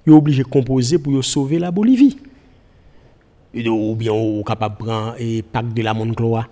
Il 0.07 0.13
est 0.13 0.17
obligé 0.17 0.43
de 0.43 0.49
composer 0.49 0.99
pour 0.99 1.25
sauver 1.25 1.59
la 1.59 1.71
Bolivie. 1.71 2.17
Ou 3.55 3.95
bien 3.95 4.13
on 4.13 4.41
est 4.41 4.45
capable 4.45 4.79
de 4.79 4.85
prendre 4.85 5.15
le 5.19 5.43
pacte 5.43 5.75
de 5.75 5.83
la 5.83 5.95
Moncloa. 5.95 6.49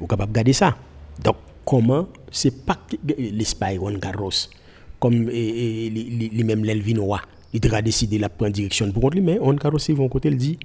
On 0.00 0.04
est 0.04 0.08
capable 0.08 0.32
de 0.32 0.36
garder 0.36 0.52
ça. 0.52 0.76
Donc, 1.22 1.36
comment 1.64 2.06
c'est 2.30 2.64
pacte 2.64 2.96
l'Espagne, 3.18 3.76
Juan 3.76 3.98
Carlos, 3.98 4.30
comme 4.98 5.28
les 5.28 6.42
mêmes 6.44 6.64
l'Elvinoa, 6.64 7.20
il 7.52 7.74
a 7.74 7.82
décidé 7.82 8.18
de 8.18 8.26
prendre 8.28 8.52
direction 8.52 8.90
pour 8.92 9.10
lui, 9.10 9.20
mais 9.20 9.36
Juan 9.36 9.58
Carlos, 9.58 9.78
ils 9.78 9.94
vont 9.94 10.08
côté, 10.08 10.28
il 10.28 10.36
dit 10.36 10.58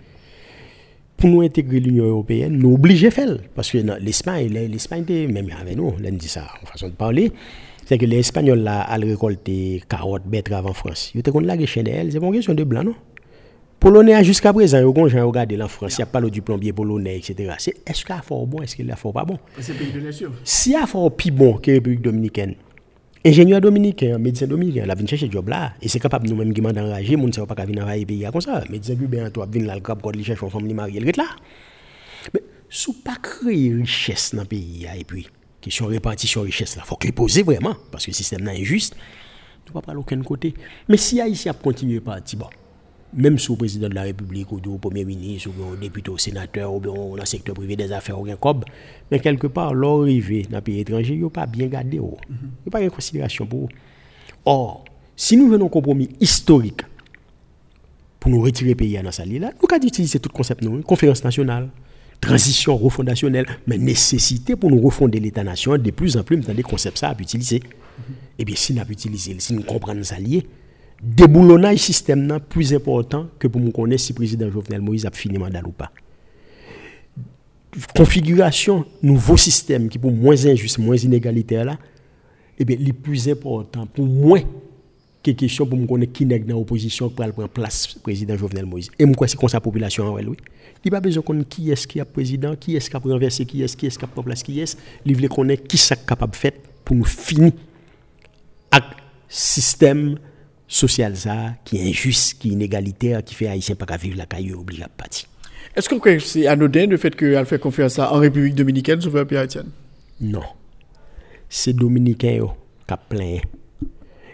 pour 1.18 1.30
nous 1.30 1.42
intégrer 1.42 1.80
l'Union 1.80 2.06
européenne, 2.06 2.58
nous 2.58 2.74
obligés 2.74 3.08
de 3.08 3.14
faire. 3.14 3.38
Parce 3.56 3.72
que 3.72 3.78
l'Espagne, 4.00 4.50
l'Espagne, 4.50 5.06
même 5.32 5.50
avec 5.60 5.78
nous, 5.78 5.94
on 5.98 6.12
dit 6.12 6.28
ça 6.28 6.48
en 6.62 6.66
façon 6.66 6.88
de 6.88 6.94
parler, 6.94 7.32
c'est 7.86 7.98
que 7.98 8.06
les 8.06 8.20
Espagnols 8.20 8.60
là, 8.60 8.82
allaient 8.82 9.12
récolter 9.12 9.82
carottes, 9.88 10.26
betteraves 10.26 10.66
en 10.66 10.74
France. 10.74 11.12
Ils 11.14 11.20
étaient 11.20 11.32
contre 11.32 11.48
la 11.48 11.66
Chenel, 11.66 12.12
c'est 12.12 12.20
pas 12.20 12.26
une 12.26 12.34
question 12.34 12.54
de 12.54 12.64
blanc, 12.64 12.84
non? 12.84 12.96
Polonais 13.80 14.24
jusqu'à 14.24 14.52
présent, 14.52 14.80
ils 14.80 14.86
ont 14.86 15.28
regardé 15.28 15.56
la 15.56 15.68
France, 15.68 15.98
il 15.98 16.00
n'y 16.00 16.04
a 16.04 16.08
pas 16.08 16.20
le 16.20 16.32
du 16.32 16.42
plombier 16.42 16.74
polonais, 16.74 17.18
etc. 17.18 17.54
C'est 17.60 17.76
est-ce 17.86 18.04
qu'il 18.04 18.16
a 18.16 18.22
fort 18.22 18.48
bon, 18.48 18.62
est-ce 18.62 18.76
qu'il 18.76 18.90
a 18.90 18.96
fort 18.96 19.14
pas 19.14 19.26
bon? 19.26 19.38
C'est 19.60 19.78
pays 19.78 19.92
de 19.92 20.00
l'Est. 20.00 20.24
S'il 20.44 20.72
y 20.72 20.76
a 20.76 20.88
fort 20.88 21.12
plus 21.16 21.30
bon 21.30 21.54
que 21.58 21.70
la 21.70 21.76
République 21.76 22.02
dominicaine, 22.02 22.56
ingénieur 23.26 23.60
dominicain, 23.60 24.18
médecin 24.20 24.46
dominicain, 24.46 24.86
la 24.86 24.94
vient 24.94 25.08
chercher 25.08 25.30
job 25.30 25.50
là, 25.50 25.74
et 25.82 25.90
c'est 25.90 26.00
capable 26.00 26.30
nous-mêmes 26.30 26.54
qui 26.54 26.62
m'ont 26.62 26.70
enragé, 26.70 27.16
ne 27.16 27.32
pas 27.46 27.56
venir 27.66 27.82
travailler 27.82 28.06
pays 28.06 28.26
comme 28.32 28.42
ça. 28.42 28.64
Médecin 28.70 28.96
cubain, 28.96 29.30
toi, 29.32 29.48
venir 29.48 29.68
là, 29.68 29.76
le 29.76 30.12
il 30.16 30.24
cherche 30.24 30.42
une 30.44 30.50
femme, 30.50 30.68
il 30.70 31.06
là. 31.18 31.26
Mais, 32.34 32.42
pas 33.04 33.16
créer 33.22 33.74
richesse 33.74 34.36
dans 34.36 34.44
le 34.44 34.48
pays, 34.48 34.88
et 34.98 35.04
puis, 35.04 35.28
question 35.60 35.88
répartition 35.88 36.42
richesse 36.42 36.76
là, 36.76 36.84
faut 36.86 36.96
que 36.96 37.08
les 37.08 37.14
poser 37.14 37.42
vraiment, 37.42 37.76
parce 37.92 38.06
que 38.06 38.12
le 38.12 38.16
système 38.16 38.48
est 38.48 38.62
injuste, 38.62 38.96
tu 39.66 39.74
pas 39.74 39.82
aller 39.88 39.98
aucun 39.98 40.22
côté. 40.22 40.54
Mais 40.88 40.98
si 40.98 41.20
Haïti 41.20 41.50
a 41.50 41.54
continué 41.54 42.00
partir, 42.00 42.38
bon, 42.38 42.50
même 43.16 43.40
sous 43.40 43.54
le 43.54 43.58
président 43.60 43.88
de 43.88 43.96
la 43.96 44.04
République, 44.04 44.52
ou 44.52 44.60
au 44.68 44.78
Premier 44.78 45.06
ministre, 45.06 45.50
ou 45.50 45.74
au 45.74 45.76
député, 45.76 46.12
au 46.12 46.18
sénateur, 46.18 46.74
ou 46.74 46.80
dans 46.80 47.16
le 47.16 47.26
secteur 47.26 47.56
privé 47.56 47.76
des 47.76 47.92
affaires, 47.92 48.20
ou 48.20 48.26
un 48.26 48.36
cob, 48.36 48.66
mais 49.10 49.20
quelque 49.20 49.48
part, 49.48 49.74
l'arrivée 49.74 50.46
dans 50.50 50.58
le 50.58 50.62
pays 50.62 50.82
étranger, 50.82 51.14
il 51.14 51.22
n'y 51.22 51.26
a 51.26 51.30
pas 51.30 51.46
bien 51.46 51.68
gardé. 51.68 51.98
Il 51.98 52.02
n'y 52.02 52.10
a 52.68 52.72
pas 52.72 52.84
de 52.84 52.90
considération 52.90 53.46
pour 53.46 53.66
eux. 53.66 53.70
Or, 54.44 54.84
si 55.16 55.38
nous 55.38 55.48
venons 55.48 55.68
un 55.68 55.70
compromis 55.70 56.10
historique 56.20 56.82
pour 58.20 58.32
nous 58.32 58.42
retirer 58.42 58.72
le 58.72 58.76
pays 58.76 59.00
dans 59.02 59.12
sa 59.12 59.26
là, 59.26 59.52
nous 59.62 59.76
avons 59.76 59.88
utiliser 59.88 60.20
tout 60.20 60.30
le 60.32 60.38
concept, 60.38 60.62
nous, 60.62 60.82
conférence 60.82 61.24
nationale, 61.24 61.70
transition 62.20 62.76
refondationnelle, 62.76 63.46
mais 63.66 63.78
nécessité 63.78 64.56
pour 64.56 64.70
nous 64.70 64.82
refonder 64.82 65.20
l'État-nation, 65.20 65.78
de 65.78 65.92
plus 65.92 66.18
en 66.18 66.24
plus, 66.24 66.38
dans 66.38 66.54
des 66.54 66.64
concepts 66.64 66.98
ça 66.98 67.10
à 67.10 67.16
utiliser. 67.20 67.62
Eh 68.38 68.44
bien, 68.44 68.56
si 68.56 68.74
nous 68.74 68.82
avons 68.82 68.92
utilisé, 68.92 69.36
si 69.40 69.54
nous 69.54 69.64
comprenons 69.64 70.04
ça 70.04 70.20
lié, 70.20 70.46
déboulonnage 71.02 71.80
système 71.80 72.26
n'est 72.26 72.40
plus 72.40 72.74
important 72.74 73.28
que 73.38 73.48
pour 73.48 73.62
nous 73.62 73.72
connaître 73.72 74.04
si 74.04 74.14
le 74.14 74.16
président 74.16 74.50
Jovenel 74.50 74.82
Moïse 74.82 75.06
a 75.06 75.12
fini 75.12 75.38
mandat 75.38 75.62
ou 75.66 75.72
pas. 75.72 75.92
Configuration, 77.96 78.86
nouveau 79.04 79.36
système 79.36 79.90
qui 79.90 80.00
pour 80.00 80.12
moins 80.12 80.46
injuste, 80.46 80.80
moins 80.80 80.96
inégalitaire 80.96 81.66
là, 81.66 81.78
eh 82.58 82.64
bien, 82.64 82.78
le 82.80 82.94
plus 82.94 83.28
important 83.28 83.86
pour 83.86 84.06
moi 84.06 84.40
que 85.22 85.32
question 85.32 85.66
pour 85.66 85.78
me 85.78 85.86
connaître 85.86 86.14
qui 86.14 86.26
n'est 86.26 86.40
dans 86.40 86.56
l'opposition 86.56 87.10
pour 87.10 87.26
prendre 87.26 87.50
place 87.50 87.96
président 87.96 88.38
Jovenel 88.38 88.66
Moïse. 88.66 88.90
Et 88.98 89.06
moi, 89.06 89.28
c'est 89.28 89.38
comme 89.38 89.50
sa 89.50 89.60
population, 89.60 90.14
oui. 90.14 90.24
Il 90.84 90.92
n'y 90.92 90.96
a 90.96 91.02
pas 91.02 91.02
besoin 91.02 91.22
de 91.22 91.26
connaître 91.26 91.50
qui 91.50 91.72
est-ce 91.72 91.88
qui 91.88 92.00
a 92.00 92.06
président, 92.06 92.56
qui 92.56 92.76
est-ce 92.76 92.90
qui 92.90 92.96
a 92.96 93.00
renversé, 93.00 93.44
qui 93.46 93.64
est-ce 93.64 93.76
qui 93.76 93.88
est-ce 93.88 93.98
qui 93.98 94.06
a 94.06 94.08
pris 94.08 94.24
place, 94.24 94.44
qui 94.44 94.60
est-ce. 94.60 94.78
Il 95.04 95.20
veut 95.20 95.28
connaître 95.28 95.64
qui 95.64 95.78
est 95.78 96.06
capable 96.06 96.32
de 96.32 96.38
faire 96.38 96.52
pour 96.84 96.96
nous 96.96 97.06
finir 97.06 97.54
avec 98.70 98.90
système 99.28 100.20
social 100.68 101.16
ça, 101.16 101.56
qui 101.64 101.78
est 101.78 101.90
injuste, 101.90 102.40
qui 102.40 102.50
est 102.50 102.52
inégalitaire, 102.54 103.24
qui 103.24 103.36
fait 103.36 103.48
haïtien 103.48 103.76
pas 103.76 103.98
vivre 103.98 104.18
la 104.18 104.26
caillou 104.26 104.60
obligé 104.60 104.84
à 104.84 104.88
partir. 104.88 105.28
Est-ce 105.76 105.90
que 105.90 106.20
c'est 106.20 106.48
anodin 106.48 106.88
le 106.88 106.98
fait 106.98 107.16
qu'elle 107.16 107.46
fait 107.46 107.60
confiance 107.60 108.00
à 108.00 108.14
en 108.14 108.20
République 108.20 108.56
dominicaine 108.56 109.02
sur 109.02 109.12
le 109.12 109.38
haïtien 109.38 109.66
Non. 110.22 110.44
C'est 111.50 111.74
dominicain 111.74 112.48
qui 112.88 112.94
a 112.94 112.98
plein. 112.98 113.40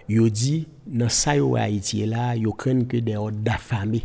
Yo 0.08 0.30
dit 0.30 0.68
dans 0.86 1.10
ça 1.10 1.36
yo 1.36 1.56
Haïti 1.56 2.06
là, 2.06 2.36
yo 2.36 2.52
craignent 2.52 2.86
que 2.86 2.98
des 2.98 3.16
ordres 3.16 3.38
d'affamés 3.38 4.04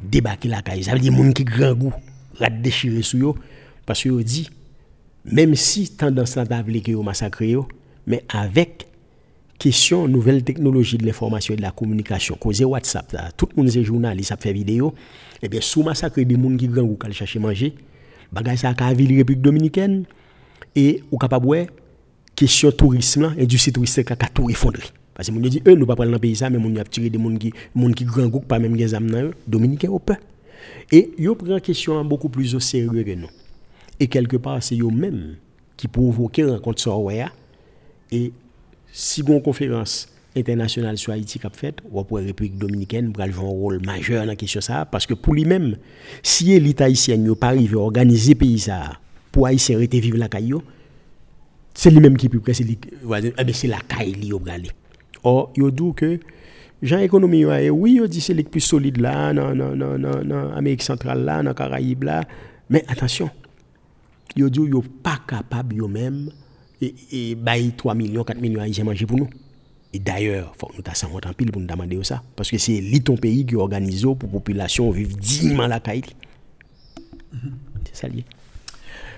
débarquer 0.00 0.48
la 0.48 0.62
caille. 0.62 0.84
Ça 0.84 0.92
veut 0.92 1.00
dire 1.00 1.12
moun 1.12 1.34
qui 1.34 1.44
grand 1.44 1.74
goût, 1.74 1.92
la 2.38 2.48
déchirer 2.48 3.02
sur 3.02 3.18
yo 3.18 3.36
parce 3.84 4.02
que 4.02 4.08
yo 4.08 4.22
dit 4.22 4.48
même 5.24 5.54
si 5.54 5.90
tendance 5.90 6.36
à 6.36 6.46
que 6.46 6.90
yo 6.90 7.02
massacrer 7.02 7.50
yo, 7.50 7.68
mais 8.06 8.24
avec 8.28 8.87
question 9.58 10.06
nouvelle 10.06 10.44
technologie 10.44 10.98
de 10.98 11.04
l'information 11.04 11.54
et 11.54 11.56
de 11.56 11.62
la 11.62 11.72
communication 11.72 12.36
causé 12.36 12.64
WhatsApp 12.64 13.12
là, 13.12 13.30
tout 13.36 13.48
le 13.54 13.62
monde 13.62 13.76
est 13.76 13.82
journaliste 13.82 14.34
fait 14.40 14.52
vidéo. 14.52 14.94
Et 15.42 15.46
eh 15.46 15.48
bien 15.48 15.60
sous 15.60 15.82
massacre 15.82 16.20
des 16.20 16.34
gens 16.34 16.56
qui 16.56 16.68
grand 16.68 16.82
ou 16.82 16.96
qui 16.96 17.12
chercher 17.12 17.38
manger 17.38 17.74
bagay 18.32 18.56
ça 18.56 18.74
ka 18.74 18.92
ville 18.92 19.16
République 19.16 19.40
dominicaine 19.40 20.04
et 20.74 21.02
ou 21.10 21.18
capable 21.18 21.66
question 22.34 22.70
tourisme 22.70 23.34
industrie 23.38 23.72
touristique 23.72 24.06
qui 24.06 24.12
a 24.12 24.28
tout 24.28 24.50
effondré. 24.50 24.82
Parce 25.14 25.28
que 25.28 25.34
moun 25.34 25.42
dit 25.48 25.62
eux 25.66 25.74
nous 25.74 25.86
pas 25.86 25.96
prendre 25.96 26.12
dans 26.12 26.18
pays 26.18 26.38
mais 26.42 26.58
moun 26.58 26.78
a 26.78 26.84
tiré 26.84 27.10
des 27.10 27.18
gens 27.18 27.36
qui 27.36 27.52
moun 27.74 27.94
qui 27.94 28.04
grand 28.04 28.26
groupe 28.26 28.46
pas 28.46 28.58
même 28.58 28.76
des 28.76 28.94
âmes 28.94 29.10
dans 29.10 29.30
dominicain 29.46 29.88
au 29.90 29.98
peu 29.98 30.14
et 30.90 31.10
yo 31.18 31.34
prend 31.34 31.58
question 31.60 32.04
beaucoup 32.04 32.28
plus 32.28 32.54
au 32.54 32.60
sérieux 32.60 33.02
que 33.02 33.14
nous. 33.14 33.30
Et 34.00 34.06
quelque 34.06 34.36
part 34.36 34.62
c'est 34.62 34.78
eux 34.78 34.90
même 34.90 35.36
qui 35.76 35.88
provoquer 35.88 36.44
rencontre 36.44 36.82
ça 36.82 36.90
et 38.10 38.32
si 38.92 39.22
une 39.22 39.42
conférence 39.42 40.08
internationale 40.36 40.98
sur 40.98 41.12
Haïti 41.12 41.40
a 41.44 41.50
fait, 41.50 41.76
ou 41.90 42.02
pour 42.04 42.18
la 42.18 42.26
République 42.26 42.56
dominicaine 42.56 43.12
pour 43.12 43.24
jouer 43.26 43.44
un 43.44 43.48
rôle 43.48 43.80
majeur 43.84 44.20
dans 44.22 44.28
la 44.28 44.36
question 44.36 44.60
ça, 44.60 44.84
parce 44.84 45.06
que 45.06 45.14
pour 45.14 45.34
lui-même, 45.34 45.76
si 46.22 46.58
l'État 46.58 46.84
haïtien 46.84 47.16
n'a 47.16 47.34
pas 47.34 47.48
arrivé 47.48 47.74
à 47.74 47.80
organiser 47.80 48.34
le 48.34 48.38
pays 48.38 48.58
ça, 48.58 48.92
pour 49.32 49.46
Haïtien 49.46 49.78
rester 49.78 50.00
vivre 50.00 50.18
la 50.18 50.28
caillou, 50.28 50.62
c'est 51.74 51.90
lui-même 51.90 52.16
qui 52.16 52.28
peut 52.28 52.40
presque 52.40 52.64
c'est 53.52 53.68
la 53.68 53.78
caillou 53.80 54.40
qui 54.40 54.50
aller. 54.50 54.70
Or, 55.22 55.52
il 55.56 55.70
dit 55.70 55.92
que 55.94 56.18
Jean 56.80 56.98
économie 56.98 57.44
oui, 57.70 58.00
il 58.02 58.08
dit 58.08 58.20
c'est 58.20 58.34
le 58.34 58.42
plus 58.44 58.60
solide 58.60 58.98
là, 58.98 59.32
dans, 59.32 59.54
dans, 59.54 59.76
dans, 59.76 59.98
dans, 59.98 60.52
Amérique 60.52 60.82
centrale 60.82 61.24
là, 61.24 61.42
dans 61.42 61.54
Caraïbes 61.54 62.04
là, 62.04 62.24
mais 62.70 62.84
attention, 62.88 63.30
il 64.36 64.48
dit 64.50 64.60
qu'il 64.60 64.82
pas 65.02 65.18
capable 65.26 65.80
eux-mêmes 65.80 66.30
et, 66.80 66.94
et 67.12 67.36
3 67.76 67.94
millions, 67.94 68.24
4 68.24 68.40
millions 68.40 68.62
à 68.62 68.84
manger 68.84 69.06
pour 69.06 69.18
nous. 69.18 69.28
Et 69.92 69.98
d'ailleurs, 69.98 70.52
il 70.54 70.58
faut 70.58 70.66
que 70.66 70.76
nous 70.76 70.82
tassions 70.82 71.08
en 71.14 71.32
pile 71.32 71.50
pour 71.50 71.60
nous 71.60 71.66
demander 71.66 72.02
ça. 72.04 72.22
Parce 72.36 72.50
que 72.50 72.58
c'est 72.58 72.82
ton 73.04 73.16
pays 73.16 73.46
qui 73.46 73.56
organise 73.56 74.02
pour 74.02 74.16
la 74.22 74.28
population 74.28 74.90
vivre 74.90 75.16
dignement 75.16 75.66
la 75.66 75.80
caille. 75.80 76.02
C'est 77.84 77.96
ça 77.96 78.08
lié. 78.08 78.24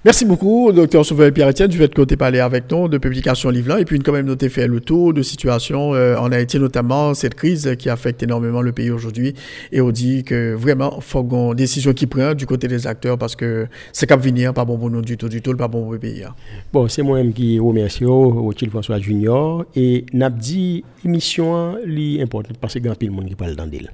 Merci 0.02 0.24
beaucoup, 0.24 0.72
docteur 0.72 1.04
Sauveur 1.04 1.30
Pierre-Etienne, 1.30 1.68
du 1.68 1.76
fait 1.76 1.92
que 1.92 2.00
tu 2.00 2.16
parlé 2.16 2.38
avec 2.40 2.70
nous 2.70 2.88
de 2.88 2.96
publication 2.96 3.50
livre 3.50 3.76
et 3.76 3.84
puis 3.84 3.98
quand 3.98 4.12
même 4.12 4.24
noté 4.24 4.48
fait 4.48 4.66
le 4.66 4.80
tour 4.80 5.12
de 5.12 5.20
situation 5.20 5.92
euh, 5.94 6.16
en 6.16 6.32
Haïti, 6.32 6.58
notamment 6.58 7.12
cette 7.12 7.34
crise 7.34 7.76
qui 7.78 7.90
affecte 7.90 8.22
énormément 8.22 8.62
le 8.62 8.72
pays 8.72 8.90
aujourd'hui. 8.90 9.34
Et 9.70 9.82
on 9.82 9.90
dit 9.90 10.24
que 10.24 10.54
vraiment, 10.54 10.94
il 10.96 11.02
faut 11.02 11.22
qu'on 11.22 11.52
décision 11.52 11.92
qui 11.92 12.06
prend 12.06 12.32
du 12.32 12.46
côté 12.46 12.66
des 12.66 12.86
acteurs 12.86 13.18
parce 13.18 13.36
que 13.36 13.66
c'est 13.92 14.06
cap 14.06 14.22
venir, 14.22 14.54
pas 14.54 14.64
bon 14.64 14.78
pour 14.78 14.88
nous 14.88 15.02
du 15.02 15.18
tout, 15.18 15.28
du 15.28 15.42
tout, 15.42 15.54
pas 15.54 15.68
bon 15.68 15.82
pour 15.82 15.92
le 15.92 15.98
pays. 15.98 16.24
Hein. 16.24 16.34
Bon, 16.72 16.88
c'est 16.88 17.02
moi-même 17.02 17.34
qui 17.34 17.58
remercie 17.58 18.06
Rothschild 18.06 18.70
François 18.70 18.98
Junior 19.00 19.66
et 19.76 20.06
n'a 20.14 20.30
dit 20.30 20.82
émission 21.04 21.76
li 21.84 22.22
importante 22.22 22.56
parce 22.58 22.72
qu'il 22.72 22.86
y 22.86 22.88
a 22.88 22.94
de 22.94 23.10
monde 23.10 23.28
qui 23.28 23.34
parle 23.34 23.54
dans 23.54 23.66
d'elle. 23.66 23.92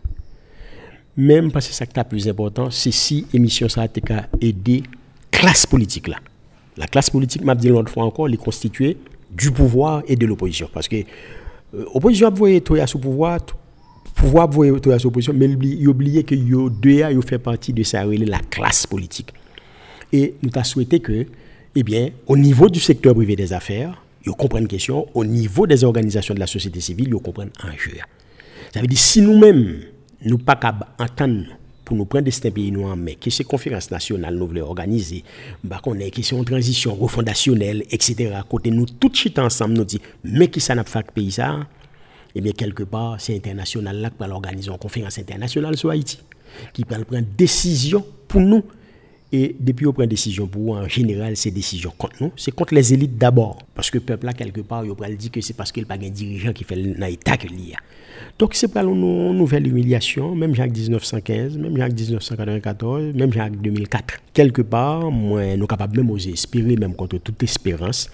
Même 1.16 1.50
parce 1.50 1.66
que 1.66 1.72
c'est 1.72 1.78
ça 1.78 1.86
qui 1.86 1.98
est 1.98 2.04
plus 2.04 2.28
important, 2.28 2.70
c'est 2.70 2.92
si 2.92 3.26
émission 3.34 3.68
ça 3.68 3.82
a 3.82 3.86
aidé 4.40 4.84
classe 5.31 5.66
politique 5.66 6.09
là. 6.09 6.16
La 6.77 6.87
classe 6.87 7.09
politique, 7.11 7.43
m'a 7.43 7.55
dit 7.55 7.68
l'autre 7.68 7.91
fois 7.91 8.05
encore, 8.05 8.29
est 8.29 8.37
constituée 8.37 8.99
du 9.31 9.51
pouvoir 9.51 10.03
et 10.07 10.16
de 10.16 10.27
l'opposition. 10.27 10.68
Parce 10.72 10.89
que 10.89 10.97
l'opposition 11.72 12.33
euh, 12.43 12.57
a 12.57 12.61
toi 12.61 12.87
sous 12.87 12.99
pouvoir, 12.99 13.41
pouvoir 14.14 14.49
a 14.49 14.81
toi 14.81 14.99
sous 14.99 15.09
opposition, 15.09 15.33
mais 15.35 15.47
il 15.47 15.89
oublié 15.89 16.22
que 16.24 16.35
yo 16.35 16.68
deux 16.68 17.03
a 17.03 17.11
fait 17.22 17.39
partie 17.39 17.72
de 17.72 17.83
ça, 17.83 18.05
la 18.05 18.39
classe 18.39 18.87
politique. 18.87 19.33
Et 20.12 20.35
nous 20.43 20.51
avons 20.55 20.64
souhaité 20.64 21.01
que, 21.01 21.27
eh 21.74 21.83
bien, 21.83 22.11
au 22.27 22.37
niveau 22.37 22.68
du 22.68 22.81
secteur 22.81 23.14
privé 23.14 23.37
des 23.37 23.53
affaires, 23.53 24.03
ils 24.24 24.33
comprennent 24.33 24.68
question, 24.68 25.07
au 25.14 25.24
niveau 25.24 25.66
des 25.66 25.85
organisations 25.85 26.35
de 26.35 26.41
la 26.41 26.47
société 26.47 26.81
civile, 26.81 27.09
ils 27.09 27.22
comprennent 27.22 27.53
un 27.62 27.72
jeu. 27.77 27.93
Ça 28.74 28.81
veut 28.81 28.87
dire 28.87 28.99
si 28.99 29.22
nous-mêmes, 29.22 29.81
nous 30.24 30.39
pas 30.39 30.59
entendre 30.99 31.47
pour 31.87 31.97
nous 31.97 32.05
prendre 32.05 32.24
des 32.24 32.51
pays 32.51 32.72
nous 32.72 32.82
en 32.82 32.97
que 33.18 33.30
ces 33.30 33.45
conférences 33.45 33.93
nationales 33.93 34.34
nous 34.34 34.49
voulons 34.49 34.66
organiser, 34.66 35.22
bah 35.62 35.80
qu'on 35.80 35.95
ait 36.01 36.11
question 36.11 36.43
transition 36.43 36.95
refondationnelle, 36.97 37.84
etc. 37.91 38.41
Côté 38.49 38.72
nous 38.72 38.87
tout 38.87 39.11
chita 39.14 39.45
ensemble 39.45 39.74
nous 39.74 39.84
dit 39.84 40.01
mais 40.24 40.49
qui 40.49 40.61
ça 40.61 40.74
n'a 40.74 40.82
pas 40.82 40.91
fait 40.91 41.12
pays 41.12 41.30
ça? 41.30 41.61
Eh 42.34 42.41
bien 42.41 42.53
quelque 42.53 42.82
part 42.82 43.20
c'est 43.20 43.37
international 43.37 44.01
là 44.01 44.11
qui 44.11 44.16
va 44.18 44.28
organiser 44.28 44.68
une 44.68 44.78
conférence 44.78 45.18
internationale 45.18 45.76
sur 45.76 45.91
Haïti 45.91 46.18
qui 46.72 46.84
va 46.91 46.99
prendre 47.05 47.26
décision 47.39 48.05
pour 48.26 48.41
nous 48.41 48.64
et 49.33 49.57
depuis 49.59 49.87
qu'on 49.87 49.93
prend 49.93 50.07
décision 50.07 50.47
pour 50.47 50.77
en 50.77 50.89
général, 50.89 51.37
ces 51.37 51.51
décisions 51.51 51.93
contre 51.97 52.16
nous, 52.20 52.33
c'est 52.37 52.53
contre 52.53 52.74
les 52.74 52.95
élites 52.95 53.18
d'abord. 53.18 53.59
Parce 53.74 53.91
que 53.91 53.99
le 53.99 54.05
peuple 54.05 54.27
là, 54.27 54.33
quelque 54.33 54.61
part, 54.61 54.85
il 54.85 55.16
dire 55.16 55.31
que 55.31 55.41
c'est 55.41 55.55
parce 55.55 55.72
qu'il 55.72 55.83
n'y 55.83 55.91
a 55.91 55.97
pas 55.97 56.03
un 56.03 56.11
dirigeant 56.11 56.53
qui 56.53 56.64
fait 56.64 56.77
l'État 56.77 57.37
que 57.37 57.49
l'IA. 57.49 57.77
Donc 58.39 58.55
c'est 58.55 58.68
pas 58.68 58.83
une 58.83 59.37
nouvelle 59.37 59.66
humiliation, 59.66 60.35
même 60.35 60.55
Jacques 60.55 60.77
1915, 60.77 61.59
même 61.59 61.77
Jacques 61.77 61.93
1994, 61.93 63.14
même 63.14 63.33
Jacques 63.33 63.61
2004. 63.61 64.20
Quelque 64.33 64.62
part, 64.62 65.11
moi, 65.11 65.57
nous 65.57 65.66
capables 65.66 66.03
même 66.03 66.16
espérer, 66.16 66.77
même 66.77 66.95
contre 66.95 67.18
toute 67.18 67.43
espérance, 67.43 68.11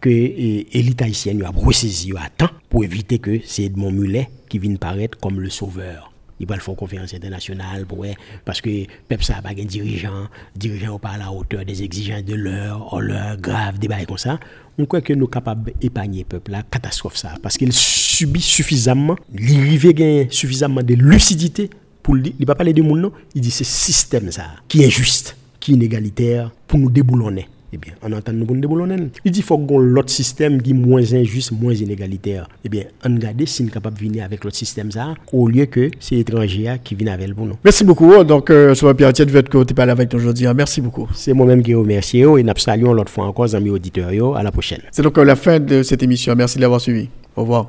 que 0.00 0.08
l'élite 0.08 1.02
haïtienne 1.02 1.42
a 1.42 1.50
ressaisi 1.50 2.12
à 2.16 2.28
temps 2.30 2.52
pour 2.68 2.84
éviter 2.84 3.18
que 3.18 3.40
c'est 3.44 3.64
Edmond 3.64 3.92
Mulet 3.92 4.28
qui 4.48 4.58
vienne 4.58 4.78
paraître 4.78 5.18
comme 5.18 5.40
le 5.40 5.50
sauveur 5.50 6.13
il 6.40 6.46
va 6.46 6.58
faire 6.58 6.74
conférence 6.74 7.14
internationale 7.14 7.86
parce 8.44 8.60
que 8.60 8.86
peuple 9.08 9.24
ça 9.24 9.40
pas 9.42 9.50
un 9.50 9.64
dirigeant, 9.64 10.28
dirigeant 10.56 10.98
pas 10.98 11.10
à 11.10 11.18
la 11.18 11.32
hauteur 11.32 11.64
des 11.64 11.82
exigences 11.82 12.24
de 12.24 12.34
l'heure, 12.34 12.92
ou 12.92 13.00
l'heure 13.00 13.36
grave, 13.36 13.78
bails 13.78 14.06
comme 14.06 14.18
ça. 14.18 14.38
On 14.78 14.86
croit 14.86 15.00
que 15.00 15.12
nous 15.12 15.24
sommes 15.24 15.30
capables 15.30 15.72
d'épargner 15.80 16.20
le 16.20 16.24
peuple 16.24 16.50
là, 16.50 16.62
catastrophe 16.68 17.16
ça, 17.16 17.34
parce 17.42 17.56
qu'il 17.56 17.72
subit 17.72 18.40
suffisamment, 18.40 19.16
il 19.32 19.60
arrive 19.60 20.30
suffisamment 20.30 20.82
de 20.82 20.94
lucidité 20.94 21.70
pour 22.02 22.16
ne 22.16 22.44
pas 22.44 22.54
parler 22.54 22.72
de 22.72 22.82
monde 22.82 23.00
non, 23.00 23.12
il 23.34 23.40
dit 23.40 23.50
c'est 23.50 23.64
système 23.64 24.30
ça 24.30 24.46
qui 24.68 24.82
est 24.82 24.86
injuste, 24.86 25.36
qui 25.60 25.72
est 25.72 25.74
inégalitaire 25.74 26.50
pour 26.66 26.78
nous 26.78 26.90
déboulonner 26.90 27.48
eh 27.74 27.78
bien, 27.78 27.92
on 28.02 28.12
entend 28.12 28.32
nous 28.32 28.46
déboulonner. 28.56 28.96
Il 29.24 29.32
dit 29.32 29.40
qu'il 29.40 29.42
faut 29.42 29.58
qu'on 29.58 29.78
l'autre 29.78 30.10
système 30.10 30.60
qui 30.62 30.70
est 30.70 30.74
moins 30.74 31.12
injuste, 31.12 31.52
moins 31.52 31.74
inégalitaire. 31.74 32.48
Eh 32.64 32.68
bien, 32.68 32.84
on 33.04 33.14
regarde 33.14 33.44
si 33.46 33.62
on 33.62 33.66
est 33.66 33.70
capable 33.70 33.98
de 33.98 34.02
venir 34.04 34.24
avec 34.24 34.44
l'autre 34.44 34.56
système 34.56 34.90
ça, 34.90 35.14
au 35.32 35.48
lieu 35.48 35.66
que 35.66 35.90
c'est 36.00 36.16
étranger 36.16 36.72
qui 36.82 36.94
viennent 36.94 37.08
avec 37.08 37.34
pour 37.34 37.46
nous. 37.46 37.56
Merci 37.64 37.84
beaucoup. 37.84 38.22
Donc, 38.24 38.50
euh, 38.50 38.74
sur 38.74 38.94
Pierre 38.94 39.12
de 39.12 39.24
votre 39.30 39.50
côté, 39.50 39.74
parler 39.74 39.92
avec 39.92 40.12
nous 40.12 40.18
aujourd'hui. 40.18 40.46
Hein. 40.46 40.54
Merci 40.54 40.80
beaucoup. 40.80 41.08
C'est 41.14 41.32
moi-même 41.32 41.62
qui 41.62 41.72
vous 41.72 41.80
remercie 41.80 42.18
et 42.20 42.42
nous 42.42 42.52
saluons 42.56 42.92
l'autre 42.92 43.10
fois 43.10 43.26
encore, 43.26 43.54
amis 43.54 43.70
auditeurs. 43.70 44.04
À 44.36 44.42
la 44.42 44.52
prochaine. 44.52 44.80
C'est 44.90 45.02
donc 45.02 45.16
euh, 45.18 45.24
la 45.24 45.36
fin 45.36 45.58
de 45.58 45.82
cette 45.82 46.02
émission. 46.02 46.34
Merci 46.36 46.56
de 46.56 46.62
l'avoir 46.62 46.80
suivi. 46.80 47.08
Au 47.36 47.42
revoir. 47.42 47.68